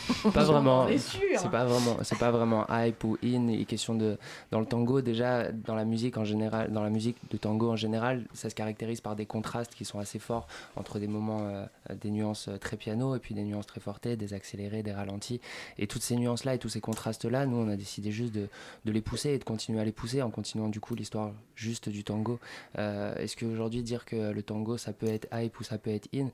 pas 0.34 0.44
vraiment. 0.44 0.86
c'est 0.96 1.50
pas 1.50 1.64
vraiment 1.64 1.96
c'est 2.02 2.18
pas 2.18 2.30
vraiment 2.30 2.66
hype 2.70 3.02
ou 3.04 3.16
in 3.24 3.48
et 3.48 3.64
question 3.64 3.94
de 3.94 4.18
dans 4.50 4.60
le 4.60 4.66
tango 4.66 5.00
déjà 5.00 5.50
dans 5.50 5.74
la 5.74 5.84
musique 5.84 6.16
en 6.16 6.24
général 6.24 6.72
dans 6.72 6.82
la 6.82 6.90
musique 6.90 7.16
de 7.30 7.36
tango 7.36 7.70
en 7.70 7.76
général 7.76 8.24
ça 8.34 8.50
se 8.50 8.54
caractérise 8.54 9.00
par 9.00 9.16
des 9.16 9.26
contrastes 9.26 9.74
qui 9.74 9.84
sont 9.84 9.98
assez 9.98 10.18
forts 10.18 10.46
entre 10.76 10.98
des 10.98 11.08
moments 11.08 11.40
euh, 11.42 11.66
des 12.00 12.10
nuances 12.10 12.48
euh, 12.48 12.58
très 12.58 12.76
piano 12.76 13.16
et 13.16 13.18
puis 13.18 13.34
des 13.34 13.44
nuances 13.44 13.66
très 13.66 13.80
fortes 13.80 13.94
des 14.06 14.34
accélérés 14.34 14.82
des 14.82 14.92
ralentis. 14.92 15.40
Et 15.78 15.86
toutes 15.86 16.02
ces 16.02 16.16
nuances 16.16 16.44
là 16.44 16.54
et 16.54 16.58
tous 16.58 16.68
ces 16.68 16.80
contrastes 16.80 17.24
là 17.24 17.46
nous 17.46 17.56
on 17.56 17.68
a 17.68 17.76
décidé 17.76 18.10
juste 18.10 18.34
de, 18.34 18.48
de 18.84 18.92
les 18.92 19.00
pousser 19.00 19.30
et 19.30 19.38
de 19.38 19.44
continuer 19.44 19.80
à 19.80 19.84
les 19.84 19.92
pousser 19.92 20.22
en 20.22 20.30
continuant 20.30 20.68
du 20.68 20.80
coup 20.80 20.94
l'histoire 20.94 21.32
juste 21.54 21.88
du 21.88 22.04
tango. 22.04 22.38
Euh, 22.78 23.14
est-ce 23.16 23.36
qu'aujourd'hui 23.36 23.82
dire 23.82 24.04
que 24.04 24.32
le 24.32 24.42
tango 24.42 24.76
ça 24.76 24.92
peut 24.92 25.06
être 25.06 25.28
hype 25.32 25.58
ou 25.60 25.64
ça 25.64 25.78
peut 25.78 25.90
être 25.90 26.08
in? 26.14 26.28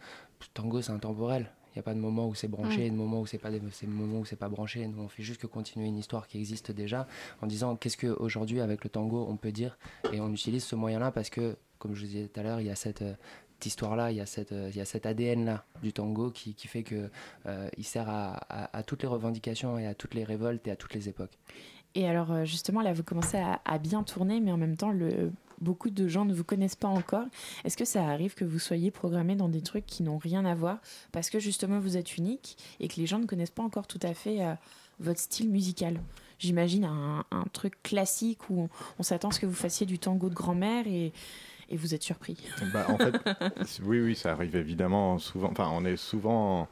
Tango 0.54 0.80
c'est 0.80 0.92
intemporel 0.92 1.50
il 1.70 1.78
n'y 1.78 1.80
a 1.80 1.82
pas 1.82 1.94
de 1.94 2.00
moment 2.00 2.26
où 2.28 2.34
c'est 2.34 2.48
branché 2.48 2.86
et 2.86 2.90
de 2.90 2.94
moment 2.96 3.20
où 3.20 3.26
c'est 3.26 3.38
pas 3.38 3.50
c'est 3.72 3.86
moment 3.86 4.18
où 4.20 4.24
c'est 4.24 4.36
pas 4.36 4.48
branché. 4.48 4.86
Nous, 4.86 5.00
on 5.02 5.08
fait 5.08 5.22
juste 5.22 5.40
que 5.40 5.46
continuer 5.46 5.86
une 5.86 5.98
histoire 5.98 6.26
qui 6.26 6.38
existe 6.38 6.72
déjà 6.72 7.06
en 7.42 7.46
disant 7.46 7.76
qu'est-ce 7.76 7.96
qu'aujourd'hui, 7.96 8.60
avec 8.60 8.82
le 8.84 8.90
tango, 8.90 9.26
on 9.28 9.36
peut 9.36 9.52
dire. 9.52 9.78
Et 10.12 10.20
on 10.20 10.30
utilise 10.32 10.64
ce 10.64 10.74
moyen-là 10.76 11.10
parce 11.12 11.30
que, 11.30 11.56
comme 11.78 11.94
je 11.94 12.00
vous 12.00 12.06
disais 12.06 12.26
tout 12.28 12.40
à 12.40 12.42
l'heure, 12.42 12.60
il 12.60 12.66
y 12.66 12.70
a 12.70 12.74
cette, 12.76 13.04
cette 13.54 13.66
histoire-là, 13.66 14.10
il 14.10 14.16
y 14.16 14.20
a, 14.20 14.26
cette, 14.26 14.50
il 14.52 14.74
y 14.76 14.80
a 14.80 14.84
cet 14.84 15.06
ADN-là 15.06 15.64
du 15.82 15.92
tango 15.92 16.30
qui, 16.30 16.54
qui 16.54 16.66
fait 16.66 16.82
que 16.82 17.08
euh, 17.46 17.68
il 17.76 17.84
sert 17.84 18.08
à, 18.08 18.32
à- 18.48 18.76
à 18.78 18.82
toutes 18.82 19.02
les 19.02 19.08
revendications 19.08 19.78
et 19.78 19.86
à 19.86 19.94
toutes 19.94 20.14
les 20.14 20.24
révoltes 20.24 20.66
et 20.66 20.70
à 20.72 20.76
toutes 20.76 20.94
les 20.94 21.08
époques. 21.08 21.38
Et 21.94 22.08
alors 22.08 22.30
euh, 22.32 22.44
justement 22.44 22.80
là 22.82 22.92
vous 22.92 23.02
commencez 23.02 23.36
à, 23.38 23.60
à 23.64 23.78
bien 23.78 24.02
tourner 24.04 24.40
mais 24.40 24.52
en 24.52 24.56
même 24.56 24.76
temps 24.76 24.90
le, 24.92 25.32
beaucoup 25.60 25.90
de 25.90 26.08
gens 26.08 26.24
ne 26.24 26.34
vous 26.34 26.44
connaissent 26.44 26.76
pas 26.76 26.88
encore. 26.88 27.26
Est-ce 27.64 27.76
que 27.76 27.84
ça 27.84 28.06
arrive 28.06 28.34
que 28.34 28.44
vous 28.44 28.58
soyez 28.58 28.90
programmé 28.90 29.36
dans 29.36 29.48
des 29.48 29.62
trucs 29.62 29.86
qui 29.86 30.02
n'ont 30.02 30.18
rien 30.18 30.44
à 30.44 30.54
voir 30.54 30.78
parce 31.12 31.30
que 31.30 31.38
justement 31.38 31.78
vous 31.78 31.96
êtes 31.96 32.16
unique 32.16 32.56
et 32.80 32.88
que 32.88 32.96
les 32.96 33.06
gens 33.06 33.18
ne 33.18 33.26
connaissent 33.26 33.50
pas 33.50 33.62
encore 33.62 33.86
tout 33.86 34.00
à 34.02 34.14
fait 34.14 34.42
euh, 34.42 34.54
votre 34.98 35.20
style 35.20 35.50
musical? 35.50 36.00
J'imagine 36.38 36.86
un, 36.86 37.24
truc 37.52 37.82
classique 37.82 38.48
où 38.48 38.62
on, 38.62 38.68
on 38.98 39.02
s'attend 39.02 39.28
à 39.28 39.32
ce 39.32 39.40
que 39.40 39.46
vous 39.46 39.52
fassiez 39.52 39.84
du 39.84 39.98
tango 39.98 40.30
de 40.30 40.34
grand-mère 40.34 40.86
et, 40.86 41.12
et 41.70 41.76
vous 41.76 41.94
êtes 41.94 42.02
surpris. 42.02 42.36
Bah, 42.72 42.86
en 42.88 42.98
fait, 42.98 43.14
oui, 43.84 44.00
oui, 44.00 44.14
ça 44.14 44.32
arrive 44.32 44.56
évidemment 44.56 45.18
souvent. 45.18 45.50
Enfin, 45.50 45.70
on 45.72 45.84
est 45.84 45.96
souvent 45.96 46.68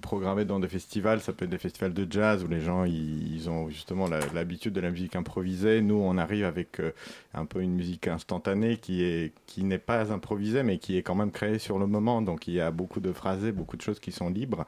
programmé 0.00 0.44
dans 0.44 0.58
des 0.58 0.68
festivals, 0.68 1.20
ça 1.20 1.32
peut 1.32 1.44
être 1.44 1.50
des 1.50 1.58
festivals 1.58 1.94
de 1.94 2.06
jazz 2.10 2.42
où 2.42 2.48
les 2.48 2.60
gens 2.60 2.84
ils, 2.84 3.48
ont 3.48 3.68
justement 3.68 4.08
l'habitude 4.34 4.72
de 4.72 4.80
la 4.80 4.90
musique 4.90 5.14
improvisée. 5.14 5.80
Nous, 5.80 5.94
on 5.94 6.18
arrive 6.18 6.44
avec 6.44 6.80
euh, 6.80 6.90
un 7.34 7.46
peu 7.46 7.60
une 7.60 7.74
musique 7.74 8.08
instantanée 8.08 8.78
qui 8.78 9.04
est 9.04 9.32
qui 9.46 9.62
n'est 9.62 9.78
pas 9.78 10.12
improvisée 10.12 10.64
mais 10.64 10.78
qui 10.78 10.98
est 10.98 11.02
quand 11.02 11.14
même 11.14 11.30
créée 11.30 11.60
sur 11.60 11.78
le 11.78 11.86
moment. 11.86 12.20
Donc 12.20 12.48
il 12.48 12.54
y 12.54 12.60
a 12.60 12.72
beaucoup 12.72 12.98
de 12.98 13.12
phrasés, 13.12 13.52
beaucoup 13.52 13.76
de 13.76 13.82
choses 13.82 14.00
qui 14.00 14.10
sont 14.10 14.28
libres. 14.28 14.66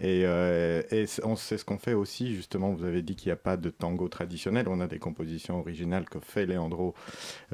Et, 0.00 0.22
euh, 0.24 0.82
on 1.22 1.36
sait 1.36 1.58
ce 1.58 1.64
qu'on 1.64 1.78
fait 1.78 1.94
aussi 1.94 2.34
justement. 2.34 2.70
Vous 2.70 2.84
avez 2.84 3.02
dit 3.02 3.14
qu'il 3.14 3.28
n'y 3.28 3.34
a 3.34 3.36
pas 3.36 3.56
de 3.56 3.70
tango 3.70 4.08
traditionnel. 4.08 4.66
On 4.68 4.80
a 4.80 4.88
des 4.88 4.98
compositions 4.98 5.60
originales 5.60 6.06
que 6.06 6.18
fait 6.18 6.44
Leandro 6.44 6.94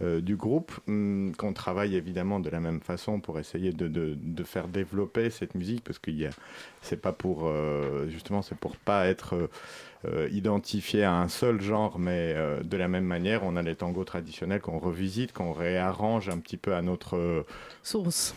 euh, 0.01 0.21
du 0.21 0.37
groupe, 0.37 0.73
hum, 0.89 1.35
qu'on 1.37 1.53
travaille 1.53 1.95
évidemment 1.95 2.41
de 2.41 2.49
la 2.49 2.61
même 2.61 2.81
façon 2.81 3.21
pour 3.21 3.39
essayer 3.39 3.73
de, 3.73 3.87
de, 3.89 4.45
faire 4.45 4.69
développer 4.69 5.31
cette 5.31 5.55
musique 5.55 5.85
parce 5.85 5.99
qu'il 5.99 6.19
y 6.19 6.27
a 6.27 6.31
pas 7.03 7.13
pour 7.13 7.43
euh, 7.47 8.09
justement 8.09 8.41
c'est 8.43 8.55
pour 8.57 8.77
pas 8.77 9.07
être 9.07 9.49
euh, 10.07 10.29
identifié 10.33 11.05
à 11.05 11.15
un 11.15 11.29
seul 11.29 11.61
genre, 11.61 11.99
mais 11.99 12.33
euh, 12.37 12.63
de 12.63 12.77
la 12.77 12.89
même 12.89 13.05
manière, 13.05 13.43
on 13.45 13.57
a 13.57 13.63
les 13.63 13.77
tangos 13.77 14.05
traditionnels 14.05 14.61
qu'on 14.61 14.79
revisite, 14.79 15.33
qu'on 15.33 15.53
réarrange 15.53 16.29
un 16.29 16.39
petit 16.39 16.57
peu 16.57 16.75
à 16.75 16.83
notre 16.83 17.45
source. 17.83 18.35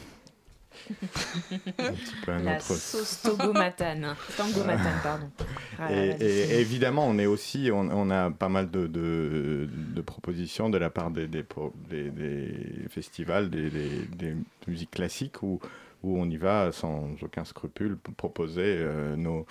un 1.79 1.93
petit 1.93 2.15
peu 2.23 2.31
à 2.33 2.39
La 2.39 2.53
notre 2.55 2.73
sauce 2.75 3.21
togomatane. 3.23 4.15
Tangomatane, 4.37 4.99
pardon. 5.01 5.29
Ah 5.79 5.91
et, 5.91 6.59
évidemment, 6.59 7.07
on 7.07 7.17
est 7.17 7.25
aussi, 7.25 7.69
on, 7.71 7.89
on 7.91 8.09
a 8.11 8.29
pas 8.29 8.49
mal 8.49 8.69
de, 8.69 8.85
de, 8.87 9.67
de 9.71 10.01
propositions 10.01 10.69
de 10.69 10.77
la 10.77 10.89
part 10.89 11.11
des, 11.11 11.27
des, 11.27 11.43
pro- 11.43 11.73
des- 11.89 12.09
des 12.11 12.53
festivals, 12.89 13.49
des, 13.49 13.69
des- 13.69 14.05
des 14.17 14.35
musiques 14.67 14.91
classiques 14.91 15.41
où, 15.43 15.59
où 16.05 16.19
on 16.19 16.29
y 16.29 16.37
va 16.37 16.71
sans 16.71 17.11
aucun 17.21 17.43
scrupule 17.43 17.97
proposer 17.97 18.61
euh, 18.63 19.15
nos, 19.15 19.45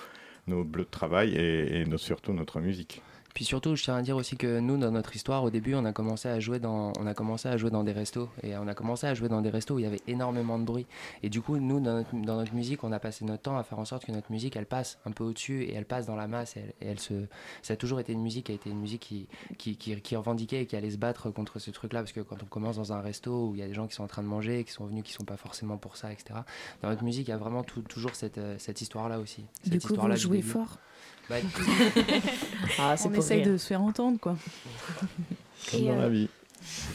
nos 0.46 0.64
bleus 0.64 0.84
de 0.84 0.90
travail 0.90 1.34
et, 1.34 1.84
surtout 1.96 2.32
notre 2.32 2.60
musique. 2.60 3.02
Puis 3.34 3.44
surtout, 3.44 3.74
je 3.74 3.82
tiens 3.82 3.96
à 3.96 4.02
dire 4.02 4.16
aussi 4.16 4.36
que 4.36 4.60
nous, 4.60 4.76
dans 4.78 4.92
notre 4.92 5.16
histoire, 5.16 5.42
au 5.42 5.50
début, 5.50 5.74
on 5.74 5.84
a 5.84 5.92
commencé 5.92 6.28
à 6.28 6.38
jouer 6.38 6.60
dans, 6.60 6.92
on 7.00 7.06
a 7.08 7.14
commencé 7.14 7.48
à 7.48 7.56
jouer 7.56 7.68
dans 7.70 7.82
des 7.82 7.90
restos 7.90 8.28
et 8.44 8.56
on 8.56 8.68
a 8.68 8.74
commencé 8.74 9.08
à 9.08 9.14
jouer 9.14 9.28
dans 9.28 9.40
des 9.40 9.50
restos 9.50 9.74
où 9.74 9.78
il 9.80 9.82
y 9.82 9.86
avait 9.86 10.00
énormément 10.06 10.56
de 10.56 10.64
bruit. 10.64 10.86
Et 11.24 11.28
du 11.30 11.42
coup, 11.42 11.56
nous, 11.58 11.80
dans 11.80 11.94
notre, 11.94 12.14
dans 12.14 12.36
notre 12.36 12.54
musique, 12.54 12.84
on 12.84 12.92
a 12.92 13.00
passé 13.00 13.24
notre 13.24 13.42
temps 13.42 13.58
à 13.58 13.64
faire 13.64 13.80
en 13.80 13.84
sorte 13.84 14.04
que 14.04 14.12
notre 14.12 14.30
musique, 14.30 14.54
elle 14.54 14.66
passe 14.66 14.98
un 15.04 15.10
peu 15.10 15.24
au-dessus 15.24 15.64
et 15.64 15.74
elle 15.74 15.84
passe 15.84 16.06
dans 16.06 16.14
la 16.14 16.28
masse. 16.28 16.56
Et 16.56 16.60
elle, 16.60 16.86
et 16.88 16.90
elle 16.92 17.00
se, 17.00 17.14
ça 17.62 17.74
a 17.74 17.76
toujours 17.76 17.98
été 17.98 18.12
une 18.12 18.22
musique 18.22 18.46
qui 18.46 18.52
a 18.52 18.54
été 18.54 18.70
une 18.70 18.78
musique 18.78 19.00
qui, 19.02 19.26
qui, 19.58 19.76
qui, 19.76 20.00
qui 20.00 20.14
revendiquait 20.14 20.62
et 20.62 20.66
qui 20.66 20.76
allait 20.76 20.92
se 20.92 20.98
battre 20.98 21.30
contre 21.30 21.58
ce 21.58 21.72
truc-là, 21.72 22.00
parce 22.02 22.12
que 22.12 22.20
quand 22.20 22.40
on 22.40 22.46
commence 22.46 22.76
dans 22.76 22.92
un 22.92 23.00
resto 23.00 23.48
où 23.48 23.54
il 23.56 23.60
y 23.60 23.64
a 23.64 23.66
des 23.66 23.74
gens 23.74 23.88
qui 23.88 23.96
sont 23.96 24.04
en 24.04 24.08
train 24.08 24.22
de 24.22 24.28
manger, 24.28 24.62
qui 24.62 24.70
sont 24.72 24.86
venus, 24.86 25.02
qui 25.02 25.12
sont 25.12 25.24
pas 25.24 25.36
forcément 25.36 25.76
pour 25.76 25.96
ça, 25.96 26.12
etc. 26.12 26.38
Dans 26.82 26.88
notre 26.88 27.02
musique, 27.02 27.26
il 27.26 27.30
y 27.32 27.34
a 27.34 27.36
vraiment 27.36 27.64
tout- 27.64 27.82
toujours 27.82 28.14
cette, 28.14 28.38
euh, 28.38 28.54
cette 28.60 28.80
histoire-là 28.80 29.18
aussi. 29.18 29.44
Cette 29.64 29.72
Du 29.72 29.78
coup, 29.80 29.88
vous 29.88 29.94
histoire-là 29.94 30.14
jouez 30.14 30.36
début. 30.36 30.48
fort. 30.50 30.78
Bah, 31.28 31.36
Ah, 32.78 32.96
c'est 32.96 33.08
on 33.08 33.14
essaye 33.14 33.42
rire. 33.42 33.52
de 33.52 33.56
se 33.56 33.66
faire 33.66 33.82
entendre, 33.82 34.18
quoi. 34.20 34.36
Comme 35.70 35.80
Et, 35.80 35.84
dans 35.86 35.92
euh, 35.94 35.98
la 36.02 36.08
vie. 36.08 36.28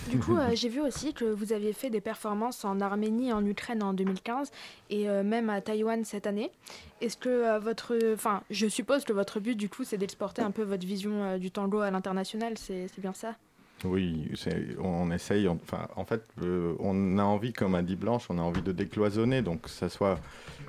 Du 0.09 0.19
coup, 0.19 0.36
euh, 0.38 0.51
j'ai 0.53 0.69
vu 0.69 0.82
aussi 0.82 1.13
que 1.13 1.25
vous 1.25 1.53
aviez 1.53 1.73
fait 1.73 1.89
des 1.89 2.01
performances 2.01 2.65
en 2.65 2.80
Arménie 2.82 3.30
et 3.30 3.34
en 3.34 3.45
Ukraine 3.45 3.84
en 3.84 3.93
2015 3.93 4.51
et 4.89 5.09
euh, 5.09 5.23
même 5.23 5.49
à 5.49 5.61
Taïwan 5.61 6.03
cette 6.05 6.27
année. 6.27 6.51
Est-ce 7.01 7.17
que 7.17 7.30
euh, 7.30 7.59
votre. 7.59 7.97
Enfin, 8.13 8.41
je 8.49 8.67
suppose 8.67 9.03
que 9.05 9.13
votre 9.13 9.39
but, 9.39 9.55
du 9.55 9.69
coup, 9.69 9.84
c'est 9.84 9.97
d'exporter 9.97 10.41
un 10.41 10.51
peu 10.51 10.63
votre 10.63 10.86
vision 10.86 11.23
euh, 11.23 11.38
du 11.38 11.51
tango 11.51 11.80
à 11.80 11.91
l'international, 11.91 12.53
c'est 12.57 12.88
bien 12.99 13.13
ça? 13.13 13.36
Oui, 13.86 14.30
on 14.84 15.09
essaye. 15.11 15.47
on- 15.47 15.57
Enfin, 15.63 15.88
en 15.95 16.03
fait, 16.03 16.21
euh, 16.41 16.75
on 16.80 17.17
a 17.17 17.23
envie, 17.23 17.53
comme 17.53 17.75
a 17.75 17.82
dit 17.82 17.95
Blanche, 17.95 18.25
on 18.30 18.38
a 18.38 18.41
envie 18.41 18.61
de 18.61 18.73
décloisonner. 18.73 19.41
Donc, 19.41 19.69
ça 19.69 19.88
soit, 19.88 20.19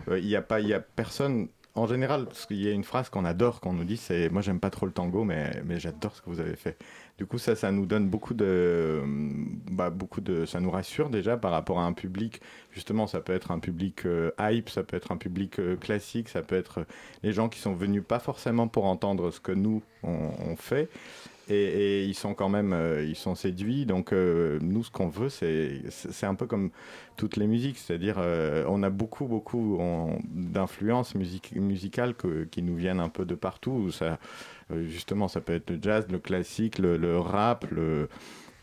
euh, 0.09 0.19
il 0.21 0.27
n'y 0.27 0.37
a 0.37 0.43
pas, 0.43 0.61
il 0.61 0.69
y 0.69 0.75
a 0.75 0.79
personne. 0.81 1.49
En 1.77 1.87
général, 1.87 2.25
parce 2.25 2.47
qu'il 2.47 2.61
y 2.61 2.69
a 2.69 2.73
une 2.73 2.83
phrase 2.83 3.11
qu'on 3.11 3.25
adore, 3.25 3.61
qu'on 3.61 3.73
nous 3.73 3.85
dit, 3.85 3.97
c'est 3.97 4.29
moi 4.29 4.43
j'aime 4.43 4.59
pas 4.59 4.71
trop 4.71 4.87
le 4.87 4.93
tango, 4.93 5.23
mais, 5.23 5.63
mais 5.65 5.79
j'adore 5.79 6.17
ce 6.17 6.21
que 6.21 6.29
vous 6.29 6.41
avez 6.41 6.57
fait. 6.57 6.77
Du 7.17 7.27
coup, 7.27 7.39
ça, 7.39 7.55
ça 7.55 7.71
nous 7.71 7.87
donne 7.87 8.09
beaucoup 8.09 8.35
de, 8.35 9.03
bah, 9.71 9.91
beaucoup 9.91 10.21
de, 10.21 10.47
ça 10.47 10.59
nous 10.59 10.71
rassure 10.71 11.11
déjà 11.11 11.37
par 11.37 11.53
rapport 11.53 11.79
à 11.79 11.85
un 11.85 11.93
public. 11.93 12.41
Justement, 12.73 13.07
ça 13.07 13.21
peut 13.21 13.33
être 13.33 13.53
un 13.53 13.61
public 13.61 14.05
euh, 14.05 14.33
hype, 14.41 14.69
ça 14.69 14.83
peut 14.83 14.97
être 14.97 15.13
un 15.13 15.17
public 15.17 15.61
euh, 15.61 15.77
classique, 15.77 16.29
ça 16.29 16.43
peut 16.43 16.57
être 16.57 16.81
euh, 16.81 16.85
les 17.23 17.33
gens 17.33 17.49
qui 17.49 17.61
sont 17.61 17.75
venus 17.75 18.03
pas 18.07 18.19
forcément 18.19 18.67
pour 18.67 18.87
entendre 18.87 19.31
ce 19.31 19.39
que 19.39 19.53
nous 19.53 19.83
on, 20.03 20.31
on 20.41 20.57
fait, 20.57 20.89
et, 21.49 21.55
et 21.55 22.05
ils 22.05 22.15
sont 22.15 22.35
quand 22.35 22.49
même, 22.49 22.73
euh, 22.73 23.05
ils 23.05 23.17
sont 23.17 23.35
séduits. 23.35 23.87
Donc 23.87 24.13
euh, 24.13 24.59
nous, 24.63 24.85
ce 24.85 24.91
qu'on 24.91 25.09
veut, 25.09 25.29
c'est, 25.29 25.83
c'est 25.89 26.27
un 26.27 26.35
peu 26.35 26.47
comme 26.47 26.71
toutes 27.17 27.37
les 27.37 27.47
musiques, 27.47 27.79
c'est-à-dire 27.79 28.17
euh, 28.19 28.65
on 28.69 28.83
a 28.83 28.91
beaucoup, 28.91 29.27
beaucoup 29.27 29.81
d'influences 30.33 31.15
music- 31.15 31.55
musicales 31.57 32.15
que- 32.15 32.45
qui 32.45 32.63
nous 32.63 32.77
viennent 32.77 33.01
un 33.01 33.09
peu 33.09 33.25
de 33.25 33.35
partout. 33.35 33.91
Ça, 33.91 34.19
justement, 34.87 35.29
ça 35.29 35.41
peut 35.41 35.55
être 35.55 35.71
le 35.71 35.79
jazz, 35.83 36.07
le 36.11 36.19
classique, 36.19 36.79
le, 36.79 36.97
le 36.97 37.19
rap, 37.19 37.67
le, 37.71 38.09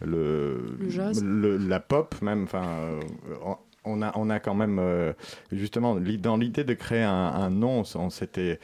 le, 0.02 0.76
Le 0.80 0.90
jazz. 0.90 1.24
le- 1.24 1.58
la 1.58 1.80
pop 1.80 2.16
même. 2.22 2.44
Enfin, 2.44 2.66
on- 3.84 4.02
a, 4.02 4.12
on 4.18 4.30
a 4.30 4.40
quand 4.40 4.54
même 4.56 4.82
justement 5.52 5.96
dans 5.96 6.36
l'idée 6.38 6.64
de 6.66 6.74
créer 6.74 7.04
un, 7.04 7.10
un 7.14 7.50
nom, 7.50 7.84
on 7.96 8.10
s'était 8.10 8.60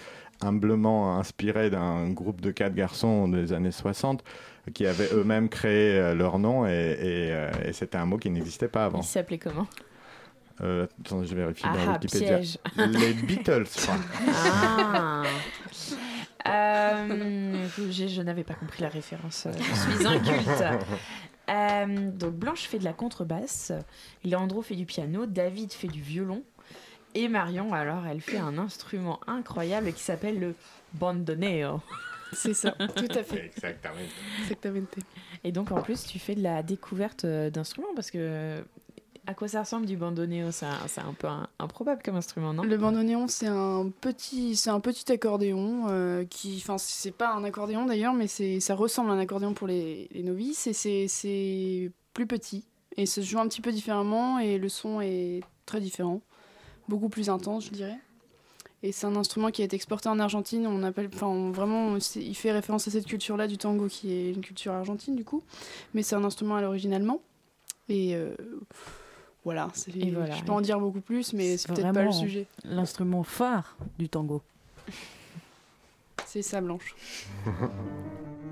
humblement 0.45 1.17
inspiré 1.17 1.69
d'un 1.69 2.09
groupe 2.09 2.41
de 2.41 2.51
quatre 2.51 2.73
garçons 2.75 3.27
des 3.27 3.53
années 3.53 3.71
60 3.71 4.23
qui 4.73 4.85
avaient 4.85 5.09
eux-mêmes 5.13 5.49
créé 5.49 5.97
euh, 5.99 6.13
leur 6.15 6.39
nom 6.39 6.65
et, 6.65 6.69
et, 6.71 7.31
euh, 7.31 7.51
et 7.65 7.73
c'était 7.73 7.97
un 7.97 8.05
mot 8.05 8.17
qui 8.17 8.29
n'existait 8.29 8.67
pas 8.69 8.85
avant. 8.85 9.01
Il 9.01 9.05
s'appelait 9.05 9.37
comment? 9.37 9.67
Euh, 10.61 10.85
attendez, 11.03 11.25
je 11.27 11.35
vérifie 11.35 11.63
Ah, 11.65 11.75
dans 11.85 11.93
Wikipédia. 11.93 12.37
piège. 12.37 12.57
Les 12.77 13.13
Beatles, 13.13 13.65
je 13.75 13.81
crois. 13.81 13.95
Ah 16.45 16.47
Euh, 16.47 17.67
je 17.91 18.07
je 18.07 18.21
n'avais 18.21 18.43
pas 18.43 18.53
compris 18.53 18.81
la 18.83 18.89
référence. 18.89 19.47
Je 19.57 19.95
suis 19.95 20.07
inculte. 20.07 20.63
Euh, 21.49 22.11
donc 22.11 22.33
Blanche 22.35 22.61
fait 22.63 22.79
de 22.79 22.83
la 22.85 22.93
contrebasse, 22.93 23.71
Leandro 24.23 24.61
fait 24.61 24.75
du 24.75 24.85
piano, 24.85 25.25
David 25.25 25.73
fait 25.73 25.87
du 25.87 26.01
violon 26.01 26.43
et 27.15 27.27
Marion 27.27 27.73
alors 27.73 28.05
elle 28.05 28.21
fait 28.21 28.37
un 28.37 28.57
instrument 28.57 29.19
incroyable 29.27 29.93
qui 29.93 30.01
s'appelle 30.01 30.39
le 30.39 30.55
bandoneo. 30.93 31.81
C'est 32.31 32.53
ça, 32.53 32.71
tout 32.95 33.07
à 33.11 33.23
fait. 33.23 33.45
Exactement. 33.45 33.93
Exactement. 34.41 34.79
Et 35.43 35.51
donc 35.51 35.71
en 35.71 35.81
plus 35.81 36.05
tu 36.05 36.19
fais 36.19 36.35
de 36.35 36.41
la 36.41 36.63
découverte 36.63 37.25
euh, 37.25 37.49
d'instruments 37.49 37.93
parce 37.95 38.09
que 38.11 38.63
à 39.25 39.33
quoi 39.33 39.47
ça 39.47 39.61
ressemble 39.61 39.85
du 39.85 39.95
bandoneo 39.95 40.51
C'est 40.51 40.65
un, 40.65 40.87
c'est 40.87 40.99
un 41.01 41.13
peu 41.13 41.27
un- 41.27 41.47
improbable 41.59 42.01
comme 42.03 42.17
instrument, 42.17 42.53
non? 42.53 42.63
Le 42.63 42.75
bandoneon, 42.75 43.29
c'est 43.29 43.47
un 43.47 43.89
petit, 44.01 44.57
c'est 44.57 44.69
un 44.69 44.81
petit 44.81 45.09
accordéon 45.13 45.85
euh, 45.87 46.25
qui, 46.25 46.57
enfin, 46.61 46.77
c'est 46.77 47.11
pas 47.11 47.33
un 47.33 47.43
accordéon 47.45 47.85
d'ailleurs, 47.85 48.13
mais 48.13 48.27
c'est, 48.27 48.59
ça 48.59 48.75
ressemble 48.75 49.11
à 49.11 49.13
un 49.13 49.19
accordéon 49.19 49.53
pour 49.53 49.67
les, 49.67 50.09
les 50.11 50.23
novices 50.23 50.67
et 50.67 50.73
c'est, 50.73 51.07
c'est 51.07 51.89
plus 52.13 52.27
petit 52.27 52.65
et 52.97 53.05
ça 53.05 53.21
se 53.21 53.27
joue 53.27 53.39
un 53.39 53.47
petit 53.47 53.61
peu 53.61 53.71
différemment 53.71 54.39
et 54.39 54.57
le 54.57 54.67
son 54.67 54.99
est 54.99 55.41
très 55.65 55.79
différent, 55.79 56.19
beaucoup 56.87 57.09
plus 57.09 57.29
intense, 57.29 57.65
je 57.65 57.71
dirais. 57.71 57.97
Et 58.85 58.91
c'est 58.91 59.05
un 59.07 59.15
instrument 59.15 59.49
qui 59.49 59.61
a 59.61 59.65
été 59.65 59.75
exporté 59.77 60.09
en 60.09 60.19
Argentine. 60.19 60.67
On 60.67 60.83
appelle, 60.83 61.09
enfin, 61.13 61.27
on- 61.27 61.51
vraiment, 61.51 61.95
il 62.15 62.35
fait 62.35 62.51
référence 62.51 62.87
à 62.87 62.91
cette 62.91 63.05
culture-là 63.05 63.47
du 63.47 63.57
tango, 63.57 63.87
qui 63.87 64.11
est 64.11 64.31
une 64.33 64.41
culture 64.41 64.73
argentine 64.73 65.15
du 65.15 65.23
coup, 65.23 65.41
mais 65.93 66.03
c'est 66.03 66.15
un 66.15 66.23
instrument 66.25 66.55
à 66.57 66.61
l'origine 66.61 66.93
allemand. 66.93 67.21
Et 67.87 68.15
euh, 68.15 68.35
voilà, 69.45 69.69
c'est, 69.73 69.95
Et 69.95 70.11
voilà. 70.11 70.35
je 70.35 70.43
peux 70.43 70.51
en 70.51 70.61
dire 70.61 70.79
beaucoup 70.79 71.01
plus, 71.01 71.31
mais 71.33 71.55
c'est 71.57 71.67
peut-être 71.73 71.93
pas 71.93 72.03
le 72.03 72.11
sujet. 72.11 72.45
L'instrument 72.65 73.23
phare 73.23 73.77
du 73.97 74.09
tango. 74.09 74.41
C'est 76.25 76.41
ça, 76.41 76.59
Blanche. 76.61 76.95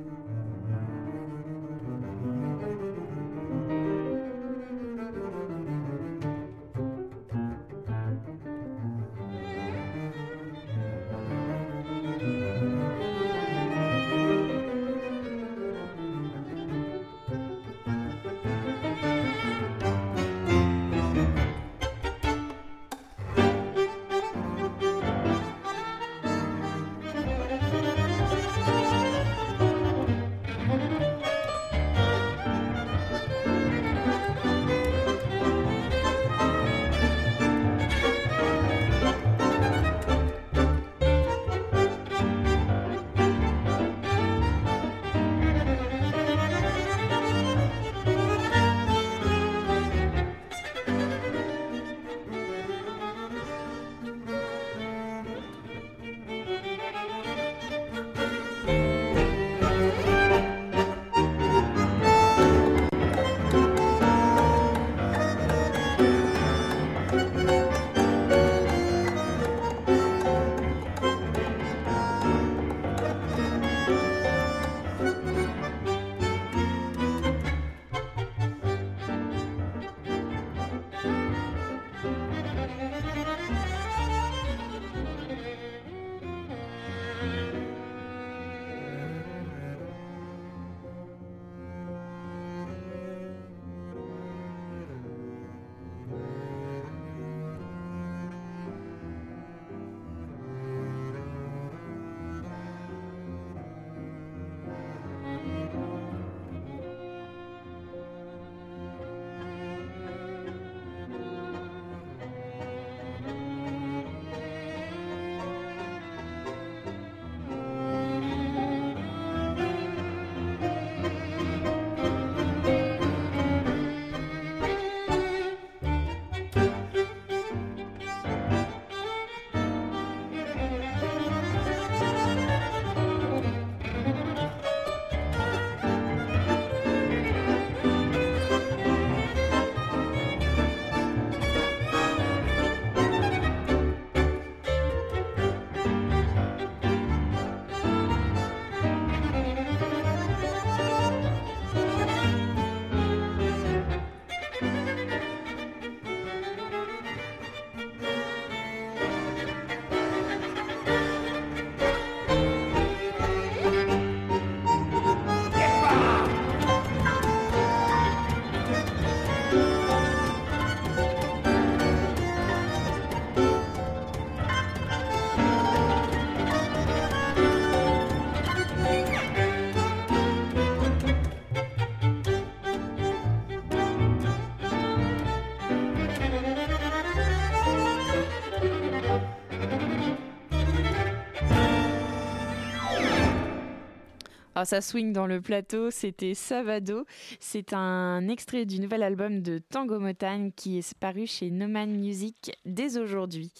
Alors 194.61 194.67
ça 194.67 194.81
swing 194.81 195.11
dans 195.11 195.25
le 195.25 195.41
plateau, 195.41 195.89
c'était 195.89 196.35
Savado. 196.35 197.07
C'est 197.39 197.73
un 197.73 198.27
extrait 198.27 198.65
du 198.65 198.79
nouvel 198.79 199.01
album 199.01 199.41
de 199.41 199.57
Tango 199.57 199.99
Motan 199.99 200.51
qui 200.55 200.77
est 200.77 200.93
paru 200.99 201.25
chez 201.25 201.49
Noman 201.49 201.89
Music 201.89 202.55
dès 202.67 202.99
aujourd'hui. 202.99 203.51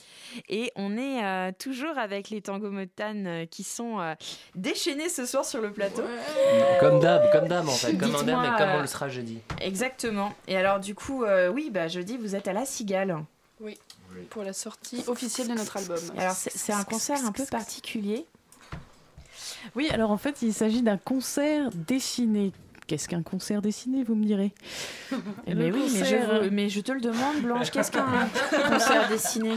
Et 0.47 0.72
on 0.76 0.95
est 0.97 1.26
euh, 1.26 1.52
toujours 1.58 1.97
avec 1.97 2.30
les 2.30 2.43
Tango 2.43 2.70
Motan 2.70 3.16
euh, 3.26 3.45
qui 3.47 3.64
sont 3.64 3.99
euh, 3.99 4.14
déchaînés 4.54 5.10
ce 5.10 5.26
soir 5.26 5.43
sur 5.43 5.60
le 5.60 5.72
plateau. 5.72 6.04
Comme 6.80 6.99
d'hab, 6.99 7.32
comme 7.32 7.47
d'hab 7.47 7.68
en 7.68 7.72
fait, 7.72 7.97
comme 7.97 8.14
en 8.14 8.20
Dites-moi, 8.20 8.43
d'hab, 8.43 8.52
mais 8.52 8.58
comme 8.60 8.76
on 8.76 8.82
le 8.82 8.86
sera 8.88 9.10
jeudi. 9.10 9.39
Exactement. 9.60 10.36
Et 10.47 10.56
alors 10.56 10.80
du 10.80 10.93
coup, 10.93 11.24
euh, 11.24 11.49
oui, 11.49 11.72
bah 11.72 11.88
jeudi 11.88 12.16
vous 12.16 12.36
êtes 12.36 12.47
à 12.47 12.54
la 12.54 12.64
Cigale. 12.64 13.18
Oui, 13.60 13.76
pour 14.30 14.43
la 14.43 14.54
sortie 14.54 15.04
officielle 15.08 15.47
de 15.47 15.54
notre 15.56 15.78
album. 15.78 15.97
Alors 16.16 16.34
c'est 16.34 16.56
c'est 16.56 16.74
un 16.74 16.84
concert 16.84 17.26
un 17.26 17.32
peu 17.32 17.45
particulier. 17.47 18.28
Oui, 19.76 19.88
alors 19.91 20.12
en 20.12 20.18
fait, 20.18 20.41
il 20.41 20.53
s'agit 20.53 20.82
d'un 20.82 20.97
concert 20.97 21.70
dessiné. 21.88 22.51
Qu'est-ce 22.88 23.07
qu'un 23.07 23.22
concert 23.24 23.62
dessiné, 23.62 24.03
vous 24.03 24.16
me 24.16 24.26
direz? 24.26 24.51
Mais 25.47 25.53
Le 25.53 25.72
oui, 25.74 25.82
mais 25.93 25.99
je, 25.99 25.99
concert, 25.99 26.41
veux- 26.43 26.49
mais 26.49 26.70
je 26.70 26.82
te 26.82 26.91
le 26.91 26.99
demande, 27.01 27.38
Blanche, 27.41 27.72
qu'est-ce 27.72 27.91
qu'un 27.91 28.05
concert 28.70 29.07
dessiné 29.07 29.55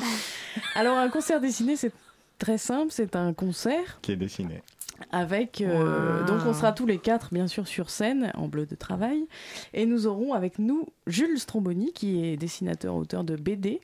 Alors, 0.77 0.97
un 0.99 1.09
concert 1.09 1.41
dessiné, 1.41 1.75
c'est 1.77 1.93
très 2.39 2.59
simple. 2.59 2.89
C'est 2.91 3.17
un 3.17 3.33
concert 3.33 3.99
Qui 4.03 4.13
est 4.13 4.17
dessiné. 4.17 4.63
avec. 5.11 5.61
euh, 5.63 6.21
Wow. 6.21 6.27
Donc, 6.27 6.47
on 6.47 6.55
sera 6.55 6.73
tous 6.73 6.87
les 6.87 6.99
quatre, 6.99 7.31
bien 7.33 7.49
sûr, 7.49 7.67
sur 7.67 7.91
scène, 7.91 8.31
en 8.35 8.47
bleu 8.47 8.67
de 8.67 8.75
travail. 8.77 9.27
Et 9.73 9.85
nous 9.87 10.07
aurons 10.07 10.33
avec 10.33 10.59
nous 10.61 10.87
Jules 11.09 11.41
Stromboni, 11.41 11.93
qui 11.93 12.25
est 12.25 12.37
dessinateur, 12.37 12.95
auteur 12.95 13.25
de 13.25 13.35
BD. 13.37 13.81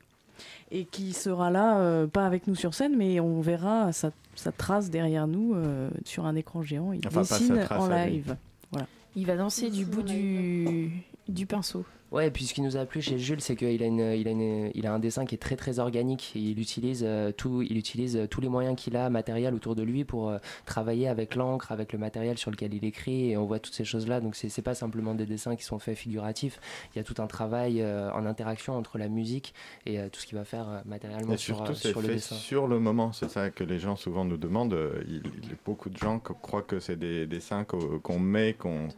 Et 0.73 0.85
qui 0.85 1.12
sera 1.12 1.51
là, 1.51 1.79
euh, 1.81 2.07
pas 2.07 2.25
avec 2.27 2.47
nous 2.47 2.55
sur 2.55 2.75
scène, 2.75 2.97
mais 2.97 3.18
on 3.18 3.41
verra 3.41 3.93
sa, 3.93 4.12
sa 4.37 4.53
trace 4.53 4.89
derrière 4.91 5.27
nous 5.27 5.55
euh, 5.55 5.91
sur 6.05 6.27
un 6.27 6.37
écran 6.37 6.62
géant. 6.62 6.93
Il 6.93 7.01
Enfin, 7.07 7.23
dessine 7.23 7.66
en 7.71 7.89
live. 7.89 8.37
Voilà. 8.71 8.87
Il 9.16 9.27
va 9.27 9.37
danser 9.37 9.68
du 9.71 9.85
bout 9.85 10.03
du, 10.03 10.91
du 11.29 11.47
pinceau. 11.47 11.85
Ouais, 12.13 12.27
et 12.27 12.31
puis 12.33 12.45
ce 12.45 12.55
qui 12.55 12.61
nous 12.61 12.77
a 12.77 12.85
plu 12.87 13.01
chez 13.01 13.19
Jules, 13.21 13.41
c'est 13.41 13.55
qu'il 13.55 13.81
a, 13.85 13.87
une, 13.87 14.01
il 14.01 14.27
a, 14.27 14.33
une, 14.33 14.73
il 14.75 14.85
a 14.87 14.93
un 14.93 14.99
dessin 14.99 15.25
qui 15.25 15.37
est 15.37 15.39
très 15.39 15.55
très 15.55 15.79
organique. 15.79 16.33
Il 16.35 16.59
utilise, 16.59 17.05
euh, 17.07 17.31
tout, 17.31 17.63
il 17.63 17.77
utilise 17.79 18.17
euh, 18.17 18.27
tous 18.27 18.41
les 18.41 18.49
moyens 18.49 18.75
qu'il 18.77 18.97
a, 18.97 19.09
matériel 19.11 19.55
autour 19.55 19.77
de 19.77 19.85
lui, 19.85 20.05
pour 20.05 20.29
euh, 20.29 20.39
travailler 20.67 21.07
avec 21.07 21.37
l'encre, 21.37 21.71
avec 21.71 21.93
le 21.93 22.01
matériel 22.01 22.37
sur 22.37 22.51
lequel 22.51 22.75
il 22.75 22.85
écrit. 22.85 23.31
Et 23.31 23.37
on 23.37 23.45
voit 23.47 23.61
toutes 23.61 23.75
ces 23.75 23.85
choses-là. 23.85 24.21
Donc 24.21 24.35
c'est 24.35 24.61
pas 24.63 24.75
simplement 24.75 25.15
des 25.15 25.25
dessins 25.25 25.55
qui 25.55 25.63
sont 25.63 25.79
faits 25.79 25.97
figuratifs. 25.97 26.59
Il 26.95 26.99
y 26.99 27.01
a 27.01 27.05
tout 27.05 27.15
un 27.23 27.29
travail 27.29 27.81
euh, 27.81 28.11
en 28.13 28.27
interaction 28.27 28.75
entre 28.77 28.99
la 28.99 29.09
musique 29.09 29.55
et 29.87 29.99
tout 30.11 30.19
ce 30.21 30.27
qu'il 30.27 30.37
va 30.37 30.45
faire 30.45 30.83
matériellement 30.87 31.35
Et 31.35 31.37
sur, 31.37 31.57
surtout, 31.59 31.75
sur 31.77 32.01
le 32.01 32.09
fait 32.09 32.15
dessin. 32.15 32.35
sur 32.35 32.67
le 32.67 32.81
moment. 32.81 33.13
C'est 33.13 33.31
ça 33.31 33.51
que 33.51 33.63
les 33.63 33.79
gens 33.79 33.95
souvent 33.95 34.25
nous 34.25 34.37
demandent. 34.37 34.77
Il, 35.07 35.19
il- 35.45 35.57
beaucoup 35.65 35.89
de 35.91 35.97
gens 35.97 36.19
croient 36.19 36.63
que 36.63 36.81
c'est 36.81 36.97
des 36.99 37.27
dessins 37.29 37.63
qu'o- 37.63 38.01
qu'on 38.01 38.19
met, 38.19 38.55
qu'on 38.55 38.89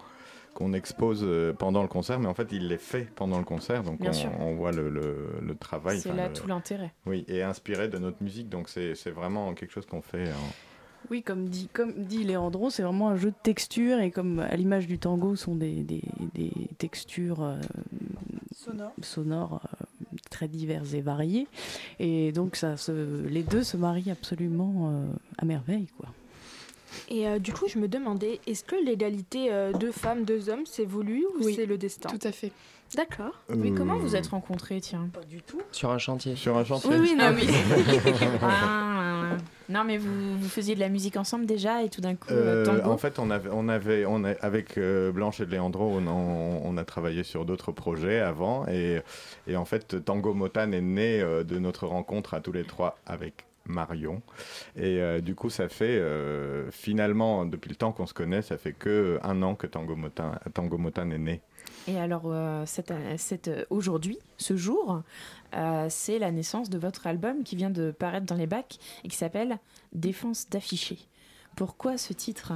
qu'on 0.55 0.73
expose 0.73 1.23
euh, 1.25 1.53
pendant 1.53 1.83
le 1.83 1.89
concert, 1.89 2.19
mais 2.21 2.27
en 2.29 2.35
fait, 2.35 2.49
il 2.53 2.69
les 2.69 2.79
fait 2.79 3.09
pendant 3.15 3.39
le 3.39 3.45
concert, 3.45 3.83
donc 3.83 4.01
on, 4.41 4.55
voit 4.55 4.73
le, 4.73 4.89
le- 4.91 5.29
le 5.41 5.55
travail. 5.55 6.01
C'est 6.01 6.13
là 6.13 6.29
le- 6.29 6.33
tout 6.35 6.47
l'intérêt. 6.47 6.93
Oui, 7.07 7.25
et 7.29 7.43
inspiré 7.43 7.89
de 7.89 7.99
notre 7.99 8.23
musique, 8.23 8.49
donc 8.49 8.69
c'est 8.69 9.11
vraiment 9.11 9.55
quelque 9.55 9.73
chose 9.73 9.87
qu'on 9.87 10.03
fait. 10.03 10.29
en- 10.29 10.53
Oui, 11.11 11.23
comme 11.23 11.49
dit, 11.49 11.69
comme 11.73 12.05
dit 12.05 12.25
Leandro, 12.25 12.71
c'est 12.71 12.83
vraiment 12.83 13.09
un 13.09 13.17
jeu 13.17 13.31
de 13.31 13.37
textures 13.43 13.99
et 14.01 14.11
comme 14.11 14.39
à 14.41 14.55
l'image 14.57 14.87
du 14.87 14.99
tango 14.99 15.35
sont 15.37 15.55
des, 15.57 15.83
des, 15.83 16.03
des 16.35 16.53
textures 16.79 17.43
euh, 17.43 17.57
Sonore. 18.55 18.93
sonores 19.03 19.61
euh, 19.81 19.85
très 20.31 20.47
diverses 20.49 20.93
et 20.95 21.01
variées. 21.01 21.49
Et 21.99 22.31
donc 22.33 22.55
ça 22.57 22.77
se, 22.77 23.27
les 23.27 23.43
deux 23.43 23.65
se 23.65 23.77
marient 23.77 24.11
absolument 24.13 24.91
euh, 24.93 25.07
à 25.39 25.45
merveille. 25.45 25.89
Quoi. 25.99 26.09
Et 27.09 27.27
euh, 27.29 27.39
du 27.39 27.53
coup, 27.53 27.67
je 27.69 27.79
me 27.79 27.89
demandais, 27.89 28.41
est-ce 28.47 28.65
que 28.65 28.77
l'égalité 28.77 29.49
euh, 29.53 29.73
deux 29.73 29.93
femmes, 29.93 30.25
deux 30.25 30.49
hommes, 30.49 30.65
c'est 30.67 30.85
voulu 30.85 31.25
ou 31.39 31.45
Oui, 31.45 31.55
c'est 31.55 31.67
le 31.67 31.79
destin 31.79 32.09
Tout 32.09 32.27
à 32.27 32.33
fait. 32.33 32.53
D'accord. 32.95 33.33
Mais 33.49 33.71
Euh, 33.71 33.75
comment 33.75 33.99
vous 33.99 34.17
êtes 34.17 34.27
rencontrés, 34.27 34.79
tiens? 34.83 35.09
Pas 35.15 35.25
du 35.25 35.41
tout. 35.43 35.63
Sur 35.73 35.91
un 35.93 35.99
chantier. 35.99 36.37
Sur 36.37 36.59
un 36.59 36.65
chantier 36.65 36.91
Oui, 36.91 36.97
oui, 37.01 37.15
non, 37.17 37.25
Ah 37.29 37.33
oui. 37.35 37.47
Ah, 38.43 39.37
non, 39.71 39.85
mais 39.85 39.97
vous, 39.97 40.37
vous 40.39 40.49
faisiez 40.49 40.75
de 40.75 40.81
la 40.81 40.91
musique 40.91 41.17
ensemble 41.17 41.47
déjà 41.47 41.83
et 41.83 41.89
tout 41.89 42.01
d'un 42.03 42.15
coup, 42.17 42.29
euh, 42.31 42.63
Euh, 42.63 42.67
tango 42.67 42.91
en 42.91 42.99
fait, 42.99 43.19
on 43.19 43.31
avait, 43.31 43.49
on 43.53 43.69
avait, 43.69 44.05
on 44.07 44.25
a- 44.25 44.35
avec 44.43 44.77
euh, 44.77 45.11
Blanche 45.13 45.41
et 45.41 45.47
Leandro, 45.47 45.87
on, 45.87 46.07
on- 46.07 46.61
on 46.65 46.77
a 46.77 46.85
travaillé 46.85 47.23
sur 47.23 47.45
d'autres 47.47 47.73
projets 47.73 48.21
avant, 48.21 48.67
et, 48.69 49.01
et 49.47 49.57
en 49.57 49.65
fait, 49.65 50.05
Tango 50.05 50.35
Motan 50.35 50.73
est 50.73 50.81
né 50.83 51.21
euh, 51.23 51.45
de 51.45 51.59
notre 51.59 51.87
rencontre 51.87 52.35
à 52.35 52.41
tous 52.41 52.53
les 52.53 52.65
trois 52.65 52.99
avec 53.07 53.45
Marion, 53.67 54.23
et 54.77 55.01
euh, 55.01 55.21
du 55.21 55.35
coup, 55.35 55.51
ça 55.51 55.69
fait 55.69 55.99
euh, 55.99 56.71
finalement 56.71 57.47
depuis 57.47 57.69
le 57.69 57.77
temps 57.77 57.93
qu'on 57.93 58.07
se 58.07 58.15
connaît, 58.15 58.43
ça 58.43 58.59
fait 58.59 58.73
que 58.73 59.19
un 59.23 59.43
an 59.43 59.55
que 59.55 59.67
Tango 59.67 59.97
Motan 59.97 61.11
est 61.11 61.19
né. 61.19 61.41
Et 61.89 61.99
alors, 61.99 62.23
euh, 62.27 62.65
aujourd'hui, 63.71 64.19
ce 64.37 64.57
jour, 64.57 65.03
euh, 65.55 65.87
c'est 65.89 66.19
la 66.19 66.31
naissance 66.31 66.71
de 66.71 66.79
votre 66.79 67.07
album 67.07 67.43
qui 67.43 67.57
vient 67.57 67.71
de 67.71 67.91
paraître 67.91 68.27
dans 68.27 68.37
les 68.37 68.47
bacs 68.47 68.79
et 69.05 69.09
qui 69.09 69.17
s'appelle 69.17 69.59
Défense 69.93 70.49
d'afficher. 70.49 70.99
Pourquoi 71.57 71.99
ce 71.99 72.13
titre? 72.13 72.53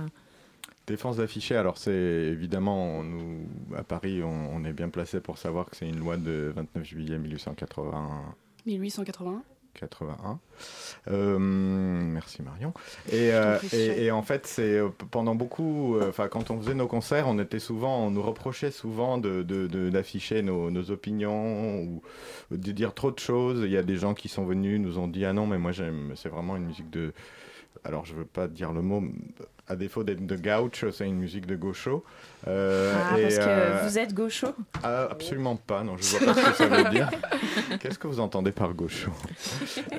Défense 0.86 1.16
d'afficher, 1.16 1.56
alors 1.56 1.78
c'est 1.78 1.92
évidemment, 1.92 3.02
nous, 3.02 3.48
à 3.76 3.82
Paris, 3.82 4.22
on, 4.22 4.54
on 4.54 4.64
est 4.64 4.72
bien 4.72 4.88
placé 4.88 5.20
pour 5.20 5.38
savoir 5.38 5.66
que 5.68 5.76
c'est 5.76 5.88
une 5.88 5.98
loi 5.98 6.16
de 6.16 6.52
29 6.54 6.84
juillet 6.84 7.18
1881 7.18 8.34
1881. 8.66 9.42
81. 9.76 10.38
Euh, 11.08 11.38
merci 11.38 12.42
Marion. 12.42 12.72
Et, 13.12 13.32
euh, 13.32 13.58
et, 13.72 14.04
et 14.06 14.10
en 14.10 14.22
fait, 14.22 14.46
c'est 14.46 14.78
euh, 14.78 14.88
pendant 15.10 15.34
beaucoup, 15.34 15.96
euh, 15.96 16.08
enfin 16.08 16.28
quand 16.28 16.50
on 16.50 16.58
faisait 16.60 16.74
nos 16.74 16.86
concerts, 16.88 17.28
on 17.28 17.38
était 17.38 17.58
souvent, 17.58 18.06
on 18.06 18.10
nous 18.10 18.22
reprochait 18.22 18.70
souvent 18.70 19.18
de- 19.18 19.42
d'afficher 19.90 20.42
nos, 20.42 20.70
nos 20.70 20.90
opinions 20.90 21.80
ou 21.82 22.02
de 22.50 22.72
dire 22.72 22.94
trop 22.94 23.10
de 23.10 23.18
choses. 23.18 23.62
Il 23.64 23.70
y 23.70 23.76
a 23.76 23.82
des 23.82 23.96
gens 23.96 24.14
qui 24.14 24.28
sont 24.28 24.44
venus, 24.44 24.80
nous 24.80 24.98
ont 24.98 25.08
dit 25.08 25.24
ah 25.24 25.32
non 25.32 25.46
mais 25.46 25.58
moi 25.58 25.72
j'aime, 25.72 26.12
c'est 26.16 26.28
vraiment 26.28 26.56
une 26.56 26.66
musique 26.66 26.90
de 26.90 27.12
alors 27.84 28.04
je 28.04 28.14
veux 28.14 28.24
pas 28.24 28.48
dire 28.48 28.72
le 28.72 28.82
mot, 28.82 29.02
à 29.68 29.76
défaut 29.76 30.04
d'être 30.04 30.24
de 30.24 30.36
gaucho, 30.36 30.90
c'est 30.92 31.06
une 31.06 31.16
musique 31.16 31.46
de 31.46 31.56
gaucho. 31.56 32.04
Euh, 32.46 32.94
Ah, 33.10 33.18
et, 33.18 33.22
parce 33.22 33.38
que 33.38 33.44
euh, 33.48 33.80
vous 33.84 33.98
êtes 33.98 34.14
gaucho 34.14 34.46
ah, 34.84 35.08
absolument 35.10 35.56
pas, 35.56 35.82
non, 35.82 35.96
je 35.96 36.04
vois 36.16 36.32
pas 36.32 36.40
ce 36.40 36.48
que 36.50 36.54
ça 36.56 36.66
veut 36.68 36.90
dire. 36.90 37.10
Qu'est-ce 37.80 37.98
que 37.98 38.06
vous 38.06 38.20
entendez 38.20 38.52
par 38.52 38.72
gaucho? 38.74 39.10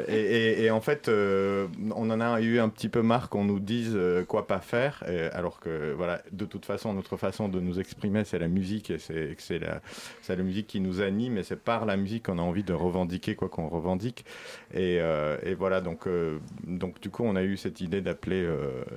Et, 0.08 0.14
et- 0.16 0.64
et 0.66 0.72
en 0.72 0.80
fait, 0.80 1.10
euh, 1.10 1.68
on 1.96 2.10
en 2.10 2.22
a 2.22 2.40
eu 2.42 2.60
un 2.60 2.70
petit 2.70 2.88
peu 2.90 3.02
marre 3.02 3.28
qu'on 3.30 3.44
nous 3.44 3.60
dise 3.60 3.92
euh, 3.96 4.24
quoi 4.24 4.48
pas 4.48 4.60
faire, 4.60 5.04
et 5.10 5.26
alors 5.34 5.60
que 5.60 5.92
voilà, 5.94 6.22
de 6.32 6.46
toute 6.46 6.66
façon, 6.66 6.94
notre 6.94 7.18
façon 7.18 7.50
de 7.50 7.60
nous 7.60 7.80
exprimer, 7.80 8.24
c'est 8.24 8.40
la 8.40 8.48
musique, 8.48 8.90
et 8.92 9.00
c'est 9.00 9.36
que 9.36 9.42
c'est 9.42 9.60
la, 9.60 9.82
la 10.30 10.36
musique 10.44 10.68
qui 10.68 10.80
nous 10.80 11.02
anime, 11.02 11.38
et 11.38 11.44
c'est 11.44 11.60
par 11.62 11.86
la 11.86 11.98
musique 11.98 12.28
qu'on 12.28 12.38
a 12.40 12.42
envie 12.42 12.64
de 12.64 12.74
revendiquer 12.74 13.36
quoi 13.36 13.50
qu'on 13.50 13.68
revendique. 13.68 14.24
Et, 14.74 15.00
voilà, 15.58 15.82
donc, 15.82 16.08
donc 16.66 17.02
du 17.02 17.10
coup, 17.10 17.24
on 17.26 17.36
a 17.36 17.44
eu 17.44 17.58
cette 17.58 17.82
idée 17.82 18.00
d'appeler 18.02 18.48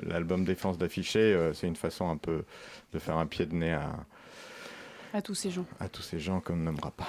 l'album 0.06 0.44
Défense 0.60 0.76
d'afficher. 0.76 1.20
euh, 1.32 1.54
c'est 1.54 1.66
une 1.66 1.74
façon 1.76 2.10
un 2.10 2.18
peu 2.18 2.44
de 2.92 2.98
faire 2.98 3.16
un 3.16 3.24
pied 3.26 3.46
de 3.46 3.54
nez 3.54 3.72
à, 3.72 3.92
À 5.14 5.22
tous 5.22 5.34
ces 5.34 5.50
gens. 5.50 5.64
à 5.80 5.88
tous 5.88 6.02
ces 6.02 6.18
gens 6.20 6.40
qu'on 6.42 6.54
ne 6.56 6.64
nommera 6.64 6.90
pas. 6.90 7.06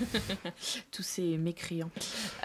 Tous 0.90 1.02
ces 1.02 1.36
mécréants. 1.36 1.90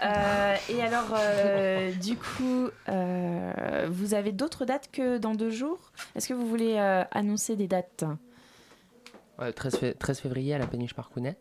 Euh, 0.04 0.56
et 0.68 0.82
alors, 0.82 1.14
euh, 1.18 1.92
du 1.92 2.16
coup, 2.18 2.68
euh, 2.90 3.88
vous 3.90 4.12
avez 4.12 4.32
d'autres 4.32 4.66
dates 4.66 4.90
que 4.92 5.16
dans 5.16 5.34
deux 5.34 5.48
jours? 5.50 5.78
Est-ce 6.14 6.28
que 6.28 6.34
vous 6.34 6.46
voulez 6.46 6.74
euh, 6.76 7.04
annoncer 7.10 7.56
des 7.56 7.66
dates? 7.66 8.04
Ouais, 9.38 9.50
13, 9.50 9.76
fé- 9.78 9.94
13 9.98 10.20
février 10.20 10.52
à 10.52 10.58
la 10.58 10.66
péniche 10.66 10.92
Parcounet 10.92 11.38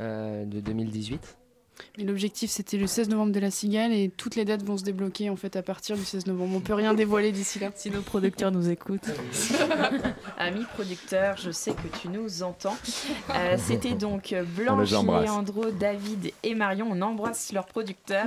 euh, 0.00 0.44
de 0.44 0.58
2018. 0.58 1.36
Mais 1.98 2.04
l'objectif, 2.04 2.50
c'était 2.50 2.76
le 2.76 2.86
16 2.86 3.08
novembre 3.08 3.32
de 3.32 3.40
la 3.40 3.50
Cigale 3.50 3.92
et 3.92 4.10
toutes 4.16 4.36
les 4.36 4.44
dates 4.44 4.62
vont 4.62 4.76
se 4.78 4.84
débloquer 4.84 5.30
en 5.30 5.36
fait 5.36 5.56
à 5.56 5.62
partir 5.62 5.96
du 5.96 6.04
16 6.04 6.26
novembre. 6.26 6.56
On 6.56 6.60
peut 6.60 6.74
rien 6.74 6.94
dévoiler 6.94 7.32
d'ici 7.32 7.58
là. 7.58 7.70
Si 7.74 7.90
nos 7.90 8.02
producteurs 8.02 8.50
nous 8.52 8.68
écoutent. 8.68 9.08
Ami 10.38 10.64
producteur, 10.74 11.36
je 11.36 11.50
sais 11.50 11.72
que 11.72 11.88
tu 12.00 12.08
nous 12.08 12.42
entends. 12.42 12.76
Euh, 13.34 13.56
C'était 13.58 13.92
donc 13.94 14.34
On 14.36 14.44
Blanche. 14.44 14.90
Léandro, 14.90 15.70
David 15.70 16.32
et 16.42 16.54
Marion. 16.54 16.88
On 16.90 17.00
embrasse 17.02 17.52
leurs 17.52 17.66
producteurs. 17.66 18.26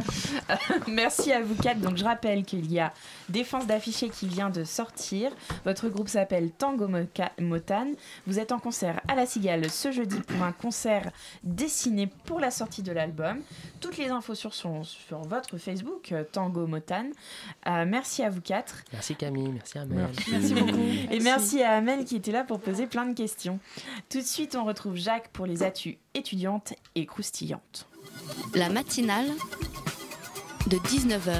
Euh, 0.49 0.55
merci 0.87 1.31
à 1.31 1.41
vous 1.41 1.55
quatre. 1.55 1.79
Donc 1.79 1.97
je 1.97 2.03
rappelle 2.03 2.43
qu'il 2.43 2.71
y 2.71 2.79
a 2.79 2.93
Défense 3.29 3.65
d'afficher 3.67 4.09
qui 4.09 4.27
vient 4.27 4.49
de 4.49 4.63
sortir. 4.63 5.31
Votre 5.65 5.89
groupe 5.89 6.07
s'appelle 6.09 6.51
Tango 6.51 6.87
Moca- 6.87 7.31
Motan. 7.39 7.87
Vous 8.27 8.39
êtes 8.39 8.51
en 8.51 8.59
concert 8.59 8.99
à 9.07 9.15
la 9.15 9.25
Cigale 9.25 9.69
ce 9.69 9.91
jeudi 9.91 10.19
pour 10.21 10.43
un 10.43 10.51
concert 10.51 11.11
dessiné 11.43 12.07
pour 12.25 12.39
la 12.39 12.51
sortie 12.51 12.83
de 12.83 12.91
l'album. 12.91 13.37
Toutes 13.79 13.97
les 13.97 14.09
infos 14.09 14.35
sur, 14.35 14.53
son, 14.53 14.83
sur 14.83 15.19
votre 15.21 15.57
Facebook, 15.57 16.11
euh, 16.11 16.23
Tango 16.23 16.67
Motan. 16.67 17.09
Euh, 17.67 17.85
merci 17.87 18.23
à 18.23 18.29
vous 18.29 18.41
quatre. 18.41 18.83
Merci 18.93 19.15
Camille, 19.15 19.49
merci 19.49 19.77
Amel. 19.77 19.97
Merci. 19.97 20.31
Merci 20.31 20.53
beaucoup. 20.53 20.79
Et 21.11 21.19
merci 21.19 21.63
à 21.63 21.73
Amel 21.73 22.05
qui 22.05 22.15
était 22.15 22.31
là 22.31 22.43
pour 22.43 22.59
poser 22.59 22.87
plein 22.87 23.05
de 23.05 23.13
questions. 23.13 23.59
Tout 24.09 24.19
de 24.19 24.25
suite, 24.25 24.55
on 24.55 24.63
retrouve 24.63 24.95
Jacques 24.95 25.29
pour 25.29 25.45
les 25.45 25.63
atus 25.63 25.95
étudiantes 26.13 26.73
et 26.95 27.05
croustillantes. 27.05 27.87
La 28.55 28.69
matinale 28.69 29.27
de 30.67 30.77
19h 30.77 31.33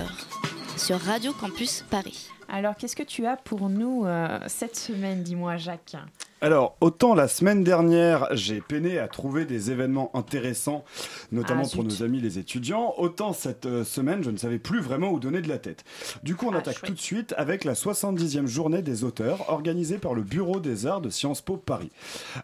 sur 0.77 0.99
Radio 0.99 1.33
Campus 1.33 1.85
Paris. 1.89 2.29
Alors, 2.49 2.75
qu'est-ce 2.75 2.95
que 2.95 3.03
tu 3.03 3.25
as 3.25 3.37
pour 3.37 3.69
nous 3.69 4.05
euh, 4.05 4.39
cette 4.47 4.75
semaine, 4.75 5.23
dis-moi, 5.23 5.57
Jacques 5.57 5.95
Alors, 6.41 6.75
autant 6.81 7.15
la 7.15 7.29
semaine 7.29 7.63
dernière, 7.63 8.27
j'ai 8.33 8.59
peiné 8.59 8.99
à 8.99 9.07
trouver 9.07 9.45
des 9.45 9.71
événements 9.71 10.11
intéressants, 10.13 10.83
notamment 11.31 11.63
Ah, 11.65 11.69
pour 11.73 11.85
nos 11.85 12.03
amis 12.03 12.19
les 12.19 12.37
étudiants, 12.37 12.93
autant 12.97 13.31
cette 13.31 13.65
euh, 13.65 13.85
semaine, 13.85 14.25
je 14.25 14.29
ne 14.29 14.35
savais 14.35 14.59
plus 14.59 14.81
vraiment 14.81 15.11
où 15.11 15.21
donner 15.21 15.41
de 15.41 15.47
la 15.47 15.57
tête. 15.57 15.85
Du 16.21 16.35
coup, 16.35 16.47
on 16.49 16.53
Ah, 16.53 16.57
attaque 16.57 16.79
chouette. 16.79 16.89
tout 16.89 16.95
de 16.95 16.99
suite 16.99 17.33
avec 17.37 17.63
la 17.63 17.75
70e 17.75 18.45
journée 18.45 18.81
des 18.81 19.05
auteurs, 19.05 19.49
organisée 19.49 19.97
par 19.99 20.13
le 20.13 20.21
Bureau 20.21 20.59
des 20.59 20.85
Arts 20.85 20.99
de 20.99 21.09
Sciences 21.09 21.39
Po 21.39 21.55
Paris. 21.55 21.91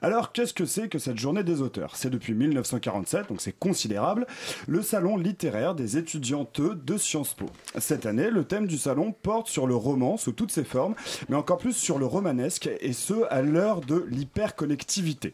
Alors, 0.02 0.32
qu'est-ce 0.32 0.54
que 0.54 0.66
c'est 0.66 0.88
que 0.88 0.98
cette 0.98 1.18
journée 1.20 1.44
des 1.44 1.62
auteurs? 1.62 1.98
C'est 1.98 2.10
depuis 2.10 2.34
1947, 2.34 3.28
donc 3.28 3.42
c'est 3.42 3.52
considérable, 3.60 4.28
le 4.70 4.82
salon 4.82 5.18
littéraire 5.18 5.76
des 5.76 5.98
étudiantes 5.98 6.62
de 6.62 6.98
Sciences 6.98 7.34
Po. 7.34 7.48
Cette 7.78 8.06
année, 8.06 8.30
le 8.32 8.46
thème 8.46 8.66
du 8.66 8.78
salon 8.78 9.12
porte 9.12 9.50
sur 9.50 9.68
le 9.68 9.76
roman 9.76 10.16
sous 10.16 10.32
toutes 10.32 10.52
ses 10.54 10.64
formes, 10.64 10.96
mais 11.28 11.36
encore 11.36 11.58
plus 11.58 11.74
sur 11.74 12.00
le 12.00 12.06
romanesque, 12.06 12.70
et 12.80 12.94
ce, 12.94 13.26
à 13.30 13.42
l'heure 13.42 13.82
de 13.82 13.89
l'hyperconnectivité. 13.96 15.34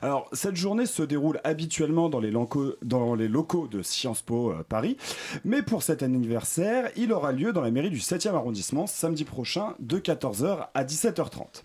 Alors, 0.00 0.28
cette 0.32 0.54
journée 0.54 0.86
se 0.86 1.02
déroule 1.02 1.40
habituellement 1.42 2.08
dans 2.08 2.20
les, 2.20 2.30
locaux- 2.30 2.76
dans 2.82 3.16
les 3.16 3.26
locaux 3.26 3.66
de 3.66 3.82
Sciences 3.82 4.22
Po 4.22 4.52
euh, 4.52 4.62
Paris, 4.68 4.96
mais 5.44 5.60
pour 5.62 5.82
cet 5.82 6.04
anniversaire, 6.04 6.90
il 6.96 7.12
aura 7.12 7.32
lieu 7.32 7.52
dans 7.52 7.62
la 7.62 7.72
mairie 7.72 7.90
du 7.90 7.98
7e 7.98 8.34
arrondissement 8.34 8.86
samedi 8.86 9.24
prochain 9.24 9.74
de 9.80 9.98
14h 9.98 10.68
à 10.72 10.84
17h30. 10.84 11.64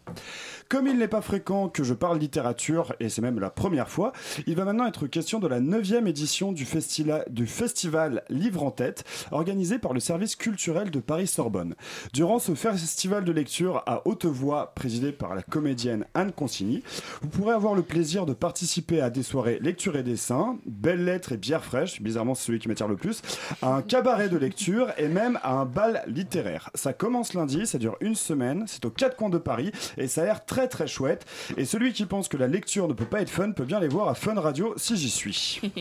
Comme 0.71 0.87
il 0.87 0.97
n'est 0.97 1.09
pas 1.09 1.19
fréquent 1.19 1.67
que 1.67 1.83
je 1.83 1.93
parle 1.93 2.17
littérature, 2.17 2.95
et 3.01 3.09
c'est 3.09 3.21
même 3.21 3.41
la 3.41 3.49
première 3.49 3.89
fois, 3.89 4.13
il 4.47 4.55
va 4.55 4.63
maintenant 4.63 4.87
être 4.87 5.05
question 5.05 5.39
de 5.39 5.47
la 5.49 5.59
9e 5.59 6.07
édition 6.07 6.53
du, 6.53 6.65
festival 6.65 8.23
Livre 8.29 8.63
en 8.63 8.71
tête, 8.71 9.03
organisé 9.31 9.79
par 9.79 9.91
le 9.91 9.99
service 9.99 10.37
culturel 10.37 10.89
de 10.89 11.01
Paris-Sorbonne. 11.01 11.75
Durant 12.13 12.39
ce 12.39 12.55
festival 12.55 13.25
de 13.25 13.33
lecture 13.33 13.83
à 13.85 14.07
haute 14.07 14.23
voix, 14.23 14.71
présidé 14.73 15.11
par 15.11 15.35
la 15.35 15.43
comédienne 15.43 16.05
Anne 16.13 16.31
Consigny, 16.31 16.83
vous 17.21 17.27
pourrez 17.27 17.53
avoir 17.53 17.75
le 17.75 17.81
plaisir 17.81 18.25
de 18.25 18.31
participer 18.31 19.01
à 19.01 19.09
des 19.09 19.23
soirées 19.23 19.59
lecture 19.59 19.97
et 19.97 20.03
dessin, 20.03 20.57
belles 20.65 21.03
lettres 21.03 21.33
et 21.33 21.37
bière 21.37 21.65
fraîche, 21.65 22.01
bizarrement 22.01 22.33
celui 22.33 22.59
qui 22.59 22.69
m'attire 22.69 22.87
le 22.87 22.95
plus, 22.95 23.21
à 23.61 23.75
un 23.75 23.81
cabaret 23.81 24.29
de 24.29 24.37
lecture 24.37 24.93
et 24.97 25.09
même 25.09 25.37
à 25.43 25.51
un 25.51 25.65
bal 25.65 26.01
littéraire. 26.07 26.69
Ça 26.75 26.93
commence 26.93 27.33
lundi, 27.33 27.67
ça 27.67 27.77
dure 27.77 27.97
une 27.99 28.15
semaine, 28.15 28.63
c'est 28.67 28.85
aux 28.85 28.89
quatre 28.89 29.17
coins 29.17 29.29
de 29.29 29.37
Paris 29.37 29.73
et 29.97 30.07
ça 30.07 30.21
a 30.21 30.25
l'air 30.25 30.45
très 30.45 30.60
très 30.67 30.87
chouette. 30.87 31.25
Et 31.57 31.65
celui 31.65 31.93
qui 31.93 32.05
pense 32.05 32.27
que 32.27 32.37
la 32.37 32.47
lecture 32.47 32.87
ne 32.87 32.93
peut 32.93 33.05
pas 33.05 33.21
être 33.21 33.29
fun 33.29 33.51
peut 33.51 33.65
bien 33.65 33.79
les 33.79 33.87
voir 33.87 34.07
à 34.07 34.15
Fun 34.15 34.39
Radio 34.39 34.73
si 34.77 34.97
j'y 34.97 35.09
suis. 35.09 35.61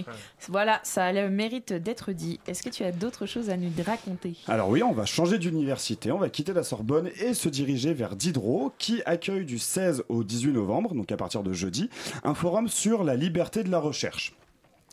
Voilà, 0.49 0.81
ça 0.83 1.05
a 1.05 1.13
le 1.13 1.29
mérite 1.29 1.73
d'être 1.73 2.13
dit. 2.13 2.41
Est-ce 2.47 2.63
que 2.63 2.71
tu 2.71 2.83
as 2.83 2.93
d'autres 2.93 3.27
choses 3.27 3.51
à 3.51 3.57
nous 3.57 3.71
raconter? 3.85 4.37
Alors 4.49 4.69
oui, 4.69 4.83
on 4.83 4.93
va 4.93 5.05
changer 5.05 5.39
d'université, 5.39 6.11
on 6.13 6.19
va 6.19 6.29
quitter 6.29 6.53
la 6.53 6.63
Sorbonne 6.63 7.11
et 7.21 7.35
se 7.35 7.49
diriger 7.49 7.95
vers 7.95 8.17
Diderot, 8.17 8.73
qui 8.79 9.03
accueille 9.07 9.45
du 9.45 9.59
16 9.59 10.05
au 10.09 10.25
18 10.25 10.53
novembre, 10.53 10.95
donc 10.95 11.13
à 11.13 11.17
partir 11.17 11.43
de 11.43 11.53
jeudi, 11.53 11.91
un 12.25 12.35
forum 12.35 12.69
sur 12.69 13.05
la 13.05 13.17
liberté 13.17 13.63
de 13.63 13.71
la 13.71 13.79
recherche. 13.79 14.35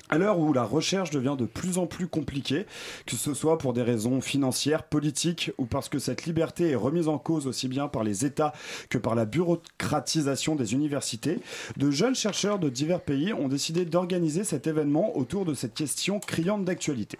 À 0.09 0.17
l'heure 0.17 0.39
où 0.39 0.53
la 0.53 0.63
recherche 0.63 1.09
devient 1.09 1.35
de 1.37 1.45
plus 1.45 1.77
en 1.77 1.85
plus 1.85 2.07
compliquée, 2.07 2.65
que 3.05 3.15
ce 3.15 3.33
soit 3.33 3.57
pour 3.57 3.73
des 3.73 3.83
raisons 3.83 4.21
financières, 4.21 4.83
politiques 4.83 5.51
ou 5.57 5.65
parce 5.65 5.89
que 5.89 5.99
cette 5.99 6.25
liberté 6.25 6.69
est 6.69 6.75
remise 6.75 7.07
en 7.07 7.17
cause 7.17 7.47
aussi 7.47 7.67
bien 7.67 7.87
par 7.87 8.03
les 8.03 8.25
États 8.25 8.53
que 8.89 8.97
par 8.97 9.15
la 9.15 9.25
bureaucratisation 9.25 10.55
des 10.55 10.73
universités, 10.73 11.39
de 11.75 11.91
jeunes 11.91 12.15
chercheurs 12.15 12.59
de 12.59 12.69
divers 12.69 13.01
pays 13.01 13.33
ont 13.33 13.49
décidé 13.49 13.85
d'organiser 13.85 14.43
cet 14.43 14.67
événement 14.67 15.17
autour 15.17 15.45
de 15.45 15.53
cette 15.53 15.73
question 15.73 16.19
criante 16.19 16.63
d'actualité. 16.63 17.17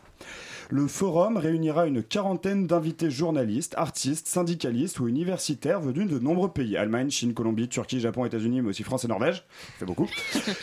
Le 0.69 0.87
forum 0.87 1.37
réunira 1.37 1.87
une 1.87 2.03
quarantaine 2.03 2.67
d'invités 2.67 3.09
journalistes, 3.09 3.73
artistes, 3.77 4.27
syndicalistes 4.27 4.99
ou 4.99 5.07
universitaires 5.07 5.79
venus 5.79 6.09
de 6.09 6.19
nombreux 6.19 6.51
pays. 6.51 6.75
Allemagne, 6.75 7.09
Chine, 7.09 7.33
Colombie, 7.33 7.69
Turquie, 7.69 8.01
Japon, 8.01 8.25
États-Unis, 8.25 8.61
mais 8.61 8.69
aussi 8.69 8.83
France 8.83 9.05
et 9.05 9.07
Norvège. 9.07 9.45
Fait 9.79 9.85
beaucoup. 9.85 10.09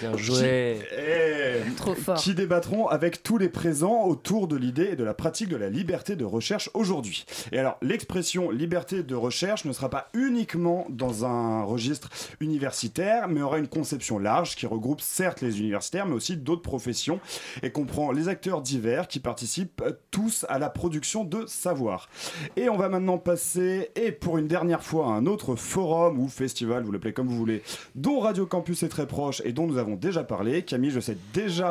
Bien 0.01 0.15
joué. 0.19 0.77
Eh, 0.93 1.24
Qui 2.17 2.35
débattront 2.35 2.89
avec 2.89 3.23
tous 3.23 3.39
les 3.39 3.49
présents 3.49 4.05
autour 4.05 4.49
de 4.49 4.57
l'idée 4.57 4.91
et 4.93 4.97
de 4.97 5.05
la 5.05 5.15
pratique 5.15 5.49
de 5.49 5.57
la 5.57 5.69
liberté 5.69 6.17
de 6.17 6.25
recherche 6.25 6.71
aujourd'hui. 6.75 7.27
Et 7.53 7.59
alors, 7.59 7.77
l'expression 7.83 8.51
liberté 8.51 9.03
de 9.03 9.15
recherche 9.15 9.65
ne 9.65 9.73
sera 9.73 9.89
pas 9.89 10.09
uniquement 10.15 10.87
dans 10.89 11.25
un 11.25 11.63
registre 11.63 12.09
universitaire, 12.41 13.29
mais 13.29 13.43
aura 13.43 13.59
une 13.59 13.69
conception 13.69 14.19
large 14.19 14.57
qui 14.57 14.67
regroupe 14.67 15.01
certes 15.01 15.41
les 15.41 15.61
universitaires, 15.61 16.07
mais 16.07 16.15
aussi 16.15 16.37
d'autres 16.37 16.63
professions 16.63 17.21
et 17.63 17.71
comprend 17.71 18.13
les 18.13 18.29
acteurs 18.29 18.61
divers 18.61 19.09
qui 19.09 19.21
participent 19.21 19.83
tous 20.11 20.47
à 20.49 20.59
la 20.59 20.71
production 20.71 21.25
de 21.25 21.47
savoir. 21.47 22.09
Et 22.57 22.69
on 22.69 22.77
va 22.77 22.89
maintenant 22.89 23.19
passer, 23.19 23.91
et 23.97 24.13
pour 24.13 24.39
une 24.39 24.49
dernière 24.49 24.83
fois, 24.83 25.07
à 25.07 25.11
un 25.11 25.27
autre 25.27 25.57
forum 25.57 26.19
ou 26.19 26.29
festival, 26.29 26.85
vous 26.85 26.93
l'appelez 26.93 27.13
comme 27.13 27.29
vous 27.29 27.37
voulez, 27.37 27.63
dont 27.95 28.21
Radio 28.21 28.47
Campus 28.47 28.83
est 28.83 28.89
très 28.89 29.07
proche 29.07 29.43
et 29.45 29.53
dont 29.53 29.67
nous 29.67 29.79
avons 29.79 29.97
déjà 29.97 30.25
parlé. 30.25 30.63
Camille, 30.63 30.91
je 30.91 31.01
sais 31.01 31.17
déjà 31.33 31.64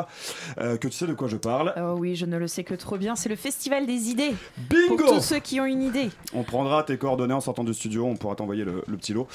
euh, 0.58 0.76
que 0.76 0.88
tu 0.88 0.94
sais 0.94 1.06
de 1.06 1.14
quoi 1.14 1.28
je 1.28 1.36
parle. 1.36 1.72
Oh 1.76 1.96
oui, 1.98 2.16
je 2.16 2.26
ne 2.26 2.36
le 2.36 2.48
sais 2.48 2.64
que 2.64 2.74
trop 2.74 2.96
bien. 2.98 3.16
C'est 3.16 3.28
le 3.28 3.36
festival 3.36 3.86
des 3.86 4.10
idées. 4.10 4.34
Bingo 4.70 4.96
Pour 4.96 5.12
tous 5.14 5.20
ceux 5.20 5.38
qui 5.38 5.60
ont 5.60 5.66
une 5.66 5.82
idée. 5.82 6.10
On 6.34 6.42
prendra 6.42 6.82
tes 6.82 6.96
coordonnées 6.98 7.34
en 7.34 7.40
sortant 7.40 7.64
du 7.64 7.74
studio, 7.74 8.04
on 8.04 8.16
pourra 8.16 8.34
t'envoyer 8.34 8.64
le, 8.64 8.82
le 8.86 8.96
petit 8.96 9.12
lot. 9.12 9.26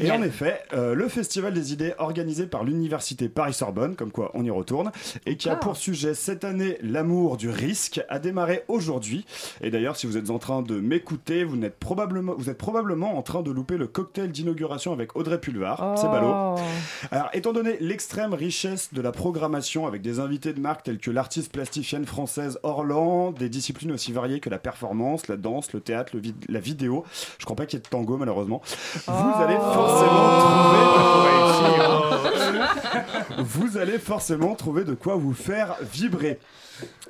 Et 0.00 0.10
en 0.10 0.22
effet, 0.22 0.60
euh, 0.72 0.94
le 0.94 1.08
Festival 1.08 1.52
des 1.54 1.72
idées 1.72 1.94
organisé 1.98 2.46
par 2.46 2.64
l'Université 2.64 3.28
Paris-Sorbonne, 3.28 3.96
comme 3.96 4.10
quoi 4.12 4.30
on 4.34 4.44
y 4.44 4.50
retourne, 4.50 4.90
et 5.26 5.36
qui 5.36 5.48
a 5.48 5.52
Ah. 5.52 5.56
pour 5.56 5.76
sujet 5.76 6.14
cette 6.14 6.44
année 6.44 6.78
l'amour 6.82 7.36
du 7.36 7.48
risque, 7.50 8.00
a 8.08 8.18
démarré 8.18 8.64
aujourd'hui. 8.68 9.24
Et 9.62 9.70
d'ailleurs, 9.70 9.96
si 9.96 10.06
vous 10.06 10.16
êtes 10.16 10.30
en 10.30 10.38
train 10.38 10.62
de 10.62 10.78
m'écouter, 10.80 11.44
vous, 11.44 11.56
n'êtes 11.56 11.78
probablement, 11.78 12.34
vous 12.36 12.50
êtes 12.50 12.58
probablement 12.58 13.16
en 13.16 13.22
train 13.22 13.42
de 13.42 13.50
louper 13.50 13.76
le 13.76 13.86
cocktail 13.86 14.30
d'inauguration 14.30 14.92
avec 14.92 15.16
Audrey 15.16 15.40
Pulvar. 15.40 15.94
C'est 15.98 16.08
ballot. 16.08 16.32
Oh. 16.32 16.56
Alors, 17.10 17.30
étant 17.32 17.52
donné 17.52 17.76
l'extrême 17.80 18.34
richesse 18.34 18.92
de 18.92 19.00
la 19.00 19.12
programmation 19.12 19.86
avec 19.86 20.02
des 20.06 20.20
invités 20.20 20.52
de 20.52 20.60
marque 20.60 20.84
tels 20.84 20.98
que 20.98 21.10
l'artiste 21.10 21.50
plasticienne 21.50 22.06
française 22.06 22.60
Orlan, 22.62 23.32
des 23.32 23.48
disciplines 23.48 23.90
aussi 23.90 24.12
variées 24.12 24.38
que 24.38 24.48
la 24.48 24.58
performance, 24.58 25.26
la 25.26 25.36
danse, 25.36 25.72
le 25.72 25.80
théâtre, 25.80 26.12
le 26.14 26.20
vid- 26.20 26.44
la 26.48 26.60
vidéo, 26.60 27.04
je 27.38 27.44
crois 27.44 27.56
pas 27.56 27.66
qu'il 27.66 27.78
y 27.78 27.80
ait 27.80 27.82
de 27.82 27.88
tango 27.88 28.16
malheureusement, 28.16 28.62
vous 29.06 29.42
allez 29.42 29.56
forcément 29.56 30.38
trouver... 30.38 30.78
vous 33.44 33.78
allez 33.78 33.98
forcément 33.98 34.54
trouver 34.54 34.84
de 34.84 34.94
quoi 34.94 35.16
vous 35.16 35.34
faire 35.34 35.74
vibrer. 35.82 36.38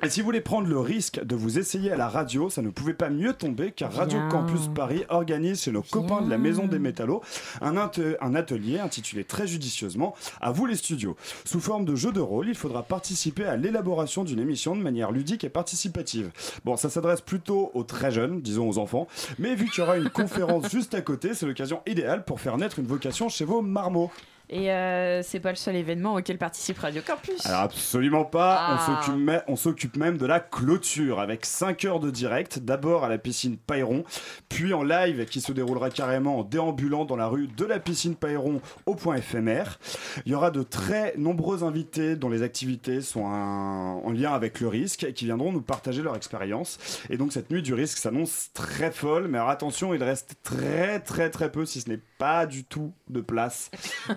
Et 0.03 0.09
si 0.09 0.21
vous 0.21 0.25
voulez 0.25 0.41
prendre 0.41 0.67
le 0.67 0.79
risque 0.79 1.23
de 1.23 1.35
vous 1.35 1.57
essayer 1.57 1.91
à 1.91 1.97
la 1.97 2.07
radio, 2.07 2.49
ça 2.49 2.61
ne 2.61 2.69
pouvait 2.69 2.93
pas 2.93 3.09
mieux 3.09 3.33
tomber 3.33 3.71
car 3.71 3.91
Radio 3.91 4.19
Bien. 4.19 4.29
Campus 4.29 4.69
Paris 4.73 5.03
organise 5.09 5.63
chez 5.63 5.71
nos 5.71 5.81
copains 5.81 6.21
de 6.21 6.29
la 6.29 6.37
Maison 6.37 6.67
des 6.67 6.77
Métallos 6.77 7.21
un, 7.61 7.75
un 7.75 8.35
atelier 8.35 8.79
intitulé 8.79 9.23
très 9.23 9.47
judicieusement 9.47 10.15
À 10.39 10.51
vous 10.51 10.65
les 10.65 10.75
studios. 10.75 11.15
Sous 11.45 11.59
forme 11.59 11.85
de 11.85 11.95
jeu 11.95 12.11
de 12.11 12.19
rôle, 12.19 12.47
il 12.47 12.55
faudra 12.55 12.83
participer 12.83 13.45
à 13.45 13.57
l'élaboration 13.57 14.23
d'une 14.23 14.39
émission 14.39 14.75
de 14.75 14.81
manière 14.81 15.11
ludique 15.11 15.43
et 15.43 15.49
participative. 15.49 16.31
Bon, 16.63 16.77
ça 16.77 16.89
s'adresse 16.89 17.21
plutôt 17.21 17.71
aux 17.73 17.83
très 17.83 18.11
jeunes, 18.11 18.41
disons 18.41 18.69
aux 18.69 18.77
enfants, 18.77 19.07
mais 19.39 19.55
vu 19.55 19.65
qu'il 19.69 19.83
y 19.83 19.87
aura 19.87 19.97
une 19.97 20.09
conférence 20.09 20.69
juste 20.71 20.93
à 20.93 21.01
côté, 21.01 21.33
c'est 21.33 21.45
l'occasion 21.45 21.81
idéale 21.87 22.23
pour 22.23 22.39
faire 22.39 22.57
naître 22.57 22.79
une 22.79 22.87
vocation 22.87 23.29
chez 23.29 23.45
vos 23.45 23.61
marmots. 23.61 24.11
Et 24.49 24.71
euh, 24.71 25.21
c'est 25.23 25.41
pas 25.41 25.49
le 25.49 25.55
seul 25.57 25.75
événement 25.75 26.15
auquel 26.15 26.37
participe 26.37 26.79
Radio 26.79 27.01
Campus. 27.05 27.45
Alors 27.45 27.61
absolument 27.61 28.23
pas, 28.23 28.55
Ah. 28.59 28.73
on 28.79 28.85
s'occupe 29.05 29.31
on 29.47 29.55
s'occupe 29.57 29.97
même 29.97 30.17
de 30.17 30.25
la 30.25 30.39
clôture 30.39 31.19
avec 31.19 31.45
5 31.45 31.83
heures 31.85 31.99
de 31.99 32.09
direct, 32.11 32.59
d'abord 32.59 33.03
à 33.03 33.09
la 33.09 33.17
piscine 33.17 33.57
Pailleron, 33.57 34.05
puis 34.47 34.73
en 34.73 34.83
live 34.83 35.25
qui 35.25 35.41
se 35.41 35.51
déroulera 35.51 35.89
carrément 35.89 36.39
en 36.39 36.43
déambulant 36.43 37.03
dans 37.03 37.17
la 37.17 37.27
rue 37.27 37.47
de 37.47 37.65
la 37.65 37.79
piscine 37.79 38.15
Pailleron 38.15 38.61
au 38.85 38.95
point 38.95 39.15
éphémère. 39.17 39.79
Il 40.25 40.31
y 40.31 40.35
aura 40.35 40.49
de 40.49 40.63
très 40.63 41.13
nombreux 41.17 41.63
invités 41.65 42.15
dont 42.15 42.29
les 42.29 42.41
activités 42.41 43.01
sont 43.01 43.27
un- 43.27 43.95
en 44.03 44.11
lien 44.11 44.31
avec 44.33 44.61
le 44.61 44.69
risque 44.69 45.03
et 45.03 45.13
qui 45.13 45.25
viendront 45.25 45.51
nous 45.51 45.61
partager 45.61 46.01
leur 46.01 46.15
expérience. 46.15 46.77
Et 47.09 47.17
donc 47.17 47.33
cette 47.33 47.51
nuit 47.51 47.61
du 47.63 47.73
risque 47.73 47.97
s'annonce 47.97 48.49
très 48.53 48.91
folle, 48.91 49.27
mais 49.27 49.37
alors 49.39 49.49
attention, 49.49 49.93
il 49.93 50.01
reste 50.03 50.35
très 50.43 51.01
très 51.01 51.29
très 51.29 51.51
peu 51.51 51.65
si 51.65 51.81
ce 51.81 51.89
n'est 51.89 51.99
pas 52.17 52.45
du 52.45 52.63
tout 52.63 52.93
de 53.09 53.21
place. 53.21 53.69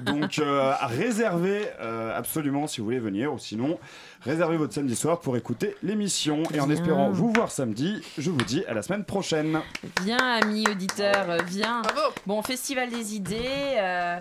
Donc 0.03 0.39
euh, 0.39 0.73
à 0.79 0.87
réserver 0.87 1.69
euh, 1.81 2.17
absolument 2.17 2.67
si 2.67 2.81
vous 2.81 2.87
voulez 2.87 2.99
venir, 2.99 3.33
ou 3.33 3.39
sinon 3.39 3.79
réservez 4.23 4.57
votre 4.57 4.73
samedi 4.73 4.97
soir 4.97 5.21
pour 5.21 5.37
écouter 5.37 5.77
l'émission. 5.83 6.43
Et 6.55 6.61
en 6.61 6.67
Bien. 6.67 6.77
espérant 6.77 7.11
vous 7.11 7.33
voir 7.33 7.51
samedi, 7.51 8.01
je 8.19 8.31
vous 8.31 8.43
dis 8.43 8.65
à 8.67 8.75
la 8.75 8.83
semaine 8.83 9.05
prochaine. 9.05 9.61
Viens, 10.03 10.19
ami 10.19 10.67
auditeur, 10.69 11.31
euh, 11.31 11.39
viens. 11.47 11.83
Bon, 12.27 12.43
Festival 12.43 12.91
des 12.91 13.15
idées, 13.15 13.77
euh, 13.79 14.19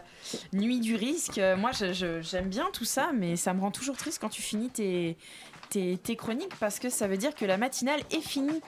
Nuit 0.53 0.79
du 0.79 0.95
risque. 0.95 1.39
moi, 1.57 1.71
j'aime 1.71 2.49
bien 2.49 2.67
tout 2.73 2.85
ça, 2.85 3.11
mais 3.17 3.35
ça 3.35 3.53
me 3.53 3.61
rend 3.61 3.71
toujours 3.71 3.97
triste 3.97 4.19
quand 4.21 4.29
tu 4.29 4.41
finis 4.41 4.69
tes, 4.69 5.17
tes, 5.69 5.97
tes 5.97 6.15
chroniques 6.15 6.55
parce 6.59 6.79
que 6.79 6.89
ça 6.89 7.07
veut 7.07 7.17
dire 7.17 7.35
que 7.35 7.45
la 7.45 7.57
matinale 7.57 8.01
est 8.11 8.21
finie. 8.21 8.61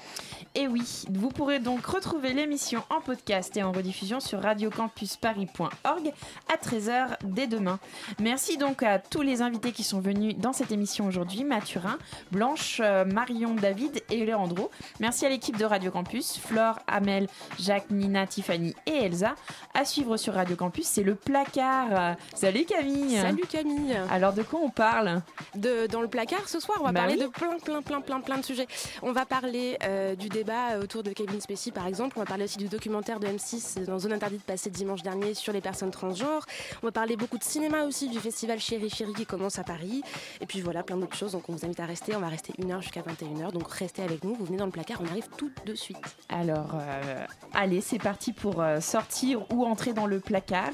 Et 0.55 0.67
oui, 0.67 1.05
vous 1.09 1.29
pourrez 1.29 1.59
donc 1.59 1.85
retrouver 1.85 2.33
l'émission 2.33 2.83
en 2.89 2.99
podcast 3.01 3.55
et 3.55 3.63
en 3.63 3.71
rediffusion 3.71 4.19
sur 4.19 4.41
radiocampusparis.org 4.41 6.13
à 6.51 6.57
13h 6.57 7.17
dès 7.23 7.47
demain. 7.47 7.79
Merci 8.19 8.57
donc 8.57 8.83
à 8.83 8.99
tous 8.99 9.21
les 9.21 9.41
invités 9.41 9.71
qui 9.71 9.83
sont 9.83 9.99
venus 9.99 10.35
dans 10.37 10.53
cette 10.53 10.71
émission 10.71 11.07
aujourd'hui 11.07 11.43
Mathurin, 11.43 11.97
Blanche, 12.31 12.81
euh, 12.83 13.05
Marion, 13.05 13.53
David 13.55 14.03
et 14.09 14.25
Leandro. 14.25 14.71
Merci 14.99 15.25
à 15.25 15.29
l'équipe 15.29 15.57
de 15.57 15.65
Radio 15.65 15.91
Campus, 15.91 16.37
Flore, 16.37 16.79
Amel, 16.87 17.27
Jacques, 17.59 17.89
Nina, 17.89 18.27
Tiffany 18.27 18.75
et 18.85 19.05
Elsa. 19.05 19.35
À 19.73 19.85
suivre 19.85 20.17
sur 20.17 20.33
Radio 20.33 20.55
Campus, 20.55 20.85
c'est 20.85 21.03
le 21.03 21.15
placard. 21.15 21.87
Euh, 21.91 22.13
Salut 22.35 22.65
Camille 22.65 23.17
Salut 23.17 23.43
Camille 23.49 23.95
Alors 24.09 24.33
de 24.33 24.43
quoi 24.43 24.59
on 24.61 24.69
parle? 24.69 25.21
De, 25.55 25.87
Dans 25.87 26.01
le 26.01 26.07
placard 26.07 26.47
ce 26.47 26.59
soir, 26.59 26.77
on 26.81 26.83
va 26.83 26.90
Bah 26.91 27.01
parler 27.01 27.15
oui. 27.15 27.23
de 27.23 27.27
plein, 27.27 27.57
plein, 27.57 27.81
plein, 27.81 28.01
plein, 28.01 28.21
plein 28.21 28.37
de 28.37 28.45
sujets. 28.45 28.67
On 29.01 29.11
va 29.11 29.25
parler 29.25 29.77
euh, 29.83 30.15
du 30.15 30.29
débat 30.29 30.79
autour 30.81 31.03
de 31.03 31.11
Kevin 31.11 31.39
Spacey 31.41 31.71
par 31.71 31.87
exemple. 31.87 32.13
On 32.17 32.21
va 32.21 32.25
parler 32.25 32.45
aussi 32.45 32.57
du 32.57 32.67
documentaire 32.67 33.19
de 33.19 33.27
M6 33.27 33.85
dans 33.85 33.99
Zone 33.99 34.13
Interdite 34.13 34.43
passé 34.43 34.69
dimanche 34.69 35.01
dernier 35.03 35.33
sur 35.33 35.53
les 35.53 35.61
personnes 35.61 35.91
transgenres. 35.91 36.45
On 36.83 36.87
va 36.87 36.91
parler 36.91 37.15
beaucoup 37.15 37.37
de 37.37 37.43
cinéma 37.43 37.83
aussi, 37.83 38.09
du 38.09 38.19
festival 38.19 38.59
Chéri 38.59 38.89
Chéri 38.89 39.13
qui 39.13 39.25
commence 39.25 39.59
à 39.59 39.63
Paris. 39.63 40.03
Et 40.41 40.45
puis 40.45 40.61
voilà, 40.61 40.83
plein 40.83 40.97
d'autres 40.97 41.15
choses. 41.15 41.33
Donc 41.33 41.49
on 41.49 41.53
vous 41.53 41.65
invite 41.65 41.79
à 41.79 41.85
rester. 41.85 42.15
On 42.15 42.19
va 42.19 42.29
rester 42.29 42.53
une 42.57 42.71
heure 42.71 42.81
jusqu'à 42.81 43.01
21h. 43.01 43.51
Donc 43.51 43.71
restez 43.71 44.03
avec 44.03 44.23
nous. 44.23 44.35
Vous 44.35 44.45
venez 44.45 44.57
dans 44.57 44.65
le 44.65 44.71
placard. 44.71 44.99
On 45.01 45.07
arrive 45.07 45.27
tout 45.37 45.51
de 45.65 45.75
suite. 45.75 45.97
Alors, 46.29 46.75
euh, 46.75 47.25
allez, 47.53 47.81
c'est 47.81 47.99
parti 47.99 48.33
pour 48.33 48.61
euh, 48.61 48.79
sortir 48.79 49.45
ou 49.51 49.65
entrer 49.65 49.93
dans 49.93 50.05
le 50.07 50.19
placard. 50.19 50.71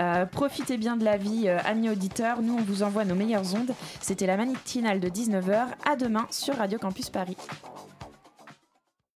Euh, 0.00 0.26
profitez 0.26 0.76
bien 0.76 0.96
de 0.96 1.04
la 1.04 1.16
vie, 1.16 1.44
euh, 1.46 1.58
amis 1.64 1.90
auditeurs. 1.90 2.42
Nous, 2.42 2.54
on 2.54 2.62
vous 2.62 2.82
envoie 2.82 3.04
nos 3.04 3.14
meilleures 3.14 3.54
ondes. 3.54 3.72
C'était 4.00 4.26
la 4.26 4.36
matinale 4.36 5.00
de 5.00 5.08
19h. 5.48 5.66
À 5.84 5.96
demain 5.96 6.26
sur 6.30 6.56
Radio 6.56 6.78
Campus 6.78 7.10
Paris. 7.10 7.36